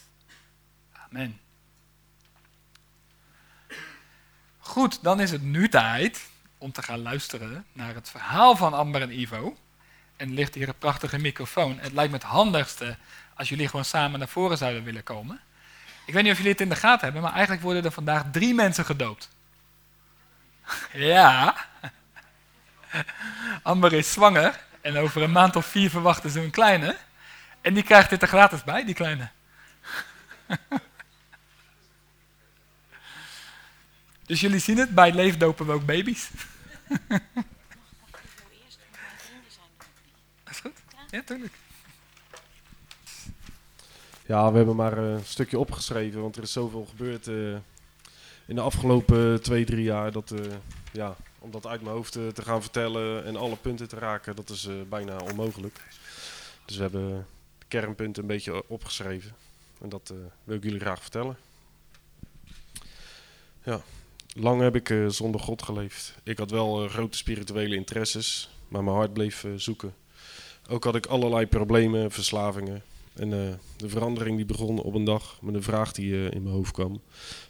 Amen. 0.92 1.40
Goed, 4.58 5.04
dan 5.04 5.20
is 5.20 5.32
het 5.32 5.42
nu 5.42 5.70
tijd 5.70 6.30
om 6.58 6.72
te 6.72 6.84
gaan 6.84 7.02
luisteren 7.02 7.66
naar 7.74 7.94
het 7.94 8.10
verhaal 8.10 8.56
van 8.56 8.74
Amber 8.74 9.02
en 9.02 9.20
Ivo. 9.20 9.58
En 10.16 10.34
ligt 10.34 10.56
hier 10.56 10.68
een 10.68 10.78
prachtige 10.78 11.18
microfoon. 11.18 11.80
Het 11.80 11.92
lijkt 11.92 12.12
me 12.12 12.18
het 12.18 12.28
handigste 12.28 12.98
als 13.40 13.50
jullie 13.50 13.68
gewoon 13.68 13.86
samen 13.86 14.20
naar 14.20 14.28
voren 14.28 14.58
zouden 14.58 14.84
willen 14.84 15.04
komen. 15.04 15.40
Ik 16.06 16.14
weet 16.14 16.24
niet 16.24 16.32
of 16.32 16.38
jullie 16.38 16.52
het 16.52 16.62
in 16.62 16.70
de 16.70 16.76
gaten 16.76 17.04
hebben, 17.04 17.22
maar 17.22 17.32
eigenlijk 17.32 17.62
worden 17.62 17.84
er 17.84 17.92
vandaag 17.92 18.24
drie 18.32 18.54
mensen 18.54 18.86
gedoopt. 18.86 19.30
ja. 20.94 21.56
Amber 23.64 23.94
is 23.94 24.12
zwanger 24.12 24.60
en 24.82 24.98
over 24.98 25.22
een 25.22 25.32
maand 25.32 25.56
of 25.56 25.66
vier 25.66 25.90
verwachten 25.90 26.30
ze 26.30 26.40
een 26.40 26.52
kleine. 26.52 26.98
En 27.62 27.74
die 27.74 27.84
krijgt 27.84 28.10
dit 28.10 28.22
er 28.22 28.28
gratis 28.28 28.64
bij, 28.64 28.86
die 28.86 28.96
kleine. 28.96 29.30
dus 34.26 34.40
jullie 34.40 34.60
zien 34.60 34.78
het, 34.78 34.90
bij 34.90 35.14
leefdopen 35.14 35.66
we 35.66 35.72
ook 35.72 35.86
baby's. 35.86 36.30
Ja, 41.10 41.22
tuurlijk. 41.26 41.54
Ja, 44.30 44.52
we 44.52 44.58
hebben 44.58 44.76
maar 44.76 44.98
eh, 44.98 45.12
een 45.12 45.26
stukje 45.26 45.60
opgeschreven, 45.60 46.22
want 46.22 46.36
er 46.36 46.44
is 46.44 46.52
zoveel 46.52 46.86
gebeurd 46.90 47.28
eh, 47.28 47.52
in 48.46 48.56
de 48.56 48.62
afgelopen 48.62 49.42
twee, 49.42 49.66
drie 49.66 49.84
jaar. 49.84 50.12
Dat, 50.12 50.32
eh, 50.32 50.40
ja, 50.92 51.16
om 51.40 51.52
dat 51.52 51.68
uit 51.68 51.82
mijn 51.82 51.96
hoofd 51.96 52.16
eh, 52.16 52.28
te 52.28 52.42
gaan 52.42 52.62
vertellen 52.62 53.26
en 53.26 53.36
alle 53.36 53.56
punten 53.56 53.88
te 53.88 53.96
raken, 53.96 54.36
dat 54.36 54.50
is 54.50 54.66
eh, 54.66 54.74
bijna 54.90 55.18
onmogelijk. 55.32 55.82
Dus 56.66 56.76
we 56.76 56.82
hebben 56.82 57.10
de 57.10 57.66
kernpunten 57.68 58.22
een 58.22 58.28
beetje 58.28 58.64
opgeschreven. 58.68 59.32
En 59.82 59.90
dat 59.90 60.10
eh, 60.10 60.18
wil 60.44 60.56
ik 60.56 60.64
jullie 60.64 60.80
graag 60.80 61.02
vertellen. 61.02 61.38
Ja, 63.64 63.82
lang 64.36 64.62
heb 64.62 64.76
ik 64.76 64.90
eh, 64.90 65.08
zonder 65.08 65.42
God 65.42 65.62
geleefd. 65.64 66.16
Ik 66.24 66.38
had 66.38 66.52
wel 66.52 66.84
eh, 66.84 66.90
grote 66.90 67.18
spirituele 67.18 67.76
interesses, 67.76 68.50
maar 68.68 68.84
mijn 68.84 68.96
hart 68.96 69.14
bleef 69.14 69.44
eh, 69.44 69.52
zoeken. 69.56 69.94
Ook 70.70 70.84
had 70.84 70.96
ik 70.96 71.06
allerlei 71.06 71.48
problemen, 71.48 72.12
verslavingen. 72.12 72.82
En 73.20 73.34
eh, 73.34 73.54
de 73.78 73.90
verandering 73.90 74.36
die 74.36 74.46
begon 74.46 74.82
op 74.82 74.94
een 74.94 75.04
dag 75.04 75.42
met 75.42 75.56
een 75.56 75.64
vraag 75.64 75.92
die 75.92 76.14
eh, 76.14 76.32
in 76.32 76.44
mijn 76.44 76.56
hoofd 76.56 76.72
kwam. 76.72 77.02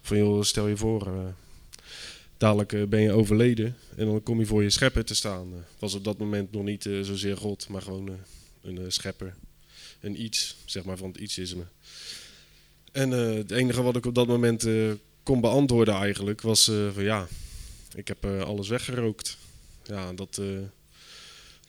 Van 0.02 0.18
joh, 0.18 0.44
stel 0.44 0.68
je 0.68 0.78
voor, 0.78 1.08
eh, 1.08 1.26
dadelijk 2.38 2.90
ben 2.90 3.02
je 3.02 3.12
overleden 3.12 3.76
en 3.96 4.06
dan 4.06 4.24
kom 4.24 4.40
je 4.40 4.46
voor 4.46 4.64
je 4.64 4.70
schepper 4.70 5.06
te 5.06 5.16
staan. 5.16 5.66
Was 5.80 5.94
op 5.94 6.04
dat 6.04 6.18
moment 6.18 6.52
nog 6.52 6.64
niet 6.64 6.84
zozeer 6.84 7.38
God, 7.38 7.68
maar 7.68 7.82
gewoon 7.82 8.10
een 8.62 8.92
schepper. 8.92 9.36
Een 10.00 10.24
iets, 10.24 10.56
zeg 10.66 10.84
maar 10.84 10.98
van 10.98 11.08
het 11.08 11.18
ietsisme. 11.18 11.64
En 12.92 13.12
het 13.12 13.52
enige 13.52 13.82
wat 13.82 13.96
ik 13.96 14.06
op 14.06 14.16
dat 14.16 14.28
moment 14.28 14.68
kon 15.24 15.42
beantwoorden 15.42 15.94
eigenlijk 15.94 16.42
was 16.42 16.72
van 16.94 17.04
ja, 17.04 17.28
ik 17.96 18.08
heb 18.08 18.26
alles 18.26 18.68
weggerookt. 18.68 19.38
Ja, 19.84 20.14
dat 20.14 20.42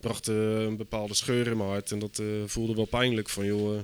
bracht 0.00 0.28
eh, 0.28 0.60
een 0.60 0.76
bepaalde 0.76 1.14
scheur 1.14 1.46
in 1.46 1.56
mijn 1.56 1.68
hart 1.68 1.90
en 1.90 1.98
dat 1.98 2.18
eh, 2.18 2.26
voelde 2.46 2.74
wel 2.74 2.84
pijnlijk 2.84 3.28
van 3.28 3.44
joh, 3.44 3.76
eh, 3.76 3.82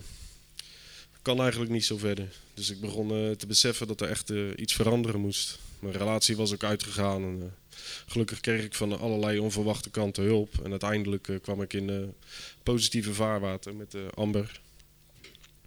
kan 1.22 1.40
eigenlijk 1.40 1.70
niet 1.70 1.84
zo 1.84 1.96
verder. 1.96 2.28
Dus 2.54 2.70
ik 2.70 2.80
begon 2.80 3.36
te 3.36 3.46
beseffen 3.46 3.86
dat 3.86 4.00
er 4.00 4.08
echt 4.08 4.32
iets 4.56 4.74
veranderen 4.74 5.20
moest. 5.20 5.58
Mijn 5.78 5.94
relatie 5.94 6.36
was 6.36 6.52
ook 6.52 6.64
uitgegaan 6.64 7.22
en 7.22 7.54
gelukkig 8.06 8.40
kreeg 8.40 8.64
ik 8.64 8.74
van 8.74 8.98
allerlei 8.98 9.38
onverwachte 9.38 9.90
kanten 9.90 10.24
hulp. 10.24 10.54
En 10.62 10.70
uiteindelijk 10.70 11.38
kwam 11.42 11.62
ik 11.62 11.72
in 11.72 12.14
positieve 12.62 13.14
vaarwater 13.14 13.74
met 13.74 13.94
Amber. 14.14 14.60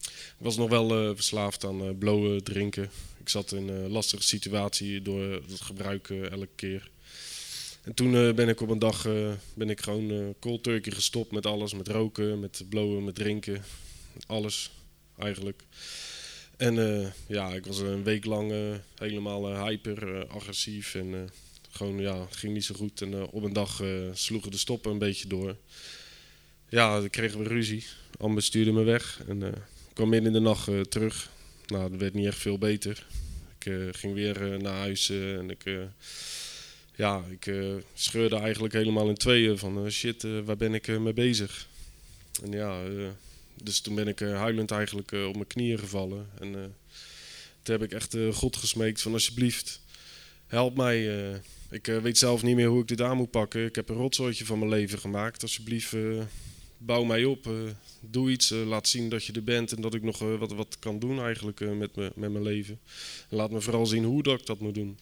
Ik 0.06 0.45
was 0.45 0.58
nog 0.58 0.70
wel 0.70 1.16
verslaafd 1.16 1.66
aan 1.66 1.97
blowen, 1.97 2.43
drinken. 2.43 2.91
Ik 3.30 3.36
zat 3.36 3.52
in 3.52 3.68
een 3.68 3.91
lastige 3.91 4.24
situatie 4.24 5.02
door 5.02 5.22
het 5.22 5.62
gebruik 5.62 6.10
eh, 6.10 6.32
elke 6.32 6.47
keer. 6.56 6.89
En 7.84 7.93
toen 7.93 8.15
eh, 8.15 8.34
ben 8.34 8.49
ik 8.49 8.61
op 8.61 8.69
een 8.69 8.80
dag 8.80 9.05
eh, 9.05 9.32
ben 9.53 9.69
ik 9.69 9.82
gewoon 9.82 10.11
eh 10.11 10.25
cold 10.39 10.63
turkey 10.63 10.91
gestopt 10.91 11.32
met 11.32 11.45
alles. 11.45 11.73
Met 11.73 11.88
roken, 11.88 12.39
met 12.39 12.63
blowen, 12.69 13.03
met 13.03 13.15
drinken. 13.15 13.63
Alles 14.27 14.71
eigenlijk. 15.17 15.63
En 16.57 17.13
ja, 17.27 17.53
ik 17.53 17.65
was 17.65 17.80
een 17.80 18.03
week 18.03 18.25
lang 18.25 18.53
helemaal 18.95 19.65
hyper, 19.65 20.27
agressief. 20.27 20.95
En 20.95 21.30
gewoon, 21.69 21.99
ja, 21.99 22.21
het 22.21 22.36
ging 22.36 22.53
niet 22.53 22.65
zo 22.65 22.75
goed. 22.75 23.01
En 23.01 23.27
op 23.27 23.43
een 23.43 23.53
dag 23.53 23.84
sloegen 24.13 24.51
de 24.51 24.57
stoppen 24.57 24.91
een 24.91 24.97
beetje 24.97 25.27
door. 25.27 25.55
Ja, 26.69 26.99
dan 26.99 27.09
kregen 27.09 27.39
we 27.39 27.47
ruzie. 27.47 27.86
Amber 28.17 28.43
stuurde 28.43 28.71
me 28.71 28.84
weg. 28.84 29.21
En 29.27 29.53
kwam 29.93 30.09
midden 30.09 30.27
in 30.27 30.43
de 30.43 30.49
nacht 30.49 30.91
terug. 30.91 31.30
Nou, 31.65 31.89
dat 31.89 31.99
werd 31.99 32.13
niet 32.13 32.25
echt 32.25 32.38
veel 32.38 32.57
beter. 32.57 33.05
Ik 33.59 33.95
ging 33.95 34.13
weer 34.13 34.61
naar 34.61 34.77
huis 34.77 35.09
en 35.09 35.49
ik... 35.49 35.63
ja, 37.00 37.24
ik 37.30 37.47
eh, 37.47 37.76
scheurde 37.93 38.36
eigenlijk 38.36 38.74
helemaal 38.74 39.10
in 39.10 39.16
tweeën 39.16 39.58
van 39.58 39.86
eh, 39.86 39.91
shit, 39.91 40.24
eh, 40.24 40.39
waar 40.45 40.58
ben 40.58 40.74
ik 40.74 41.00
mee 41.00 41.14
bezig? 41.14 41.68
En 42.43 42.52
ja, 42.52 42.82
dus 43.64 43.80
toen 43.80 43.95
ben 43.95 44.08
ik 44.08 44.20
huilend 44.20 44.72
eigenlijk 44.72 45.12
op 45.12 45.34
mijn 45.34 45.47
knieën 45.47 45.80
gevallen. 45.80 46.30
En 46.39 46.52
toen 47.62 47.80
heb 47.80 47.84
ik 47.84 47.91
echt 47.91 48.16
God 48.32 48.56
gesmeekt 48.56 49.02
van 49.02 49.14
alsjeblieft, 49.14 49.82
help 50.47 50.78
mij. 50.78 51.06
ik 51.70 51.86
weet 51.86 52.18
zelf 52.18 52.43
niet 52.43 52.56
meer 52.56 52.68
hoe 52.68 52.82
ik 52.82 52.88
dit 52.88 53.02
aan 53.02 53.18
moet 53.18 53.32
pakken. 53.32 53.66
Ik 53.66 53.76
heb 53.76 53.89
een 53.89 53.95
rotzooitje 53.95 54.45
van 54.45 54.60
mijn 54.60 54.72
leven 54.72 55.00
gemaakt. 55.00 55.41
Alsjeblieft, 55.41 55.95
bouw 56.78 57.04
mij 57.04 57.26
op. 57.26 57.50
doe 58.00 58.32
iets, 58.32 58.50
laat 58.50 58.88
zien 58.88 59.10
dat 59.10 59.26
je 59.26 59.34
er 59.34 59.43
bent 59.43 59.72
en 59.72 59.82
dat 59.82 59.93
ik 59.93 60.04
nog 60.04 60.20
wat, 60.20 60.52
wat 60.52 60.78
kan 60.80 61.00
doen 61.00 61.22
eigenlijk 61.22 61.60
met, 61.60 61.95
me, 61.95 62.12
met 62.16 62.32
mijn 62.32 62.43
leven. 62.43 62.80
En 63.30 63.38
laat 63.38 63.52
me 63.52 63.62
vooral 63.62 63.86
zien 63.86 64.04
hoe 64.04 64.30
ik 64.30 64.45
dat 64.45 64.60
moet 64.60 64.76
doen. 64.76 64.97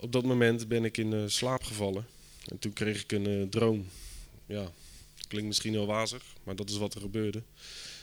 Op 0.00 0.12
dat 0.12 0.24
moment 0.24 0.68
ben 0.68 0.84
ik 0.84 0.96
in 0.96 1.12
eh, 1.12 1.22
slaap 1.26 1.62
gevallen. 1.62 2.06
En 2.46 2.58
toen 2.58 2.72
kreeg 2.72 3.02
ik 3.02 3.12
een 3.12 3.26
eh, 3.26 3.48
droom. 3.48 3.86
Ja, 4.46 4.72
klinkt 5.28 5.48
misschien 5.48 5.72
heel 5.72 5.86
wazig, 5.86 6.22
maar 6.42 6.56
dat 6.56 6.70
is 6.70 6.76
wat 6.76 6.94
er 6.94 7.00
gebeurde. 7.00 7.42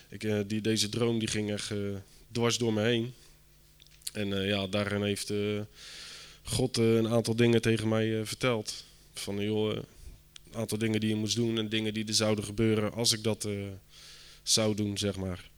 Ik, 0.09 0.23
eh, 0.23 0.39
die, 0.47 0.61
deze 0.61 0.89
droom 0.89 1.19
die 1.19 1.27
ging 1.27 1.51
echt 1.51 1.73
dwars 2.31 2.57
door 2.57 2.73
me 2.73 2.81
heen. 2.81 3.13
En 4.13 4.27
ja, 4.27 4.67
daarin 4.67 5.03
heeft 5.03 5.33
God 6.43 6.77
een 6.77 7.07
aantal 7.07 7.35
dingen 7.35 7.61
tegen 7.61 7.87
mij 7.87 8.25
verteld. 8.25 8.83
Van 9.13 9.43
joh, 9.43 9.75
een 9.75 9.85
aantal 10.55 10.77
dingen 10.77 10.99
die 10.99 11.09
je 11.09 11.15
moest 11.15 11.35
doen 11.35 11.57
en 11.57 11.69
dingen 11.69 11.93
die 11.93 12.07
er 12.07 12.13
zouden 12.13 12.43
gebeuren 12.43 12.93
als 12.93 13.11
ik 13.11 13.23
dat 13.23 13.47
zou 14.43 14.75
doen, 14.75 14.97
zeg 14.97 15.15
maar. 15.15 15.49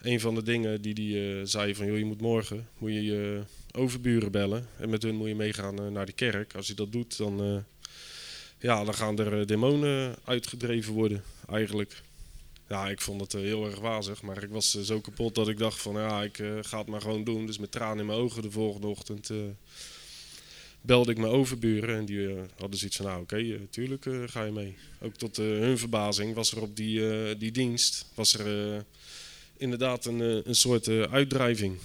Een 0.00 0.20
van 0.20 0.34
de 0.34 0.42
dingen 0.42 0.82
die 0.82 1.16
hij 1.16 1.46
zei 1.46 1.74
van 1.74 1.86
joh, 1.86 1.98
je 1.98 2.04
moet 2.04 2.20
morgen 2.20 2.68
moet 2.78 2.92
je 2.92 3.02
je 3.02 3.42
overburen 3.72 4.30
bellen 4.30 4.68
en 4.78 4.90
met 4.90 5.02
hun 5.02 5.14
moet 5.14 5.28
je 5.28 5.34
meegaan 5.34 5.78
eh, 5.78 5.86
naar 5.86 6.06
de 6.06 6.12
kerk. 6.12 6.54
Als 6.54 6.66
je 6.66 6.74
dat 6.74 6.92
doet, 6.92 7.16
dan, 7.16 7.42
eh, 7.42 7.56
ja, 8.58 8.84
dan 8.84 8.94
gaan 8.94 9.18
er 9.18 9.40
eh, 9.40 9.46
demonen 9.46 10.16
uitgedreven 10.24 10.92
worden, 10.92 11.22
eigenlijk. 11.48 12.02
Ja, 12.68 12.88
ik 12.88 13.00
vond 13.00 13.20
het 13.20 13.32
heel 13.32 13.66
erg 13.66 13.78
wazig, 13.78 14.22
maar 14.22 14.42
ik 14.42 14.50
was 14.50 14.70
zo 14.70 15.00
kapot 15.00 15.34
dat 15.34 15.48
ik 15.48 15.58
dacht 15.58 15.80
van 15.80 15.94
ja, 15.94 16.22
ik 16.22 16.36
ga 16.60 16.78
het 16.78 16.86
maar 16.86 17.00
gewoon 17.00 17.24
doen. 17.24 17.46
Dus 17.46 17.58
met 17.58 17.72
tranen 17.72 17.98
in 17.98 18.06
mijn 18.06 18.18
ogen 18.18 18.42
de 18.42 18.50
volgende 18.50 18.86
ochtend 18.86 19.30
belde 20.80 21.10
ik 21.10 21.18
mijn 21.18 21.32
overburen 21.32 21.96
en 21.96 22.04
die 22.04 22.36
hadden 22.58 22.78
zoiets 22.78 22.96
van 22.96 23.06
nou 23.06 23.22
oké, 23.22 23.66
tuurlijk 23.70 24.06
ga 24.26 24.44
je 24.44 24.52
mee. 24.52 24.76
Ook 25.00 25.16
tot 25.16 25.36
hun 25.36 25.78
verbazing 25.78 26.34
was 26.34 26.52
er 26.52 26.62
op 26.62 26.76
die, 26.76 27.36
die 27.36 27.52
dienst, 27.52 28.06
was 28.14 28.34
er 28.34 28.84
inderdaad 29.56 30.04
een, 30.04 30.48
een 30.48 30.54
soort 30.54 30.88
uitdrijving. 30.88 31.78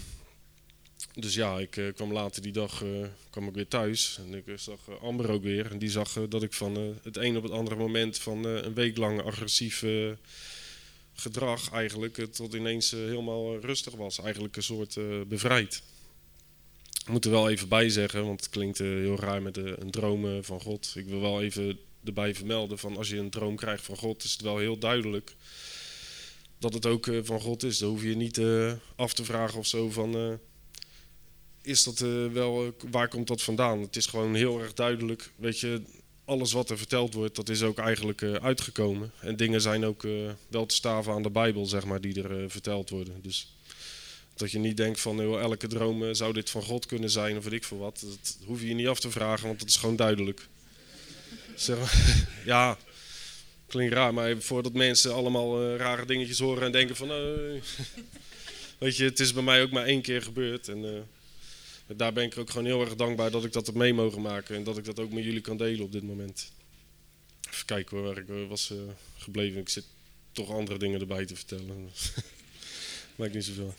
Dus 1.16 1.34
ja, 1.34 1.59
ik 1.59 1.78
eh, 1.78 1.93
kwam 1.93 2.11
later 2.11 2.41
die 2.41 2.51
dag 2.51 2.84
eh, 2.84 2.89
kwam 3.30 3.47
ik 3.47 3.53
weer 3.53 3.68
thuis 3.68 4.20
en 4.26 4.34
ik 4.34 4.47
eh, 4.47 4.57
zag 4.57 4.80
Amber 5.01 5.30
ook 5.30 5.43
weer. 5.43 5.72
En 5.72 5.78
die 5.78 5.89
zag 5.89 6.28
dat 6.30 6.43
ik 6.43 6.53
van 6.53 6.97
het 7.03 7.18
een 7.18 7.38
op 7.38 7.43
het 7.43 7.51
andere 7.51 7.76
moment 7.76 8.18
van 8.18 8.43
een 8.43 8.74
week 8.74 8.97
lang 8.97 9.22
agressief 9.22 9.86
gedrag 11.13 11.72
eigenlijk 11.72 12.28
tot 12.32 12.53
ineens 12.53 12.91
helemaal 12.91 13.59
rustig 13.59 13.93
was. 13.93 14.20
Eigenlijk 14.20 14.55
een 14.55 14.63
soort 14.63 14.97
bevrijd. 15.28 15.82
Ik 17.01 17.11
moet 17.11 17.26
er 17.26 17.32
wel 17.32 17.49
even 17.49 17.68
bij 17.68 17.89
zeggen, 17.89 18.26
want 18.26 18.39
het 18.39 18.49
klinkt 18.49 18.78
heel 18.78 19.20
raar 19.20 19.41
met 19.41 19.57
een 19.57 19.91
droom 19.91 20.43
van 20.43 20.61
God. 20.61 20.93
Ik 20.95 21.05
wil 21.05 21.22
wel 21.22 21.41
even 21.41 21.80
erbij 22.03 22.36
vermelden 22.36 22.78
van 22.78 22.97
als 22.97 23.09
je 23.09 23.18
een 23.18 23.30
droom 23.30 23.55
krijgt 23.55 23.84
van 23.84 23.97
God, 23.97 24.24
is 24.24 24.32
het 24.32 24.41
wel 24.41 24.57
heel 24.57 24.78
duidelijk 24.78 25.36
dat 26.59 26.74
het 26.74 26.86
ook 26.86 27.09
van 27.24 27.41
God 27.41 27.63
is. 27.63 27.78
Dan 27.78 27.89
hoef 27.89 28.03
je 28.03 28.16
niet 28.16 28.41
af 28.95 29.13
te 29.13 29.26
vragen 29.26 29.59
of 29.59 29.68
zo 29.68 29.89
van 29.89 30.39
is 31.66 31.84
dat 31.84 32.01
eh, 32.01 32.26
wel, 32.32 32.66
eh, 32.66 32.89
waar 32.91 33.07
komt 33.07 33.28
dat 33.28 33.41
vandaan? 33.41 33.82
Het 33.82 33.95
is 33.95 34.05
gewoon 34.05 34.36
heel 34.36 34.61
erg 34.61 34.74
duidelijk, 34.74 35.30
weet 35.36 35.59
je, 35.59 35.82
alles 36.26 36.51
wat 36.51 36.70
er 36.70 36.78
verteld 36.78 37.13
wordt, 37.13 37.36
dat 37.36 37.49
is 37.49 37.61
ook 37.61 37.78
eigenlijk 37.78 38.22
eh, 38.22 38.34
uitgekomen. 38.34 39.11
En 39.20 39.36
dingen 39.36 39.61
zijn 39.61 39.86
ook 39.86 40.03
wel 40.47 40.66
te 40.66 40.76
staven 40.76 41.13
aan 41.13 41.24
de 41.24 41.30
Bijbel, 41.30 41.66
zeg 41.66 41.86
maar, 41.86 42.01
die 42.01 42.24
er 42.24 42.49
verteld 42.49 42.89
worden. 42.89 43.22
Dus 43.22 43.53
dat 44.36 44.51
je 44.51 44.59
niet 44.59 44.78
denkt 44.78 44.99
van, 44.99 45.16
joh, 45.16 45.41
elke 45.41 45.68
droom 45.68 46.13
zou 46.13 46.34
dit 46.34 46.49
van 46.49 46.63
God 46.63 46.86
kunnen 46.86 47.09
zijn 47.09 47.38
of 47.38 47.43
weet 47.43 47.53
ik 47.53 47.63
veel 47.63 47.78
wat. 47.78 48.05
Dat 48.07 48.38
hoef 48.45 48.61
je 48.61 48.68
je 48.68 48.74
niet 48.74 48.88
af 48.88 48.99
te 48.99 49.11
vragen, 49.11 49.47
want 49.47 49.59
dat 49.59 49.70
is 49.70 49.76
gewoon 49.76 49.95
duidelijk. 49.95 50.47
Zeg 51.55 51.78
maar, 51.78 52.28
ja, 52.45 52.78
klinkt 53.68 53.93
raar, 53.93 54.13
maar 54.13 54.41
voordat 54.41 54.74
mensen 54.74 55.13
allemaal 55.13 55.76
rare 55.76 56.05
dingetjes 56.05 56.39
horen 56.39 56.63
en 56.63 56.72
denken 56.72 56.95
van... 56.95 57.11
eh, 57.11 57.16
weet 58.80 58.97
je, 58.97 59.03
het 59.03 59.20
is 59.20 59.34
bij 59.34 59.43
mij 59.43 59.61
ook 59.61 59.72
maar 59.72 59.86
één 59.86 60.01
keer 60.01 60.22
gebeurd. 60.22 60.68
En 60.68 61.07
daar 61.88 62.13
ben 62.13 62.23
ik 62.23 62.38
ook 62.38 62.49
gewoon 62.49 62.65
heel 62.65 62.81
erg 62.81 62.95
dankbaar 62.95 63.31
dat 63.31 63.45
ik 63.45 63.53
dat 63.53 63.65
heb 63.65 63.75
mee 63.75 63.93
mogen 63.93 64.21
maken. 64.21 64.55
En 64.55 64.63
dat 64.63 64.77
ik 64.77 64.86
dat 64.86 64.99
ook 64.99 65.11
met 65.11 65.23
jullie 65.23 65.41
kan 65.41 65.57
delen 65.57 65.86
op 65.86 65.91
dit 65.91 66.03
moment. 66.03 66.51
Even 67.49 67.65
kijken 67.65 67.97
hoor, 67.97 68.05
waar 68.05 68.17
ik 68.17 68.29
eh, 68.29 68.47
was 68.47 68.71
eh, 68.71 68.77
gebleven. 69.17 69.61
Ik 69.61 69.69
zit 69.69 69.86
toch 70.31 70.49
andere 70.49 70.79
dingen 70.79 70.99
erbij 70.99 71.25
te 71.25 71.36
vertellen. 71.36 71.89
Maakt 73.15 73.33
niet 73.33 73.45
zoveel. 73.45 73.73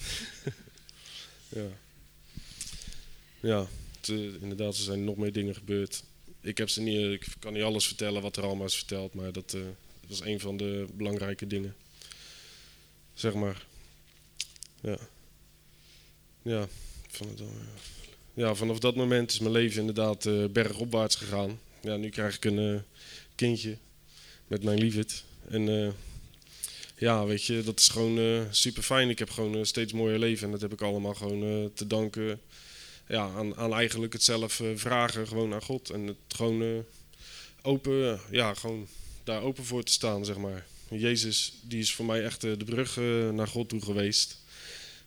ja. 1.60 1.68
Ja, 3.40 3.66
eh, 4.02 4.42
inderdaad, 4.42 4.76
er 4.76 4.82
zijn 4.82 5.04
nog 5.04 5.16
meer 5.16 5.32
dingen 5.32 5.54
gebeurd. 5.54 6.02
Ik, 6.40 6.58
heb 6.58 6.68
ze 6.68 6.80
niet, 6.80 7.22
ik 7.22 7.26
kan 7.38 7.52
niet 7.52 7.62
alles 7.62 7.86
vertellen 7.86 8.22
wat 8.22 8.36
er 8.36 8.44
allemaal 8.44 8.66
is 8.66 8.76
verteld, 8.76 9.14
maar 9.14 9.32
dat, 9.32 9.56
was 10.06 10.20
een 10.20 10.40
van 10.40 10.56
de 10.56 10.86
belangrijke 10.92 11.46
dingen. 11.46 11.74
Zeg 13.14 13.34
maar. 13.34 13.66
Ja. 14.80 14.98
Ja, 16.42 16.68
van 17.08 17.28
het, 17.28 17.38
ja, 17.38 17.44
vanaf 18.36 18.78
dat 18.78 18.96
moment 18.96 19.30
is 19.30 19.38
mijn 19.38 19.52
leven 19.52 19.80
inderdaad 19.80 20.26
eh, 20.26 20.44
bergopwaarts 20.44 21.14
gegaan. 21.14 21.60
Ja, 21.80 21.96
nu 21.96 22.08
krijg 22.08 22.36
ik 22.36 22.44
een 22.44 22.58
eh, 22.58 22.80
kindje 23.34 23.76
met 24.46 24.64
mijn 24.64 24.78
lieverd. 24.78 25.24
En 25.48 25.68
eh, 25.68 25.92
ja, 26.98 27.24
weet 27.24 27.44
je, 27.44 27.62
dat 27.62 27.80
is 27.80 27.88
gewoon 27.88 28.46
super 28.50 28.82
fijn. 28.82 29.10
Ik 29.10 29.18
heb 29.18 29.30
gewoon 29.30 29.54
een 29.54 29.66
steeds 29.66 29.92
mooier 29.92 30.18
leven 30.18 30.44
en 30.44 30.50
dat 30.50 30.60
heb 30.60 30.72
ik 30.72 30.80
allemaal 30.80 31.14
gewoon 31.14 31.70
te 31.74 31.86
danken 31.86 32.40
ja, 33.08 33.30
aan, 33.36 33.56
aan 33.56 33.74
eigenlijk 33.74 34.12
het 34.12 34.22
zelf 34.22 34.62
vragen 34.74 35.28
gewoon 35.28 35.54
aan 35.54 35.62
God. 35.62 35.90
En 35.90 36.06
het 36.06 36.16
gewoon 36.28 36.84
open, 37.62 38.20
ja, 38.30 38.54
gewoon 38.54 38.86
daar 39.24 39.42
open 39.42 39.64
voor 39.64 39.82
te 39.82 39.92
staan, 39.92 40.24
zeg 40.24 40.36
maar. 40.36 40.66
Jezus, 40.88 41.52
die 41.62 41.80
is 41.80 41.94
voor 41.94 42.04
mij 42.04 42.24
echt 42.24 42.40
de 42.40 42.64
brug 42.64 42.96
naar 43.32 43.48
God 43.48 43.68
toe 43.68 43.80
geweest 43.80 44.38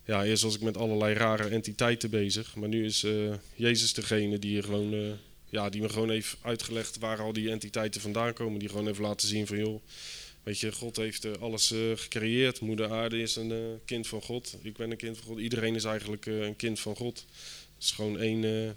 ja, 0.10 0.26
eerst 0.26 0.44
was 0.44 0.56
ik 0.56 0.62
met 0.62 0.78
allerlei 0.78 1.14
rare 1.14 1.48
entiteiten 1.50 2.10
bezig. 2.10 2.56
Maar 2.56 2.70
nu 2.70 2.86
is 2.86 3.04
uh, 3.04 3.34
Jezus 3.56 3.94
degene 3.94 4.40
die, 4.40 4.62
gewoon, 4.62 4.94
uh, 4.94 5.12
ja, 5.50 5.70
die 5.70 5.82
me 5.82 5.90
gewoon 5.90 6.10
heeft 6.10 6.38
uitgelegd 6.42 6.98
waar 6.98 7.22
al 7.22 7.34
die 7.34 7.50
entiteiten 7.50 8.02
vandaan 8.02 8.34
komen. 8.34 8.60
Die 8.60 8.70
gewoon 8.70 8.88
even 8.88 9.04
laten 9.04 9.28
zien 9.28 9.48
van 9.48 9.58
joh, 9.58 9.82
weet 10.44 10.60
je, 10.60 10.72
God 10.72 10.96
heeft 10.96 11.26
uh, 11.26 11.32
alles 11.40 11.74
gecreëerd. 11.96 12.60
Moeder 12.60 12.92
aarde 12.92 13.22
is 13.22 13.36
een 13.36 13.80
kind 13.86 14.08
van 14.08 14.22
God. 14.22 14.58
Ik 14.62 14.78
ben 14.78 14.92
een 14.92 14.98
kind 14.98 15.18
van 15.18 15.28
God. 15.28 15.40
Iedereen 15.40 15.76
is 15.76 15.84
eigenlijk 15.84 16.26
een 16.26 16.56
kind 16.56 16.80
van 16.80 16.96
God. 16.96 17.26
Het 17.76 17.84
is 17.84 17.92
gewoon 17.92 18.20
één, 18.20 18.76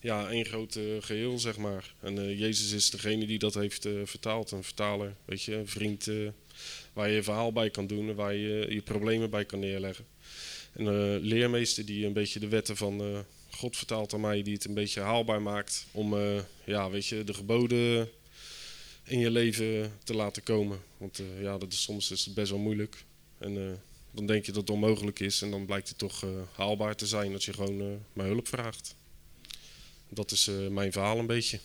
ja, 0.00 0.30
één 0.30 0.44
groot 0.44 0.78
geheel, 1.00 1.38
zeg 1.38 1.56
maar. 1.56 1.94
En 2.00 2.36
Jezus 2.36 2.72
is 2.72 2.90
degene 2.90 3.26
die 3.26 3.38
dat 3.38 3.54
heeft 3.54 3.88
vertaald. 4.04 4.50
Een 4.50 4.64
vertaler, 4.64 5.14
weet 5.24 5.42
je, 5.42 5.54
een 5.54 5.68
vriend 5.68 6.08
waar 6.92 7.08
je 7.08 7.14
je 7.14 7.22
verhaal 7.22 7.52
bij 7.52 7.70
kan 7.70 7.86
doen 7.86 8.08
en 8.08 8.14
waar 8.14 8.34
je 8.34 8.66
je 8.68 8.82
problemen 8.82 9.30
bij 9.30 9.44
kan 9.44 9.58
neerleggen. 9.58 10.06
En 10.72 10.86
een 10.86 11.20
leermeester 11.20 11.86
die 11.86 12.06
een 12.06 12.12
beetje 12.12 12.40
de 12.40 12.48
wetten 12.48 12.76
van 12.76 13.02
uh, 13.02 13.18
God 13.50 13.76
vertaalt 13.76 14.14
aan 14.14 14.20
mij, 14.20 14.42
die 14.42 14.54
het 14.54 14.64
een 14.64 14.74
beetje 14.74 15.00
haalbaar 15.00 15.42
maakt 15.42 15.86
om 15.90 16.14
uh, 16.14 16.40
ja, 16.64 16.90
weet 16.90 17.06
je, 17.06 17.24
de 17.24 17.34
geboden 17.34 18.08
in 19.04 19.18
je 19.18 19.30
leven 19.30 19.98
te 20.04 20.14
laten 20.14 20.42
komen. 20.42 20.80
Want 20.96 21.22
ja, 21.40 21.58
dat 21.58 21.72
is, 21.72 21.82
soms 21.82 22.10
is 22.10 22.24
het 22.24 22.34
best 22.34 22.50
wel 22.50 22.60
moeilijk. 22.60 23.04
En 23.38 23.80
dan 24.10 24.26
denk 24.26 24.46
je 24.46 24.52
dat 24.52 24.60
het 24.60 24.70
onmogelijk 24.70 25.20
is 25.20 25.42
en 25.42 25.50
dan 25.50 25.66
blijkt 25.66 25.88
het 25.88 25.98
toch 25.98 26.24
haalbaar 26.52 26.96
te 26.96 27.06
zijn 27.06 27.32
als 27.32 27.44
je 27.44 27.52
gewoon 27.52 28.04
mijn 28.12 28.28
hulp 28.28 28.48
vraagt. 28.48 28.94
Dat 30.08 30.30
is 30.30 30.50
mijn 30.70 30.92
verhaal 30.92 31.18
een 31.18 31.26
beetje. 31.26 31.58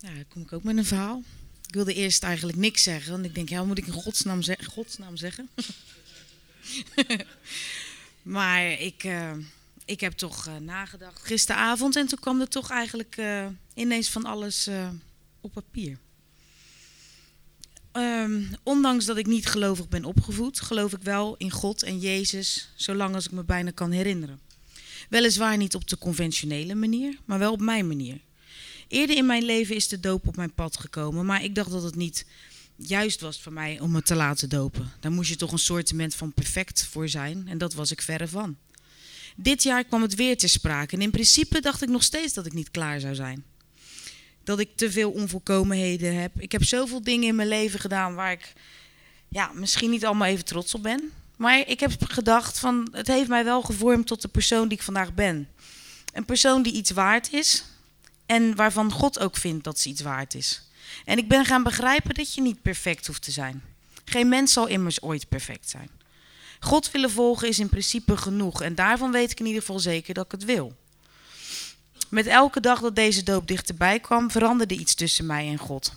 Nou, 0.00 0.14
dan 0.14 0.24
kom 0.28 0.42
ik 0.42 0.52
ook 0.52 0.62
met 0.62 0.76
een 0.76 0.84
verhaal. 0.84 1.22
Ik 1.66 1.74
wilde 1.74 1.94
eerst 1.94 2.22
eigenlijk 2.22 2.58
niks 2.58 2.82
zeggen, 2.82 3.12
want 3.12 3.24
ik 3.24 3.34
denk, 3.34 3.48
ja, 3.48 3.64
moet 3.64 3.78
ik 3.78 3.86
in 3.86 3.92
godsnaam, 3.92 4.40
godsnaam 4.66 5.16
zeggen? 5.16 5.48
maar 8.22 8.70
ik, 8.70 9.04
uh, 9.04 9.32
ik 9.84 10.00
heb 10.00 10.12
toch 10.12 10.46
uh, 10.46 10.56
nagedacht 10.56 11.24
gisteravond 11.24 11.96
en 11.96 12.06
toen 12.06 12.18
kwam 12.18 12.40
er 12.40 12.48
toch 12.48 12.70
eigenlijk 12.70 13.16
uh, 13.16 13.46
ineens 13.74 14.08
van 14.08 14.24
alles 14.24 14.68
op 15.40 15.52
papier. 15.52 15.98
Um, 17.92 18.48
ondanks 18.62 19.04
dat 19.04 19.16
ik 19.16 19.26
niet 19.26 19.46
gelovig 19.46 19.88
ben 19.88 20.04
opgevoed, 20.04 20.60
geloof 20.60 20.92
ik 20.92 21.02
wel 21.02 21.36
in 21.36 21.50
God 21.50 21.82
en 21.82 21.98
Jezus, 21.98 22.70
zolang 22.74 23.14
als 23.14 23.24
ik 23.24 23.32
me 23.32 23.44
bijna 23.44 23.70
kan 23.70 23.90
herinneren. 23.90 24.40
Weliswaar 25.08 25.56
niet 25.56 25.74
op 25.74 25.88
de 25.88 25.98
conventionele 25.98 26.74
manier, 26.74 27.18
maar 27.24 27.38
wel 27.38 27.52
op 27.52 27.60
mijn 27.60 27.86
manier. 27.86 28.20
Eerder 28.88 29.16
in 29.16 29.26
mijn 29.26 29.44
leven 29.44 29.74
is 29.74 29.88
de 29.88 30.00
doop 30.00 30.26
op 30.26 30.36
mijn 30.36 30.54
pad 30.54 30.78
gekomen, 30.78 31.26
maar 31.26 31.44
ik 31.44 31.54
dacht 31.54 31.70
dat 31.70 31.82
het 31.82 31.96
niet 31.96 32.26
juist 32.76 33.20
was 33.20 33.40
voor 33.40 33.52
mij 33.52 33.80
om 33.80 33.90
me 33.90 34.02
te 34.02 34.14
laten 34.14 34.48
dopen. 34.48 34.92
Daar 35.00 35.12
moest 35.12 35.28
je 35.28 35.36
toch 35.36 35.52
een 35.52 35.58
soortement 35.58 36.14
van 36.14 36.32
perfect 36.32 36.84
voor 36.84 37.08
zijn 37.08 37.48
en 37.48 37.58
dat 37.58 37.74
was 37.74 37.90
ik 37.90 38.02
verre 38.02 38.28
van. 38.28 38.56
Dit 39.36 39.62
jaar 39.62 39.84
kwam 39.84 40.02
het 40.02 40.14
weer 40.14 40.36
te 40.36 40.48
sprake 40.48 40.94
en 40.94 41.02
in 41.02 41.10
principe 41.10 41.60
dacht 41.60 41.82
ik 41.82 41.88
nog 41.88 42.02
steeds 42.02 42.34
dat 42.34 42.46
ik 42.46 42.52
niet 42.52 42.70
klaar 42.70 43.00
zou 43.00 43.14
zijn. 43.14 43.44
Dat 44.44 44.58
ik 44.58 44.76
te 44.76 44.90
veel 44.90 45.10
onvolkomenheden 45.10 46.20
heb. 46.20 46.40
Ik 46.40 46.52
heb 46.52 46.64
zoveel 46.64 47.02
dingen 47.02 47.28
in 47.28 47.34
mijn 47.34 47.48
leven 47.48 47.80
gedaan 47.80 48.14
waar 48.14 48.32
ik 48.32 48.52
ja, 49.28 49.50
misschien 49.54 49.90
niet 49.90 50.04
allemaal 50.04 50.28
even 50.28 50.44
trots 50.44 50.74
op 50.74 50.82
ben. 50.82 51.12
Maar 51.36 51.68
ik 51.68 51.80
heb 51.80 51.92
gedacht 52.04 52.58
van 52.58 52.88
het 52.92 53.06
heeft 53.06 53.28
mij 53.28 53.44
wel 53.44 53.62
gevormd 53.62 54.06
tot 54.06 54.22
de 54.22 54.28
persoon 54.28 54.68
die 54.68 54.78
ik 54.78 54.84
vandaag 54.84 55.14
ben. 55.14 55.48
Een 56.12 56.24
persoon 56.24 56.62
die 56.62 56.72
iets 56.72 56.90
waard 56.90 57.32
is, 57.32 57.64
en 58.28 58.54
waarvan 58.54 58.92
God 58.92 59.18
ook 59.18 59.36
vindt 59.36 59.64
dat 59.64 59.78
ze 59.78 59.88
iets 59.88 60.00
waard 60.00 60.34
is. 60.34 60.62
En 61.04 61.18
ik 61.18 61.28
ben 61.28 61.44
gaan 61.44 61.62
begrijpen 61.62 62.14
dat 62.14 62.34
je 62.34 62.40
niet 62.40 62.62
perfect 62.62 63.06
hoeft 63.06 63.22
te 63.22 63.30
zijn. 63.30 63.62
Geen 64.04 64.28
mens 64.28 64.52
zal 64.52 64.66
immers 64.66 65.02
ooit 65.02 65.28
perfect 65.28 65.68
zijn. 65.68 65.90
God 66.60 66.90
willen 66.90 67.10
volgen 67.10 67.48
is 67.48 67.58
in 67.58 67.68
principe 67.68 68.16
genoeg. 68.16 68.62
En 68.62 68.74
daarvan 68.74 69.12
weet 69.12 69.30
ik 69.30 69.40
in 69.40 69.46
ieder 69.46 69.60
geval 69.60 69.78
zeker 69.78 70.14
dat 70.14 70.24
ik 70.24 70.30
het 70.30 70.44
wil. 70.44 70.76
Met 72.08 72.26
elke 72.26 72.60
dag 72.60 72.80
dat 72.80 72.96
deze 72.96 73.22
doop 73.22 73.48
dichterbij 73.48 74.00
kwam, 74.00 74.30
veranderde 74.30 74.74
iets 74.74 74.94
tussen 74.94 75.26
mij 75.26 75.48
en 75.48 75.58
God. 75.58 75.92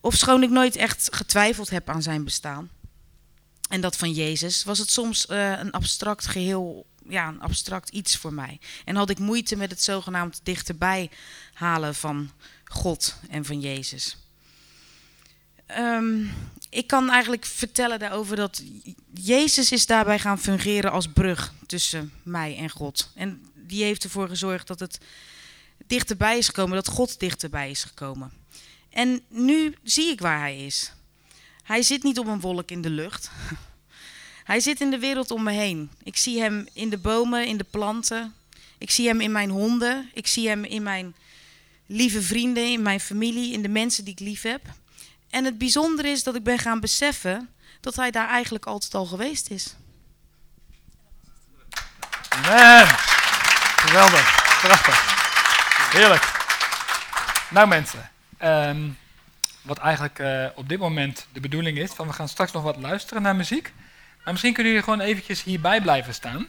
Ofschoon 0.00 0.42
ik 0.42 0.50
nooit 0.50 0.76
echt 0.76 1.08
getwijfeld 1.10 1.70
heb 1.70 1.88
aan 1.88 2.02
zijn 2.02 2.24
bestaan. 2.24 2.70
En 3.68 3.80
dat 3.80 3.96
van 3.96 4.12
Jezus 4.12 4.64
was 4.64 4.78
het 4.78 4.90
soms 4.90 5.26
uh, 5.30 5.58
een 5.58 5.70
abstract 5.70 6.26
geheel 6.26 6.86
ja, 7.10 7.28
een 7.28 7.40
abstract 7.40 7.88
iets 7.88 8.16
voor 8.16 8.32
mij. 8.32 8.60
En 8.84 8.96
had 8.96 9.10
ik 9.10 9.18
moeite 9.18 9.56
met 9.56 9.70
het 9.70 9.82
zogenaamd 9.82 10.40
dichterbij 10.42 11.10
halen 11.52 11.94
van 11.94 12.30
God 12.64 13.16
en 13.28 13.44
van 13.44 13.60
Jezus. 13.60 14.16
Um, 15.78 16.32
ik 16.68 16.86
kan 16.86 17.10
eigenlijk 17.10 17.44
vertellen 17.44 17.98
daarover 17.98 18.36
dat 18.36 18.62
Jezus 19.14 19.72
is 19.72 19.86
daarbij 19.86 20.18
gaan 20.18 20.40
fungeren 20.40 20.90
als 20.92 21.08
brug 21.08 21.52
tussen 21.66 22.12
mij 22.22 22.56
en 22.56 22.70
God. 22.70 23.10
En 23.14 23.46
die 23.54 23.84
heeft 23.84 24.04
ervoor 24.04 24.28
gezorgd 24.28 24.66
dat 24.66 24.80
het 24.80 24.98
dichterbij 25.86 26.38
is 26.38 26.46
gekomen, 26.46 26.74
dat 26.74 26.88
God 26.88 27.20
dichterbij 27.20 27.70
is 27.70 27.84
gekomen. 27.84 28.32
En 28.90 29.22
nu 29.28 29.74
zie 29.82 30.10
ik 30.10 30.20
waar 30.20 30.38
hij 30.38 30.66
is. 30.66 30.92
Hij 31.62 31.82
zit 31.82 32.02
niet 32.02 32.18
op 32.18 32.26
een 32.26 32.40
wolk 32.40 32.70
in 32.70 32.82
de 32.82 32.90
lucht. 32.90 33.30
Hij 34.44 34.60
zit 34.60 34.80
in 34.80 34.90
de 34.90 34.98
wereld 34.98 35.30
om 35.30 35.42
me 35.42 35.52
heen. 35.52 35.90
Ik 36.02 36.16
zie 36.16 36.40
hem 36.40 36.68
in 36.72 36.90
de 36.90 36.98
bomen, 36.98 37.46
in 37.46 37.56
de 37.56 37.66
planten. 37.70 38.34
Ik 38.78 38.90
zie 38.90 39.08
hem 39.08 39.20
in 39.20 39.32
mijn 39.32 39.50
honden. 39.50 40.10
Ik 40.14 40.26
zie 40.26 40.48
hem 40.48 40.64
in 40.64 40.82
mijn 40.82 41.14
lieve 41.86 42.22
vrienden, 42.22 42.72
in 42.72 42.82
mijn 42.82 43.00
familie, 43.00 43.52
in 43.52 43.62
de 43.62 43.68
mensen 43.68 44.04
die 44.04 44.12
ik 44.12 44.20
lief 44.20 44.42
heb. 44.42 44.60
En 45.30 45.44
het 45.44 45.58
bijzondere 45.58 46.08
is 46.08 46.22
dat 46.22 46.34
ik 46.34 46.44
ben 46.44 46.58
gaan 46.58 46.80
beseffen 46.80 47.48
dat 47.80 47.96
hij 47.96 48.10
daar 48.10 48.28
eigenlijk 48.28 48.66
altijd 48.66 48.94
al 48.94 49.06
geweest 49.06 49.50
is. 49.50 49.74
Amen. 52.28 52.86
Geweldig. 53.76 54.58
Prachtig. 54.62 55.18
Heerlijk. 55.92 56.38
Nou 57.50 57.68
mensen, 57.68 58.10
um, 58.42 58.98
wat 59.62 59.78
eigenlijk 59.78 60.18
uh, 60.18 60.46
op 60.54 60.68
dit 60.68 60.78
moment 60.78 61.26
de 61.32 61.40
bedoeling 61.40 61.78
is, 61.78 61.90
van 61.90 62.06
we 62.06 62.12
gaan 62.12 62.28
straks 62.28 62.52
nog 62.52 62.62
wat 62.62 62.76
luisteren 62.76 63.22
naar 63.22 63.36
muziek. 63.36 63.72
Maar 64.24 64.32
misschien 64.32 64.52
kunnen 64.52 64.72
jullie 64.72 64.86
gewoon 64.88 65.00
eventjes 65.00 65.42
hierbij 65.42 65.80
blijven 65.80 66.14
staan. 66.14 66.46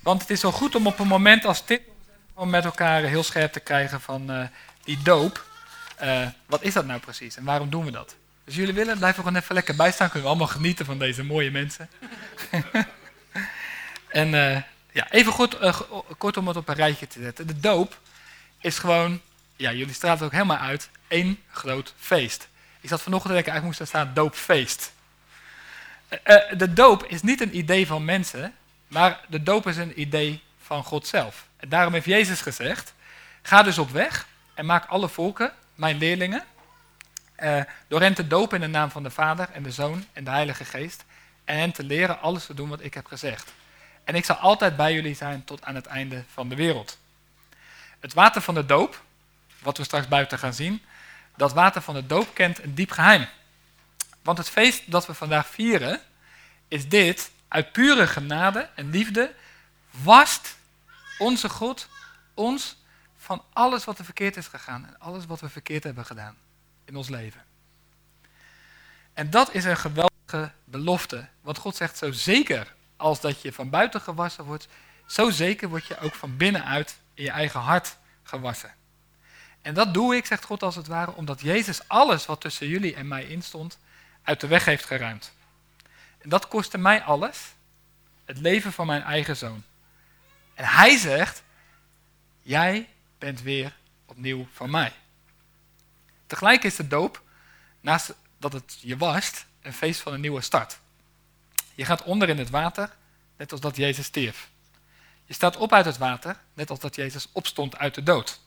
Want 0.00 0.20
het 0.20 0.30
is 0.30 0.42
wel 0.42 0.52
goed 0.52 0.74
om 0.74 0.86
op 0.86 0.98
een 0.98 1.06
moment 1.06 1.44
als 1.44 1.66
dit 1.66 1.82
om 2.34 2.50
met 2.50 2.64
elkaar 2.64 3.02
heel 3.02 3.22
scherp 3.22 3.52
te 3.52 3.60
krijgen 3.60 4.00
van 4.00 4.30
uh, 4.30 4.46
die 4.84 4.98
doop. 5.02 5.44
Uh, 6.02 6.26
wat 6.46 6.62
is 6.62 6.72
dat 6.72 6.86
nou 6.86 7.00
precies 7.00 7.36
en 7.36 7.44
waarom 7.44 7.70
doen 7.70 7.84
we 7.84 7.90
dat? 7.90 8.16
Dus 8.44 8.54
jullie 8.54 8.74
willen, 8.74 8.98
blijven 8.98 9.22
gewoon 9.22 9.38
even 9.38 9.54
lekker 9.54 9.76
bijstaan. 9.76 10.06
Kunnen 10.06 10.22
we 10.22 10.34
allemaal 10.34 10.54
genieten 10.54 10.86
van 10.86 10.98
deze 10.98 11.24
mooie 11.24 11.50
mensen. 11.50 11.88
en 14.08 14.28
uh, 14.28 14.62
ja, 14.92 15.10
even 15.10 15.32
goed, 15.32 15.58
kort 16.18 16.36
om 16.36 16.48
het 16.48 16.56
op 16.56 16.68
een 16.68 16.74
rijtje 16.74 17.06
te 17.06 17.22
zetten. 17.22 17.46
De 17.46 17.60
doop 17.60 18.00
is 18.60 18.78
gewoon, 18.78 19.20
ja, 19.56 19.72
jullie 19.72 19.94
straten 19.94 20.18
het 20.18 20.26
ook 20.26 20.40
helemaal 20.40 20.66
uit, 20.66 20.90
één 21.08 21.38
groot 21.50 21.94
feest. 21.98 22.48
Ik 22.80 22.88
zat 22.88 23.02
vanochtend 23.02 23.34
te 23.34 23.42
denken, 23.42 23.52
eigenlijk 23.52 23.64
moest 23.64 23.80
er 23.80 24.00
staan 24.00 24.14
doopfeest. 24.14 24.92
Uh, 26.10 26.36
de 26.56 26.72
doop 26.72 27.04
is 27.04 27.22
niet 27.22 27.40
een 27.40 27.56
idee 27.56 27.86
van 27.86 28.04
mensen, 28.04 28.54
maar 28.88 29.20
de 29.28 29.42
doop 29.42 29.66
is 29.66 29.76
een 29.76 30.00
idee 30.00 30.42
van 30.58 30.84
God 30.84 31.06
zelf. 31.06 31.46
Daarom 31.68 31.92
heeft 31.92 32.06
Jezus 32.06 32.40
gezegd: 32.40 32.94
ga 33.42 33.62
dus 33.62 33.78
op 33.78 33.90
weg 33.90 34.26
en 34.54 34.66
maak 34.66 34.86
alle 34.86 35.08
volken 35.08 35.52
mijn 35.74 35.98
leerlingen. 35.98 36.44
Uh, 37.38 37.60
door 37.88 38.00
hen 38.00 38.14
te 38.14 38.26
dopen 38.26 38.62
in 38.62 38.72
de 38.72 38.78
naam 38.78 38.90
van 38.90 39.02
de 39.02 39.10
Vader 39.10 39.48
en 39.52 39.62
de 39.62 39.70
Zoon 39.70 40.04
en 40.12 40.24
de 40.24 40.30
Heilige 40.30 40.64
Geest. 40.64 41.04
En 41.44 41.58
hen 41.58 41.72
te 41.72 41.82
leren 41.82 42.20
alles 42.20 42.46
te 42.46 42.54
doen 42.54 42.68
wat 42.68 42.82
ik 42.82 42.94
heb 42.94 43.06
gezegd. 43.06 43.52
En 44.04 44.14
ik 44.14 44.24
zal 44.24 44.36
altijd 44.36 44.76
bij 44.76 44.92
jullie 44.92 45.14
zijn 45.14 45.44
tot 45.44 45.64
aan 45.64 45.74
het 45.74 45.86
einde 45.86 46.24
van 46.32 46.48
de 46.48 46.54
wereld. 46.54 46.98
Het 48.00 48.14
water 48.14 48.42
van 48.42 48.54
de 48.54 48.66
doop, 48.66 49.02
wat 49.58 49.78
we 49.78 49.84
straks 49.84 50.08
buiten 50.08 50.38
gaan 50.38 50.54
zien, 50.54 50.82
dat 51.36 51.52
water 51.52 51.82
van 51.82 51.94
de 51.94 52.06
doop 52.06 52.34
kent 52.34 52.62
een 52.62 52.74
diep 52.74 52.90
geheim. 52.90 53.26
Want 54.26 54.38
het 54.38 54.48
feest 54.48 54.90
dat 54.90 55.06
we 55.06 55.14
vandaag 55.14 55.46
vieren, 55.46 56.00
is 56.68 56.88
dit, 56.88 57.30
uit 57.48 57.72
pure 57.72 58.06
genade 58.06 58.68
en 58.74 58.90
liefde, 58.90 59.34
wast 59.90 60.56
onze 61.18 61.48
God 61.48 61.88
ons 62.34 62.76
van 63.16 63.44
alles 63.52 63.84
wat 63.84 63.98
er 63.98 64.04
verkeerd 64.04 64.36
is 64.36 64.46
gegaan 64.46 64.86
en 64.86 64.98
alles 64.98 65.26
wat 65.26 65.40
we 65.40 65.48
verkeerd 65.48 65.84
hebben 65.84 66.04
gedaan 66.04 66.36
in 66.84 66.96
ons 66.96 67.08
leven. 67.08 67.44
En 69.12 69.30
dat 69.30 69.54
is 69.54 69.64
een 69.64 69.76
geweldige 69.76 70.52
belofte. 70.64 71.28
Want 71.40 71.58
God 71.58 71.76
zegt 71.76 71.96
zo 71.96 72.12
zeker 72.12 72.74
als 72.96 73.20
dat 73.20 73.42
je 73.42 73.52
van 73.52 73.70
buiten 73.70 74.00
gewassen 74.00 74.44
wordt, 74.44 74.68
zo 75.06 75.30
zeker 75.30 75.68
word 75.68 75.86
je 75.86 75.98
ook 75.98 76.14
van 76.14 76.36
binnenuit 76.36 76.96
in 77.14 77.24
je 77.24 77.30
eigen 77.30 77.60
hart 77.60 77.96
gewassen. 78.22 78.74
En 79.62 79.74
dat 79.74 79.94
doe 79.94 80.16
ik, 80.16 80.26
zegt 80.26 80.44
God 80.44 80.62
als 80.62 80.76
het 80.76 80.86
ware, 80.86 81.14
omdat 81.14 81.40
Jezus 81.40 81.88
alles 81.88 82.26
wat 82.26 82.40
tussen 82.40 82.68
jullie 82.68 82.94
en 82.94 83.08
mij 83.08 83.24
instond, 83.24 83.78
uit 84.26 84.40
de 84.40 84.46
weg 84.46 84.64
heeft 84.64 84.84
geruimd. 84.84 85.32
En 86.18 86.28
dat 86.28 86.48
kostte 86.48 86.78
mij 86.78 87.02
alles, 87.02 87.54
het 88.24 88.38
leven 88.38 88.72
van 88.72 88.86
mijn 88.86 89.02
eigen 89.02 89.36
zoon. 89.36 89.62
En 90.54 90.64
hij 90.64 90.96
zegt, 90.96 91.42
jij 92.42 92.88
bent 93.18 93.42
weer 93.42 93.76
opnieuw 94.06 94.46
van 94.52 94.70
mij. 94.70 94.92
Tegelijk 96.26 96.64
is 96.64 96.76
de 96.76 96.86
doop, 96.86 97.22
naast 97.80 98.14
dat 98.38 98.52
het 98.52 98.78
je 98.80 98.96
wast, 98.96 99.46
een 99.62 99.72
feest 99.72 100.00
van 100.00 100.12
een 100.12 100.20
nieuwe 100.20 100.40
start. 100.40 100.78
Je 101.74 101.84
gaat 101.84 102.02
onder 102.02 102.28
in 102.28 102.38
het 102.38 102.50
water, 102.50 102.90
net 103.36 103.52
als 103.52 103.60
dat 103.60 103.76
Jezus 103.76 104.06
stierf. 104.06 104.48
Je 105.24 105.34
staat 105.34 105.56
op 105.56 105.72
uit 105.72 105.84
het 105.84 105.98
water, 105.98 106.36
net 106.54 106.70
als 106.70 106.80
dat 106.80 106.94
Jezus 106.94 107.28
opstond 107.32 107.76
uit 107.76 107.94
de 107.94 108.02
dood. 108.02 108.40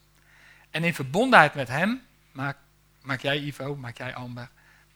En 0.69 0.83
in 0.83 0.93
verbondenheid 0.93 1.53
met 1.53 1.67
Hem 1.67 2.05
maak, 2.31 2.57
maak 3.01 3.21
jij 3.21 3.37
Ivo, 3.37 3.75
maak 3.75 3.97
jij 3.97 4.15
Amber, 4.15 4.49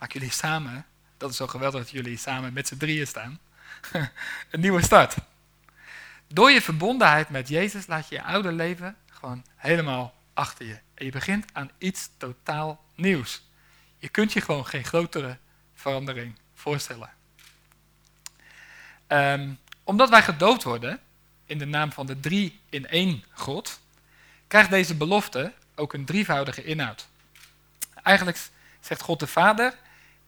maak 0.04 0.12
jullie 0.12 0.30
samen, 0.30 0.86
dat 1.16 1.30
is 1.30 1.36
zo 1.36 1.46
geweldig 1.46 1.80
dat 1.80 1.90
jullie 1.90 2.16
samen 2.16 2.52
met 2.52 2.68
z'n 2.68 2.76
drieën 2.76 3.06
staan, 3.06 3.38
een 4.50 4.60
nieuwe 4.60 4.82
start. 4.82 5.16
Door 6.26 6.50
je 6.50 6.62
verbondenheid 6.62 7.28
met 7.28 7.48
Jezus 7.48 7.86
laat 7.86 8.08
je 8.08 8.14
je 8.14 8.22
oude 8.22 8.52
leven 8.52 8.96
gewoon 9.10 9.44
helemaal 9.56 10.14
achter 10.34 10.66
je. 10.66 10.78
En 10.94 11.04
je 11.04 11.10
begint 11.10 11.44
aan 11.52 11.70
iets 11.78 12.10
totaal 12.16 12.84
nieuws. 12.94 13.42
Je 13.98 14.08
kunt 14.08 14.32
je 14.32 14.40
gewoon 14.40 14.66
geen 14.66 14.84
grotere 14.84 15.38
verandering 15.74 16.38
voorstellen. 16.54 17.10
Ehm, 19.06 19.52
omdat 19.84 20.08
wij 20.08 20.22
gedoopt 20.22 20.62
worden 20.62 21.00
in 21.44 21.58
de 21.58 21.66
naam 21.66 21.92
van 21.92 22.06
de 22.06 22.20
drie 22.20 22.60
in 22.68 22.86
één 22.86 23.24
God, 23.32 23.80
krijgt 24.46 24.70
deze 24.70 24.94
belofte 24.94 25.52
ook 25.74 25.92
een 25.92 26.04
drievoudige 26.04 26.64
inhoud. 26.64 27.08
Eigenlijk 28.02 28.38
zegt 28.80 29.00
God 29.00 29.20
de 29.20 29.26
Vader: 29.26 29.82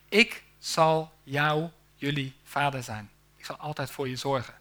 Ik 0.09 0.43
zal 0.59 1.13
jou, 1.23 1.69
jullie 1.95 2.35
vader 2.45 2.83
zijn. 2.83 3.11
Ik 3.37 3.45
zal 3.45 3.57
altijd 3.57 3.91
voor 3.91 4.09
je 4.09 4.17
zorgen. 4.17 4.55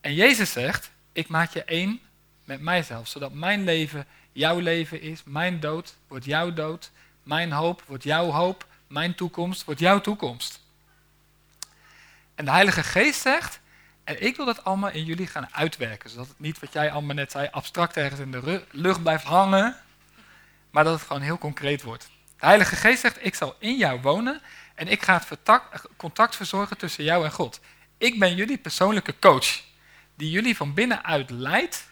En 0.00 0.14
Jezus 0.14 0.52
zegt: 0.52 0.90
Ik 1.12 1.28
maak 1.28 1.52
je 1.52 1.64
één 1.64 2.00
met 2.44 2.60
mijzelf, 2.60 3.08
zodat 3.08 3.32
mijn 3.32 3.64
leven 3.64 4.06
jouw 4.32 4.58
leven 4.58 5.00
is, 5.00 5.22
mijn 5.24 5.60
dood 5.60 5.96
wordt 6.08 6.24
jouw 6.24 6.52
dood, 6.52 6.90
mijn 7.22 7.52
hoop 7.52 7.82
wordt 7.86 8.04
jouw 8.04 8.30
hoop, 8.30 8.66
mijn 8.86 9.14
toekomst 9.14 9.64
wordt 9.64 9.80
jouw 9.80 10.00
toekomst. 10.00 10.60
En 12.34 12.44
de 12.44 12.50
Heilige 12.50 12.82
Geest 12.82 13.20
zegt, 13.20 13.60
en 14.04 14.22
ik 14.22 14.36
wil 14.36 14.46
dat 14.46 14.64
allemaal 14.64 14.90
in 14.90 15.04
jullie 15.04 15.26
gaan 15.26 15.54
uitwerken, 15.54 16.10
zodat 16.10 16.28
het 16.28 16.40
niet, 16.40 16.58
wat 16.58 16.72
jij 16.72 16.90
allemaal 16.90 17.14
net 17.14 17.30
zei, 17.30 17.48
abstract 17.50 17.96
ergens 17.96 18.20
in 18.20 18.30
de 18.30 18.64
lucht 18.70 19.02
blijft 19.02 19.24
hangen, 19.24 19.76
maar 20.70 20.84
dat 20.84 20.92
het 20.98 21.06
gewoon 21.06 21.22
heel 21.22 21.38
concreet 21.38 21.82
wordt. 21.82 22.10
De 22.42 22.48
Heilige 22.48 22.76
Geest 22.76 23.00
zegt, 23.00 23.24
ik 23.24 23.34
zal 23.34 23.56
in 23.58 23.76
jou 23.76 24.00
wonen 24.00 24.40
en 24.74 24.88
ik 24.88 25.02
ga 25.02 25.22
het 25.28 25.60
contact 25.96 26.36
verzorgen 26.36 26.76
tussen 26.76 27.04
jou 27.04 27.24
en 27.24 27.32
God. 27.32 27.60
Ik 27.98 28.18
ben 28.18 28.34
jullie 28.34 28.58
persoonlijke 28.58 29.18
coach, 29.18 29.60
die 30.14 30.30
jullie 30.30 30.56
van 30.56 30.74
binnenuit 30.74 31.30
leidt 31.30 31.88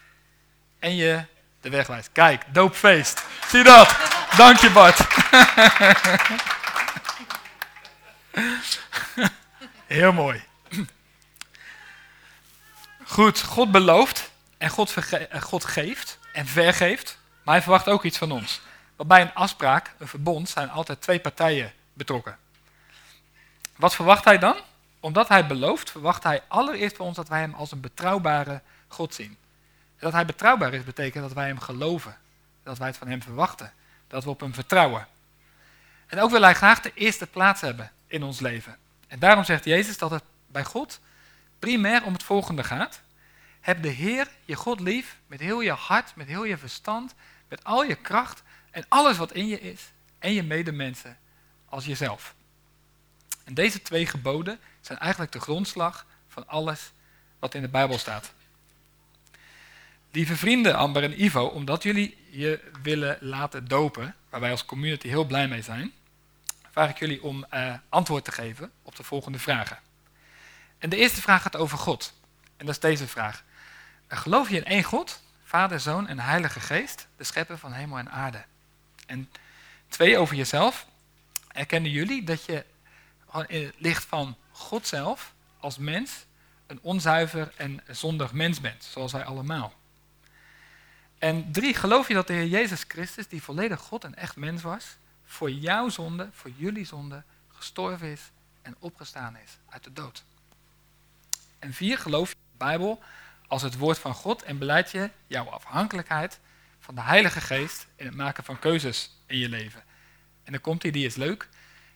en 0.79 0.95
je 0.95 1.23
de 1.61 1.69
weg 1.69 1.87
wijst. 1.87 2.09
Kijk, 2.11 2.43
doopfeest. 2.53 3.23
Zie 3.47 3.63
dat? 3.63 3.95
Dank 4.37 4.57
je 4.57 4.69
Bart. 4.69 4.99
Heel 9.87 10.13
mooi. 10.13 10.43
Goed, 13.03 13.41
God 13.41 13.71
belooft 13.71 14.31
en 14.57 14.69
God, 14.69 14.95
God 15.39 15.65
geeft 15.65 16.19
en 16.33 16.47
vergeeft, 16.47 17.17
maar 17.43 17.53
hij 17.53 17.63
verwacht 17.63 17.87
ook 17.87 18.03
iets 18.03 18.17
van 18.17 18.31
ons. 18.31 18.61
Want 19.01 19.13
bij 19.13 19.21
een 19.21 19.33
afspraak, 19.33 19.93
een 19.97 20.07
verbond, 20.07 20.49
zijn 20.49 20.69
altijd 20.69 21.01
twee 21.01 21.19
partijen 21.19 21.73
betrokken. 21.93 22.37
Wat 23.75 23.95
verwacht 23.95 24.25
hij 24.25 24.37
dan? 24.37 24.55
Omdat 24.99 25.27
hij 25.27 25.47
belooft, 25.47 25.91
verwacht 25.91 26.23
hij 26.23 26.43
allereerst 26.47 26.95
van 26.95 27.05
ons 27.05 27.15
dat 27.15 27.27
wij 27.27 27.39
hem 27.39 27.53
als 27.53 27.71
een 27.71 27.79
betrouwbare 27.79 28.61
God 28.87 29.13
zien. 29.13 29.29
En 29.29 29.99
dat 29.99 30.11
hij 30.11 30.25
betrouwbaar 30.25 30.73
is, 30.73 30.83
betekent 30.83 31.23
dat 31.23 31.33
wij 31.33 31.47
hem 31.47 31.59
geloven. 31.59 32.17
Dat 32.63 32.77
wij 32.77 32.87
het 32.87 32.97
van 32.97 33.07
hem 33.07 33.21
verwachten. 33.21 33.73
Dat 34.07 34.23
we 34.23 34.29
op 34.29 34.39
hem 34.39 34.53
vertrouwen. 34.53 35.07
En 36.07 36.19
ook 36.19 36.31
wil 36.31 36.41
hij 36.41 36.55
graag 36.55 36.81
de 36.81 36.93
eerste 36.93 37.27
plaats 37.27 37.61
hebben 37.61 37.91
in 38.07 38.23
ons 38.23 38.39
leven. 38.39 38.77
En 39.07 39.19
daarom 39.19 39.43
zegt 39.43 39.65
Jezus 39.65 39.97
dat 39.97 40.11
het 40.11 40.23
bij 40.47 40.63
God 40.63 40.99
primair 41.59 42.03
om 42.03 42.13
het 42.13 42.23
volgende 42.23 42.63
gaat. 42.63 43.01
Heb 43.61 43.81
de 43.83 43.89
Heer, 43.89 44.27
je 44.45 44.55
God 44.55 44.79
lief, 44.79 45.17
met 45.27 45.39
heel 45.39 45.61
je 45.61 45.71
hart, 45.71 46.15
met 46.15 46.27
heel 46.27 46.43
je 46.43 46.57
verstand, 46.57 47.13
met 47.47 47.63
al 47.63 47.83
je 47.83 47.95
kracht 47.95 48.43
en 48.71 48.85
alles 48.87 49.17
wat 49.17 49.31
in 49.31 49.47
je 49.47 49.61
is. 49.61 49.91
En 50.19 50.33
je 50.33 50.43
medemensen 50.43 51.17
als 51.65 51.85
jezelf. 51.85 52.35
En 53.43 53.53
deze 53.53 53.81
twee 53.81 54.05
geboden 54.05 54.59
zijn 54.81 54.99
eigenlijk 54.99 55.31
de 55.31 55.39
grondslag 55.39 56.05
van 56.27 56.47
alles 56.47 56.91
wat 57.39 57.53
in 57.53 57.61
de 57.61 57.69
Bijbel 57.69 57.97
staat. 57.97 58.33
Lieve 60.11 60.35
vrienden, 60.35 60.75
Amber 60.75 61.03
en 61.03 61.23
Ivo, 61.23 61.45
omdat 61.45 61.83
jullie 61.83 62.17
je 62.29 62.71
willen 62.83 63.17
laten 63.19 63.67
dopen, 63.67 64.15
waar 64.29 64.39
wij 64.39 64.51
als 64.51 64.65
community 64.65 65.07
heel 65.07 65.25
blij 65.25 65.47
mee 65.47 65.61
zijn, 65.61 65.93
vraag 66.71 66.89
ik 66.89 66.99
jullie 66.99 67.23
om 67.23 67.45
uh, 67.53 67.73
antwoord 67.89 68.25
te 68.25 68.31
geven 68.31 68.71
op 68.81 68.95
de 68.95 69.03
volgende 69.03 69.39
vragen. 69.39 69.79
En 70.77 70.89
de 70.89 70.97
eerste 70.97 71.21
vraag 71.21 71.41
gaat 71.41 71.55
over 71.55 71.77
God. 71.77 72.13
En 72.57 72.65
dat 72.65 72.75
is 72.75 72.81
deze 72.81 73.07
vraag. 73.07 73.43
Geloof 74.07 74.49
je 74.49 74.55
in 74.55 74.65
één 74.65 74.83
God, 74.83 75.21
Vader, 75.43 75.79
Zoon 75.79 76.07
en 76.07 76.19
Heilige 76.19 76.59
Geest, 76.59 77.07
de 77.17 77.23
schepper 77.23 77.57
van 77.57 77.73
hemel 77.73 77.97
en 77.97 78.11
aarde? 78.11 78.43
En 79.11 79.29
twee 79.87 80.17
over 80.17 80.35
jezelf. 80.35 80.87
Erkennen 81.47 81.91
jullie 81.91 82.23
dat 82.23 82.45
je 82.45 82.65
in 83.47 83.65
het 83.65 83.75
licht 83.77 84.05
van 84.05 84.37
God 84.51 84.87
zelf 84.87 85.33
als 85.59 85.77
mens 85.77 86.25
een 86.67 86.79
onzuiver 86.81 87.53
en 87.57 87.83
zondig 87.87 88.33
mens 88.33 88.61
bent, 88.61 88.83
zoals 88.83 89.11
wij 89.11 89.23
allemaal? 89.23 89.73
En 91.17 91.51
drie, 91.51 91.73
geloof 91.73 92.07
je 92.07 92.13
dat 92.13 92.27
de 92.27 92.33
Heer 92.33 92.47
Jezus 92.47 92.83
Christus, 92.87 93.27
die 93.27 93.43
volledig 93.43 93.79
God 93.79 94.03
en 94.03 94.15
echt 94.15 94.35
mens 94.35 94.61
was, 94.61 94.97
voor 95.25 95.51
jouw 95.51 95.89
zonde, 95.89 96.29
voor 96.31 96.51
jullie 96.55 96.85
zonde, 96.85 97.23
gestorven 97.47 98.07
is 98.07 98.21
en 98.61 98.75
opgestaan 98.79 99.37
is 99.37 99.57
uit 99.69 99.83
de 99.83 99.93
dood? 99.93 100.23
En 101.59 101.73
vier, 101.73 101.97
geloof 101.97 102.29
je 102.29 102.35
de 102.35 102.57
Bijbel 102.57 103.03
als 103.47 103.61
het 103.61 103.77
woord 103.77 103.99
van 103.99 104.13
God 104.13 104.43
en 104.43 104.57
beleid 104.57 104.91
je 104.91 105.09
jouw 105.27 105.49
afhankelijkheid 105.49 106.39
van 106.81 106.95
de 106.95 107.01
Heilige 107.01 107.41
Geest 107.41 107.87
in 107.95 108.05
het 108.05 108.15
maken 108.15 108.43
van 108.43 108.59
keuzes 108.59 109.17
in 109.25 109.37
je 109.37 109.49
leven? 109.49 109.83
En 110.43 110.51
dan 110.51 110.61
komt 110.61 110.81
die, 110.81 110.91
die 110.91 111.05
is 111.05 111.15
leuk. 111.15 111.49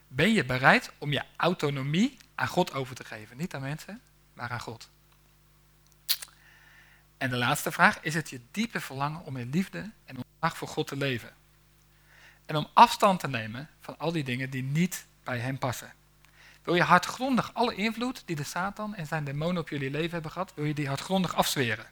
Ben 0.07 0.33
je 0.33 0.45
bereid 0.45 0.91
om 0.97 1.11
je 1.11 1.23
autonomie 1.35 2.17
aan 2.35 2.47
God 2.47 2.73
over 2.73 2.95
te 2.95 3.03
geven? 3.03 3.37
Niet 3.37 3.53
aan 3.53 3.61
mensen, 3.61 4.01
maar 4.33 4.49
aan 4.49 4.59
God. 4.59 4.89
En 7.17 7.29
de 7.29 7.37
laatste 7.37 7.71
vraag, 7.71 8.01
is 8.01 8.13
het 8.13 8.29
je 8.29 8.41
diepe 8.51 8.79
verlangen 8.79 9.25
om 9.25 9.37
in 9.37 9.49
liefde 9.49 9.91
en 10.05 10.17
ontzag 10.17 10.57
voor 10.57 10.67
God 10.67 10.87
te 10.87 10.95
leven? 10.95 11.33
En 12.45 12.55
om 12.55 12.67
afstand 12.73 13.19
te 13.19 13.27
nemen 13.27 13.69
van 13.79 13.97
al 13.97 14.11
die 14.11 14.23
dingen 14.23 14.49
die 14.49 14.63
niet 14.63 15.05
bij 15.23 15.39
hem 15.39 15.57
passen. 15.57 15.93
Wil 16.63 16.75
je 16.75 16.83
hardgrondig 16.83 17.53
alle 17.53 17.75
invloed 17.75 18.23
die 18.25 18.35
de 18.35 18.43
Satan 18.43 18.95
en 18.95 19.07
zijn 19.07 19.23
demonen 19.23 19.61
op 19.61 19.69
jullie 19.69 19.91
leven 19.91 20.11
hebben 20.11 20.31
gehad, 20.31 20.53
wil 20.55 20.65
je 20.65 20.73
die 20.73 20.87
hardgrondig 20.87 21.35
afzweren? 21.35 21.85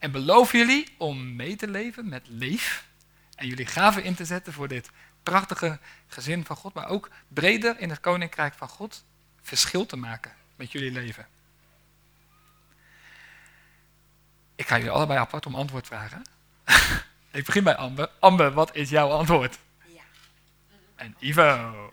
En 0.00 0.10
beloof 0.10 0.52
jullie 0.52 0.94
om 0.98 1.36
mee 1.36 1.56
te 1.56 1.68
leven 1.68 2.08
met 2.08 2.22
leef 2.28 2.84
en 3.34 3.46
jullie 3.46 3.66
gaven 3.66 4.04
in 4.04 4.14
te 4.14 4.24
zetten 4.24 4.52
voor 4.52 4.68
dit 4.68 4.90
prachtige 5.22 5.78
gezin 6.06 6.44
van 6.44 6.56
God, 6.56 6.74
maar 6.74 6.88
ook 6.88 7.10
breder 7.28 7.78
in 7.78 7.90
het 7.90 8.00
koninkrijk 8.00 8.54
van 8.54 8.68
God 8.68 9.04
verschil 9.42 9.86
te 9.86 9.96
maken 9.96 10.32
met 10.56 10.72
jullie 10.72 10.90
leven. 10.90 11.26
Ik 14.54 14.68
ga 14.68 14.76
jullie 14.76 14.90
allebei 14.90 15.18
apart 15.18 15.46
om 15.46 15.54
antwoord 15.54 15.86
vragen. 15.86 16.22
ik 17.30 17.44
begin 17.44 17.64
bij 17.64 17.76
Amber. 17.76 18.10
Amber, 18.18 18.52
wat 18.52 18.74
is 18.74 18.90
jouw 18.90 19.10
antwoord? 19.10 19.58
Ja. 19.86 20.02
En 20.96 21.16
Ivo. 21.18 21.92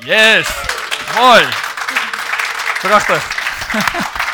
Yes! 0.00 0.64
Mooi! 1.14 1.48
Prachtig. 2.80 3.36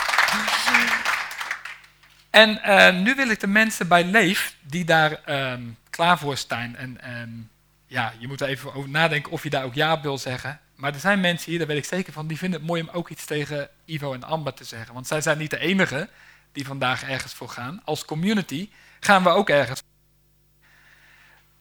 en 2.34 2.60
uh, 2.64 3.02
nu 3.02 3.14
wil 3.14 3.28
ik 3.28 3.40
de 3.40 3.46
mensen 3.46 3.88
bij 3.88 4.04
Leef, 4.04 4.56
die 4.62 4.84
daar 4.84 5.20
um, 5.52 5.76
klaar 5.90 6.18
voor 6.18 6.36
staan. 6.36 6.76
En 6.76 7.20
um, 7.20 7.50
ja, 7.86 8.12
je 8.18 8.28
moet 8.28 8.40
er 8.40 8.48
even 8.48 8.74
over 8.74 8.90
nadenken 8.90 9.32
of 9.32 9.42
je 9.42 9.50
daar 9.50 9.64
ook 9.64 9.74
ja 9.74 10.00
wil 10.00 10.18
zeggen. 10.18 10.60
Maar 10.74 10.94
er 10.94 11.00
zijn 11.00 11.20
mensen 11.20 11.50
hier, 11.50 11.58
daar 11.58 11.68
weet 11.68 11.76
ik 11.76 11.84
zeker 11.84 12.12
van, 12.12 12.26
die 12.26 12.38
vinden 12.38 12.58
het 12.58 12.68
mooi 12.68 12.82
om 12.82 12.88
ook 12.92 13.08
iets 13.08 13.24
tegen 13.24 13.68
Ivo 13.84 14.12
en 14.12 14.24
Amber 14.24 14.54
te 14.54 14.64
zeggen. 14.64 14.94
Want 14.94 15.06
zij 15.06 15.20
zijn 15.20 15.38
niet 15.38 15.50
de 15.50 15.58
enige 15.58 16.08
die 16.52 16.66
vandaag 16.66 17.02
ergens 17.02 17.34
voor 17.34 17.48
gaan. 17.48 17.80
Als 17.84 18.04
community 18.04 18.68
gaan 19.00 19.22
we 19.22 19.28
ook 19.28 19.48
ergens. 19.48 19.82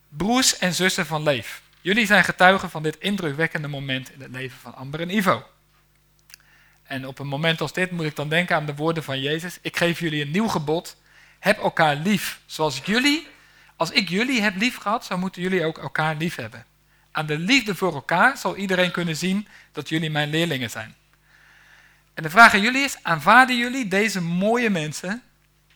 Broers 0.10 0.58
en 0.58 0.74
zussen 0.74 1.06
van 1.06 1.24
Leef. 1.24 1.62
Jullie 1.82 2.06
zijn 2.06 2.24
getuigen 2.24 2.70
van 2.70 2.84
dit 2.84 2.98
indrukwekkende 2.98 3.68
moment 3.68 4.12
in 4.12 4.22
het 4.22 4.32
leven 4.32 4.60
van 4.60 4.76
Amber 4.76 5.02
en 5.02 5.16
Ivo. 5.16 5.46
En 6.94 7.08
op 7.08 7.20
een 7.20 7.28
moment 7.28 7.62
als 7.62 7.74
dit 7.74 7.92
moet 7.92 8.06
ik 8.06 8.16
dan 8.16 8.30
denken 8.30 8.56
aan 8.56 8.66
de 8.66 8.76
woorden 8.76 9.04
van 9.04 9.20
Jezus. 9.20 9.58
Ik 9.62 9.78
geef 9.78 10.00
jullie 10.00 10.22
een 10.22 10.32
nieuw 10.32 10.48
gebod. 10.48 10.98
Heb 11.40 11.58
elkaar 11.58 11.96
lief. 11.96 12.40
Zoals 12.46 12.82
jullie, 12.86 13.28
als 13.76 13.92
ik 13.92 14.10
jullie 14.10 14.42
heb 14.42 14.56
lief 14.56 14.76
gehad, 14.78 15.06
zo 15.06 15.18
moeten 15.18 15.42
jullie 15.42 15.66
ook 15.66 15.78
elkaar 15.78 16.16
lief 16.16 16.36
hebben. 16.36 16.66
Aan 17.12 17.26
de 17.26 17.38
liefde 17.38 17.76
voor 17.76 17.94
elkaar 17.94 18.38
zal 18.38 18.56
iedereen 18.56 18.92
kunnen 18.92 19.16
zien 19.16 19.48
dat 19.72 19.90
jullie 19.90 20.10
mijn 20.10 20.30
leerlingen 20.30 20.70
zijn. 20.70 20.96
En 22.14 22.24
de 22.24 22.30
vraag 22.30 22.54
aan 22.54 22.62
jullie 22.62 22.84
is, 22.84 22.98
aanvaarden 23.02 23.58
jullie 23.58 23.88
deze 23.88 24.22
mooie 24.22 24.70
mensen 24.70 25.22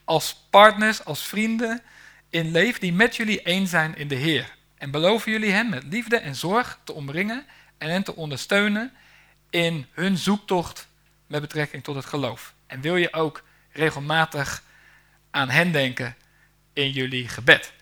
als 0.04 0.48
partners, 0.50 1.06
als 1.06 1.22
vrienden 1.22 1.82
in 2.30 2.52
leven 2.52 2.80
die 2.80 2.94
met 2.94 3.16
jullie 3.16 3.42
één 3.42 3.68
zijn 3.68 3.96
in 3.96 4.08
de 4.08 4.16
Heer? 4.16 4.56
En 4.78 4.92
beloven 4.92 5.32
jullie 5.32 5.52
hen 5.52 5.70
met 5.70 5.84
liefde 5.84 6.18
en 6.18 6.36
zorg 6.36 6.80
te 6.84 6.94
omringen 6.94 7.46
en 7.78 7.90
hen 7.90 8.04
te 8.04 8.16
ondersteunen 8.16 8.92
in 9.50 9.86
hun 9.92 10.18
zoektocht 10.18 10.87
met 11.28 11.42
betrekking 11.42 11.84
tot 11.84 11.96
het 11.96 12.06
geloof? 12.06 12.54
En 12.68 12.82
wil 12.82 12.96
je 12.96 13.14
ook 13.14 13.44
regelmatig 13.72 14.64
aan 15.32 15.50
hen 15.50 15.72
denken 15.72 16.16
in 16.74 16.92
jullie 16.92 17.28
gebed? 17.28 17.74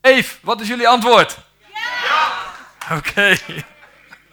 Eve, 0.00 0.36
wat 0.42 0.60
is 0.60 0.68
jullie 0.68 0.88
antwoord? 0.88 1.38
Ja! 1.74 2.96
Oké. 2.96 3.36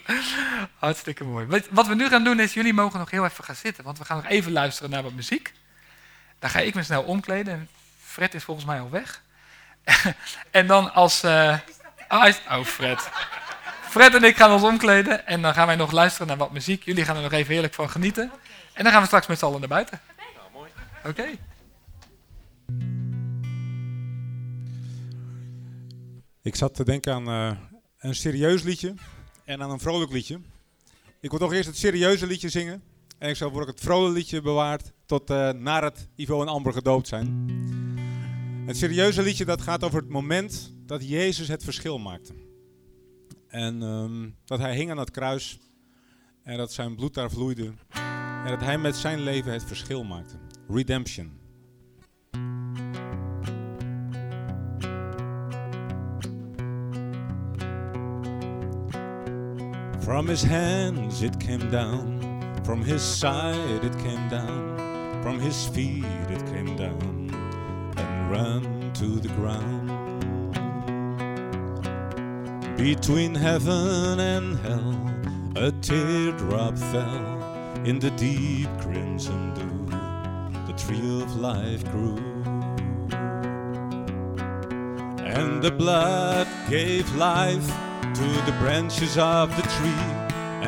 Hartstikke 0.80 1.24
mooi. 1.24 1.62
Wat 1.70 1.88
we 1.88 1.96
nu 1.96 2.08
gaan 2.08 2.24
doen 2.24 2.40
is, 2.40 2.54
jullie 2.54 2.74
mogen 2.74 3.00
nog 3.00 3.12
heel 3.12 3.26
even 3.26 3.44
gaan 3.44 3.56
zitten, 3.56 3.84
want 3.84 3.98
we 3.98 4.06
gaan 4.06 4.18
nog 4.18 4.28
even 4.28 4.52
luisteren 4.52 4.90
naar 4.90 5.04
wat 5.04 5.14
muziek. 5.14 5.54
Dan 6.40 6.50
ga 6.50 6.60
ik 6.60 6.74
me 6.74 6.84
snel 6.84 7.04
omkleden. 7.04 7.70
Fred 8.04 8.34
is 8.34 8.44
volgens 8.44 8.66
mij 8.66 8.80
al 8.80 8.90
weg. 8.90 9.22
en 10.52 10.68
dan 10.68 10.94
als... 10.94 11.24
Uh, 11.24 11.58
oh, 12.10 12.28
oh, 12.50 12.64
Fred. 12.66 13.10
Fred 13.90 14.16
en 14.16 14.24
ik 14.24 14.38
gaan 14.38 14.52
ons 14.52 14.64
omkleden 14.64 15.28
en 15.28 15.42
dan 15.42 15.54
gaan 15.54 15.68
wij 15.68 15.76
nog 15.76 15.92
luisteren 15.92 16.28
naar 16.28 16.38
wat 16.38 16.52
muziek. 16.52 16.84
Jullie 16.84 17.06
gaan 17.06 17.16
er 17.16 17.22
nog 17.22 17.32
even 17.32 17.54
heerlijk 17.54 17.74
van 17.74 17.90
genieten. 17.90 18.32
En 18.74 18.84
dan 18.84 18.92
gaan 18.92 19.02
we 19.02 19.08
straks 19.08 19.28
met 19.28 19.40
z'n 19.40 19.46
allen 19.46 19.60
naar 19.60 19.70
buiten. 19.70 20.02
Nou, 20.18 20.52
mooi. 20.54 20.70
Oké. 21.06 21.26
Ik 26.42 26.56
zat 26.56 26.76
te 26.76 26.84
denken 26.84 27.14
aan 27.14 27.30
uh, 27.30 27.58
een 27.98 28.16
serieus 28.16 28.64
liedje 28.64 28.94
en 29.46 29.62
aan 29.62 29.72
een 29.72 29.80
vrolijk 29.80 30.12
liedje. 30.12 30.40
Ik 31.20 31.30
wil 31.30 31.40
toch 31.40 31.54
eerst 31.54 31.68
het 31.68 31.78
serieuze 31.78 32.28
liedje 32.28 32.50
zingen. 32.50 32.84
En 33.18 33.30
ik 33.30 33.36
zal 33.36 33.52
voor 33.52 33.68
het 33.68 33.80
vrolijke 33.80 34.18
liedje 34.18 34.42
bewaard 34.42 34.92
tot 35.06 35.30
uh, 35.30 35.50
naar 35.50 35.84
het 35.84 36.08
Ivo 36.16 36.42
en 36.42 36.48
Amber 36.48 36.74
gedoopt 36.74 37.08
zijn. 37.08 37.50
Het 38.66 38.78
serieuze 38.78 39.22
liedje 39.22 39.46
dat 39.46 39.62
gaat 39.62 39.84
over 39.84 40.00
het 40.00 40.10
moment 40.10 40.74
dat 40.86 41.10
Jezus 41.10 41.48
het 41.48 41.64
verschil 41.64 42.00
maakte. 42.00 42.34
En 43.48 43.82
um, 43.82 44.36
dat 44.46 44.60
hij 44.60 44.76
hing 44.76 44.92
aan 44.92 44.98
het 44.98 45.12
kruis 45.12 45.60
en 46.44 46.58
dat 46.58 46.74
zijn 46.74 46.96
bloed 46.96 47.14
daar 47.14 47.32
vloeide. 47.32 47.74
En 48.44 48.50
dat 48.50 48.62
hij 48.62 48.78
met 48.78 48.96
zijn 48.96 49.20
leven 49.20 49.52
het 49.52 49.64
verschil 49.64 50.04
maakte. 50.04 50.36
Redemption. 50.70 51.40
From 60.00 60.28
his 60.28 60.44
hands 60.44 61.22
it 61.22 61.38
came 61.38 61.70
down, 61.70 62.20
from 62.64 62.82
his 62.82 63.18
side 63.20 63.84
it 63.84 63.96
came 63.96 64.30
down, 64.30 64.78
from 65.22 65.40
his 65.40 65.70
feet 65.74 66.30
it 66.30 66.44
came 66.52 66.76
down, 66.76 67.30
and 67.96 68.32
ran 68.32 68.92
to 68.92 69.20
the 69.20 69.30
ground. 69.40 69.92
Between 72.76 73.36
heaven 73.36 74.20
and 74.20 74.58
hell, 74.60 74.96
a 75.56 75.72
teardrop 75.82 76.78
fell 76.78 77.41
in 77.84 77.98
the 77.98 78.12
deep 78.12 78.70
crimson 78.80 79.54
dew. 79.56 79.86
The 80.68 80.74
tree 80.78 81.22
of 81.22 81.36
life 81.38 81.84
grew. 81.92 82.18
And 85.26 85.64
the 85.64 85.72
blood 85.72 86.48
gave 86.70 87.14
life 87.16 87.68
to 88.02 88.28
the 88.46 88.56
branches 88.60 89.18
of 89.18 89.56
the 89.56 89.64
tree, 89.64 90.06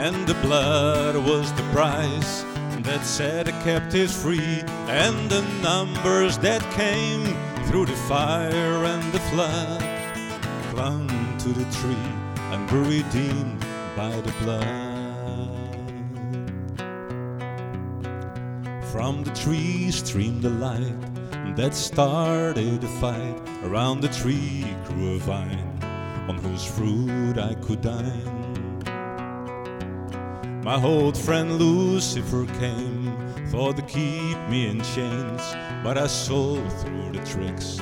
and 0.01 0.25
the 0.25 0.33
blood 0.35 1.15
was 1.15 1.53
the 1.53 1.63
price 1.71 2.43
that 2.81 3.05
set 3.05 3.45
the 3.45 3.51
captives 3.63 4.19
free, 4.19 4.63
and 4.87 5.29
the 5.29 5.41
numbers 5.61 6.37
that 6.39 6.61
came 6.71 7.25
through 7.67 7.85
the 7.85 7.95
fire 8.07 8.85
and 8.85 9.13
the 9.13 9.19
flood 9.31 9.81
clung 10.71 11.07
to 11.37 11.49
the 11.49 11.65
tree 11.77 12.09
and 12.51 12.69
were 12.71 12.83
redeemed 12.83 13.59
by 13.95 14.09
the 14.21 14.33
blood. 14.43 14.82
From 18.93 19.23
the 19.23 19.31
tree 19.31 19.89
streamed 19.89 20.43
the 20.43 20.51
light 20.51 21.55
that 21.55 21.73
started 21.73 22.83
a 22.83 22.87
fight. 23.01 23.41
Around 23.63 24.01
the 24.01 24.07
tree 24.09 24.67
grew 24.85 25.15
a 25.15 25.17
vine 25.17 25.79
on 26.29 26.37
whose 26.37 26.63
fruit 26.63 27.39
I 27.39 27.55
could 27.55 27.81
dine. 27.81 28.83
My 30.63 30.79
old 30.83 31.17
friend 31.17 31.57
Lucifer 31.57 32.45
came, 32.59 33.17
thought 33.47 33.77
to 33.77 33.81
keep 33.81 34.37
me 34.47 34.67
in 34.67 34.83
chains, 34.83 35.41
but 35.83 35.97
I 35.97 36.05
saw 36.05 36.53
through 36.69 37.13
the 37.13 37.25
tricks 37.25 37.79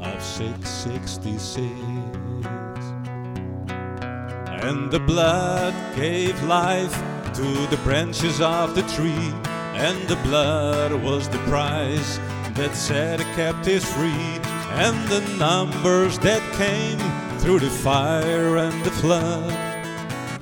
of 0.00 0.20
666. 0.20 1.62
And 4.66 4.90
the 4.90 4.98
blood 4.98 5.72
gave 5.94 6.42
life 6.42 7.00
to 7.34 7.66
the 7.68 7.78
branches 7.84 8.40
of 8.40 8.74
the 8.74 8.82
tree, 8.96 9.32
and 9.78 10.08
the 10.08 10.16
blood 10.16 10.92
was 11.04 11.28
the 11.28 11.38
price 11.46 12.18
that 12.54 12.74
set 12.74 13.20
captives 13.36 13.84
free, 13.92 14.40
and 14.84 15.08
the 15.08 15.20
numbers 15.38 16.18
that 16.18 16.42
came 16.54 16.98
through 17.38 17.60
the 17.60 17.70
fire 17.70 18.56
and 18.56 18.84
the 18.84 18.90
flood, 18.90 19.52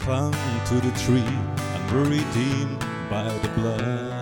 clung 0.01 0.33
to 0.67 0.75
the 0.77 0.93
tree 1.05 1.37
and 1.75 1.91
were 1.93 2.09
redeemed 2.09 2.81
by 3.11 3.29
the 3.43 3.49
blood. 3.61 4.17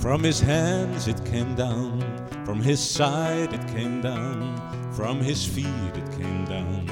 From 0.00 0.22
his 0.22 0.40
hands 0.40 1.06
it 1.06 1.22
came 1.26 1.54
down, 1.54 2.00
from 2.46 2.60
his 2.62 2.80
side 2.80 3.52
it 3.52 3.66
came 3.68 4.00
down, 4.00 4.56
from 4.92 5.20
his 5.20 5.44
feet 5.44 5.94
it 5.94 6.10
came 6.18 6.46
down, 6.46 6.88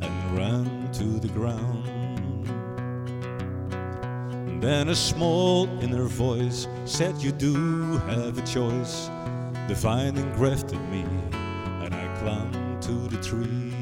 and 0.00 0.38
ran 0.38 0.92
to 0.92 1.18
the 1.18 1.28
ground. 1.28 1.83
Then 4.64 4.88
a 4.88 4.94
small 4.94 5.68
inner 5.82 6.06
voice 6.06 6.66
said, 6.86 7.18
You 7.18 7.32
do 7.32 7.98
have 8.08 8.38
a 8.38 8.46
choice 8.46 9.10
the 9.68 9.74
vine 9.74 10.16
engrafted 10.16 10.80
me, 10.88 11.04
and 11.82 11.94
I 11.94 12.16
clung 12.18 12.78
to 12.80 13.14
the 13.14 13.22
tree. 13.22 13.74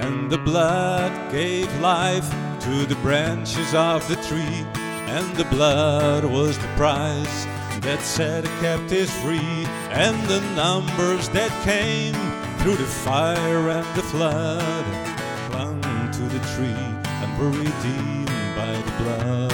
And 0.00 0.30
the 0.30 0.38
blood 0.38 1.32
gave 1.32 1.66
life 1.80 2.30
to 2.60 2.86
the 2.86 2.94
branches 3.02 3.74
of 3.74 4.06
the 4.06 4.16
tree, 4.28 4.62
and 5.10 5.36
the 5.36 5.46
blood 5.46 6.24
was 6.24 6.56
the 6.56 6.72
price 6.76 7.46
that 7.80 8.00
set 8.00 8.44
the 8.44 8.50
captives 8.60 9.12
free, 9.22 9.66
and 9.90 10.16
the 10.28 10.40
numbers 10.54 11.28
that 11.30 11.50
came 11.64 12.14
through 12.58 12.76
the 12.76 12.86
fire 12.86 13.70
and 13.70 13.96
the 13.96 14.04
flood 14.04 14.84
clung 15.50 15.82
to 16.12 16.22
the 16.22 16.38
tree 16.54 16.93
were 17.38 17.50
redeemed 17.50 18.26
by 18.56 18.72
the 18.86 18.94
blood. 19.02 19.52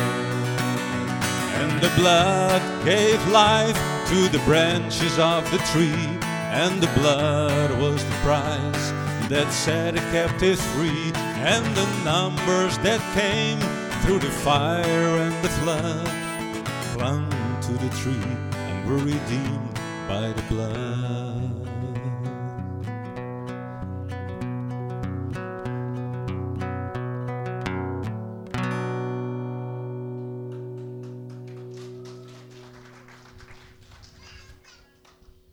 And 1.61 1.81
the 1.81 1.93
blood 1.97 2.63
gave 2.85 3.21
life 3.29 3.79
to 4.09 4.29
the 4.29 4.43
branches 4.45 5.19
of 5.19 5.51
the 5.51 5.59
tree, 5.73 6.07
and 6.53 6.83
the 6.83 6.91
blood 6.99 7.71
was 7.81 8.05
the 8.05 8.17
price 8.23 8.87
that 9.29 9.53
set 9.53 9.95
the 9.95 10.01
captives 10.11 10.65
free, 10.75 11.13
and 11.15 11.65
the 11.77 11.87
numbers 12.05 12.77
that 12.79 13.01
came 13.15 13.61
through 14.03 14.19
the 14.19 14.35
fire 14.43 15.17
and 15.25 15.45
the 15.45 15.49
flood 15.61 16.67
clung 16.93 17.31
to 17.63 17.73
the 17.73 17.91
tree 17.97 18.37
and 18.53 18.91
were 18.91 18.99
redeemed 18.99 19.75
by 20.09 20.33
the 20.33 20.43
blood. 20.49 21.30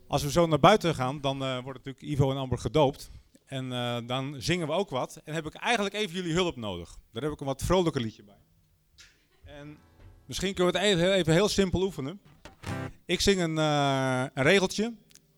Als 0.08 0.22
we 0.22 0.30
zo 0.30 0.46
naar 0.46 0.60
buiten 0.60 0.94
gaan, 0.94 1.20
dan 1.20 1.42
uh, 1.42 1.58
wordt 1.62 1.84
natuurlijk 1.84 2.04
Ivo 2.12 2.30
en 2.30 2.36
Amber 2.36 2.58
gedoopt. 2.58 3.10
En 3.46 3.64
uh, 3.64 3.96
dan 4.06 4.34
zingen 4.38 4.66
we 4.66 4.72
ook 4.72 4.90
wat. 4.90 5.20
En 5.24 5.34
heb 5.34 5.46
ik 5.46 5.54
eigenlijk 5.54 5.94
even 5.94 6.14
jullie 6.14 6.32
hulp 6.32 6.56
nodig. 6.56 6.96
Daar 7.12 7.22
heb 7.22 7.32
ik 7.32 7.40
een 7.40 7.46
wat 7.46 7.62
vrolijker 7.62 8.00
liedje 8.00 8.22
bij. 8.22 8.38
En 9.44 9.76
misschien 10.26 10.54
kunnen 10.54 10.72
we 10.72 10.78
het 10.78 10.88
even, 10.88 11.12
even 11.12 11.32
heel 11.32 11.48
simpel 11.48 11.82
oefenen. 11.82 12.20
Ik 13.04 13.20
zing 13.20 13.40
een, 13.40 13.56
uh, 13.56 14.24
een 14.34 14.42
regeltje. 14.42 14.84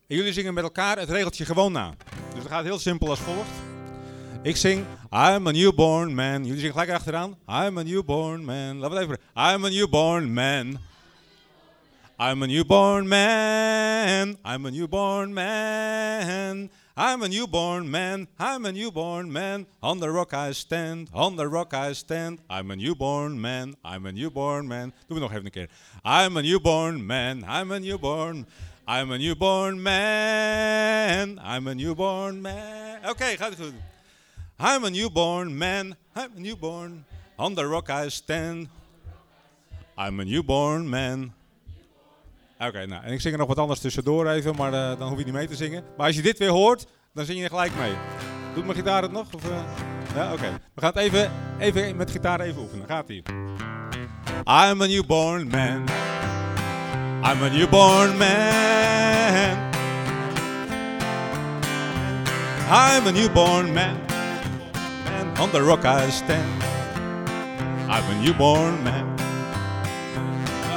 En 0.07 0.15
jullie 0.15 0.33
zingen 0.33 0.53
met 0.53 0.63
elkaar 0.63 0.99
het 0.99 1.09
regeltje 1.09 1.45
gewoon 1.45 1.71
na. 1.71 1.93
Dus 2.33 2.39
het 2.39 2.51
gaat 2.51 2.63
heel 2.63 2.79
simpel 2.79 3.09
als 3.09 3.19
volgt. 3.19 3.51
Ik 4.41 4.55
zing 4.55 4.85
I'm 5.11 5.47
a 5.47 5.51
newborn 5.51 6.15
man. 6.15 6.45
Jullie 6.45 6.59
zingen 6.59 6.71
gelijk 6.71 6.89
achteraan. 6.89 7.29
I'm 7.47 7.77
a 7.77 7.81
newborn 7.83 8.45
man. 8.45 8.77
Laten 8.77 8.97
we 8.97 9.01
het 9.01 9.09
even. 9.09 9.55
I'm 9.55 9.65
a 9.65 9.69
newborn 9.69 10.33
man. 10.33 10.77
I'm 12.21 12.43
a 12.43 12.45
newborn 12.45 13.09
man. 13.09 14.37
I'm 14.45 14.67
a 14.67 14.69
newborn 14.69 15.33
man. 15.33 16.69
I'm 16.95 17.23
a 17.23 17.27
newborn 17.27 17.89
man. 17.89 18.27
I'm 18.37 18.63
a 18.63 18.71
newborn 18.71 19.31
man. 19.31 19.65
On 19.81 19.99
the 19.99 20.11
rock 20.11 20.31
I 20.31 20.51
stand. 20.51 21.09
On 21.15 21.35
the 21.35 21.47
rock 21.47 21.73
I 21.73 21.93
stand. 21.93 22.37
I'm 22.47 22.69
a 22.69 22.75
newborn 22.75 23.41
man. 23.41 23.73
I'm 23.83 24.05
a 24.05 24.11
newborn 24.11 24.67
man. 24.67 24.93
Doen 25.07 25.17
we 25.17 25.19
nog 25.19 25.31
even 25.31 25.45
een 25.45 25.51
keer. 25.51 25.69
I'm 26.05 26.37
a 26.37 26.41
newborn 26.41 27.03
man. 27.03 27.43
I'm 27.43 27.71
a 27.71 27.79
newborn. 27.79 28.45
I'm 28.87 29.11
a 29.11 29.17
newborn 29.17 29.81
man. 29.81 31.39
I'm 31.39 31.67
a 31.67 31.73
newborn 31.73 32.41
man. 32.41 32.99
Oké, 33.09 33.25
gaat 33.37 33.55
goed. 33.55 33.73
I'm 34.59 34.83
a 34.83 34.89
newborn 34.89 35.57
man. 35.57 35.95
I'm 36.15 36.31
a 36.35 36.39
newborn. 36.39 37.05
On 37.35 37.55
the 37.55 37.65
rock 37.65 37.89
I 37.89 38.09
stand. 38.09 38.67
I'm 39.97 40.19
a 40.19 40.23
newborn 40.23 40.87
man. 40.89 41.33
Oké, 42.67 42.85
nou, 42.85 43.03
en 43.03 43.13
ik 43.13 43.21
zing 43.21 43.33
er 43.33 43.39
nog 43.39 43.47
wat 43.47 43.57
anders 43.57 43.79
tussendoor 43.79 44.27
even, 44.27 44.55
maar 44.55 44.73
eh, 44.73 44.99
dan 44.99 45.07
hoef 45.07 45.17
je 45.17 45.25
niet 45.25 45.33
mee 45.33 45.47
te 45.47 45.55
zingen. 45.55 45.83
Maar 45.97 46.07
als 46.07 46.15
je 46.15 46.21
dit 46.21 46.37
weer 46.37 46.49
hoort, 46.49 46.85
dan 47.13 47.25
zing 47.25 47.39
je 47.39 47.47
gelijk 47.47 47.71
mee. 47.79 47.93
Doet 48.53 48.63
mijn 48.65 48.77
gitaar 48.77 49.01
het 49.01 49.11
nog? 49.11 49.33
Of, 49.33 49.49
eh? 49.49 49.57
Ja, 50.15 50.33
oké. 50.33 50.59
We 50.73 50.81
gaan 50.81 50.91
het 50.93 50.97
even, 50.97 51.31
even 51.59 51.95
met 51.95 52.11
gitaar 52.11 52.39
even 52.39 52.61
oefenen. 52.61 52.87
Gaat 52.87 53.09
ie. 53.09 53.23
I'm 54.45 54.81
a 54.81 54.87
newborn 54.87 55.47
man. 55.47 55.83
I'm 57.23 57.43
a 57.43 57.49
newborn 57.49 58.17
man. 58.17 59.69
I'm 62.71 63.07
a 63.07 63.11
newborn 63.11 63.73
man. 63.73 63.97
man. 65.03 65.39
On 65.39 65.49
the 65.49 65.59
rock 65.59 65.83
I 65.83 66.09
stand. 66.11 66.63
I'm 67.87 68.17
a 68.17 68.21
newborn 68.23 68.83
man. 68.83 69.05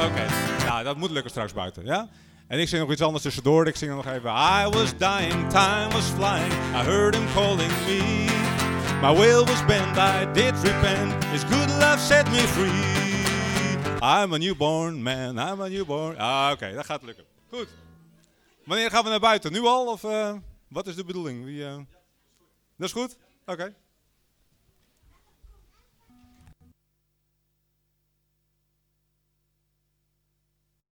Oké, 0.02 0.43
dat 0.84 0.96
moet 0.96 1.10
lukken 1.10 1.30
straks 1.30 1.52
buiten, 1.52 1.84
ja? 1.84 2.08
En 2.46 2.58
ik 2.58 2.68
zing 2.68 2.82
nog 2.82 2.92
iets 2.92 3.02
anders 3.02 3.22
tussendoor. 3.22 3.66
Ik 3.66 3.76
zing 3.76 3.94
nog 3.94 4.06
even. 4.06 4.30
I 4.30 4.68
was 4.70 4.96
dying, 4.96 5.50
time 5.50 5.88
was 5.92 6.04
flying. 6.04 6.52
I 6.52 6.82
heard 6.82 7.14
him 7.14 7.26
calling 7.34 7.72
me. 7.86 8.24
My 9.00 9.14
will 9.16 9.44
was 9.44 9.64
bent, 9.64 9.96
I 9.96 10.32
did 10.32 10.54
repent. 10.62 11.24
His 11.24 11.42
good 11.44 11.68
love 11.68 11.98
set 11.98 12.30
me 12.30 12.38
free. 12.38 13.02
I'm 14.00 14.32
a 14.32 14.38
newborn 14.38 15.02
man, 15.02 15.38
I'm 15.38 15.60
a 15.60 15.68
newborn... 15.68 16.18
Ah, 16.18 16.50
oké, 16.52 16.72
dat 16.74 16.84
gaat 16.84 17.02
lukken. 17.02 17.24
Goed. 17.50 17.68
Wanneer 18.64 18.90
gaan 18.90 19.04
we 19.04 19.10
naar 19.10 19.20
buiten? 19.20 19.52
Nu 19.52 19.60
al? 19.60 19.86
Of 19.86 20.02
uh, 20.02 20.34
wat 20.68 20.86
is 20.86 20.94
de 20.94 21.04
bedoeling? 21.04 21.44
Wie, 21.44 21.60
uh... 21.60 21.76
Dat 22.76 22.86
is 22.88 22.92
goed? 22.92 23.16
Oké. 23.46 23.74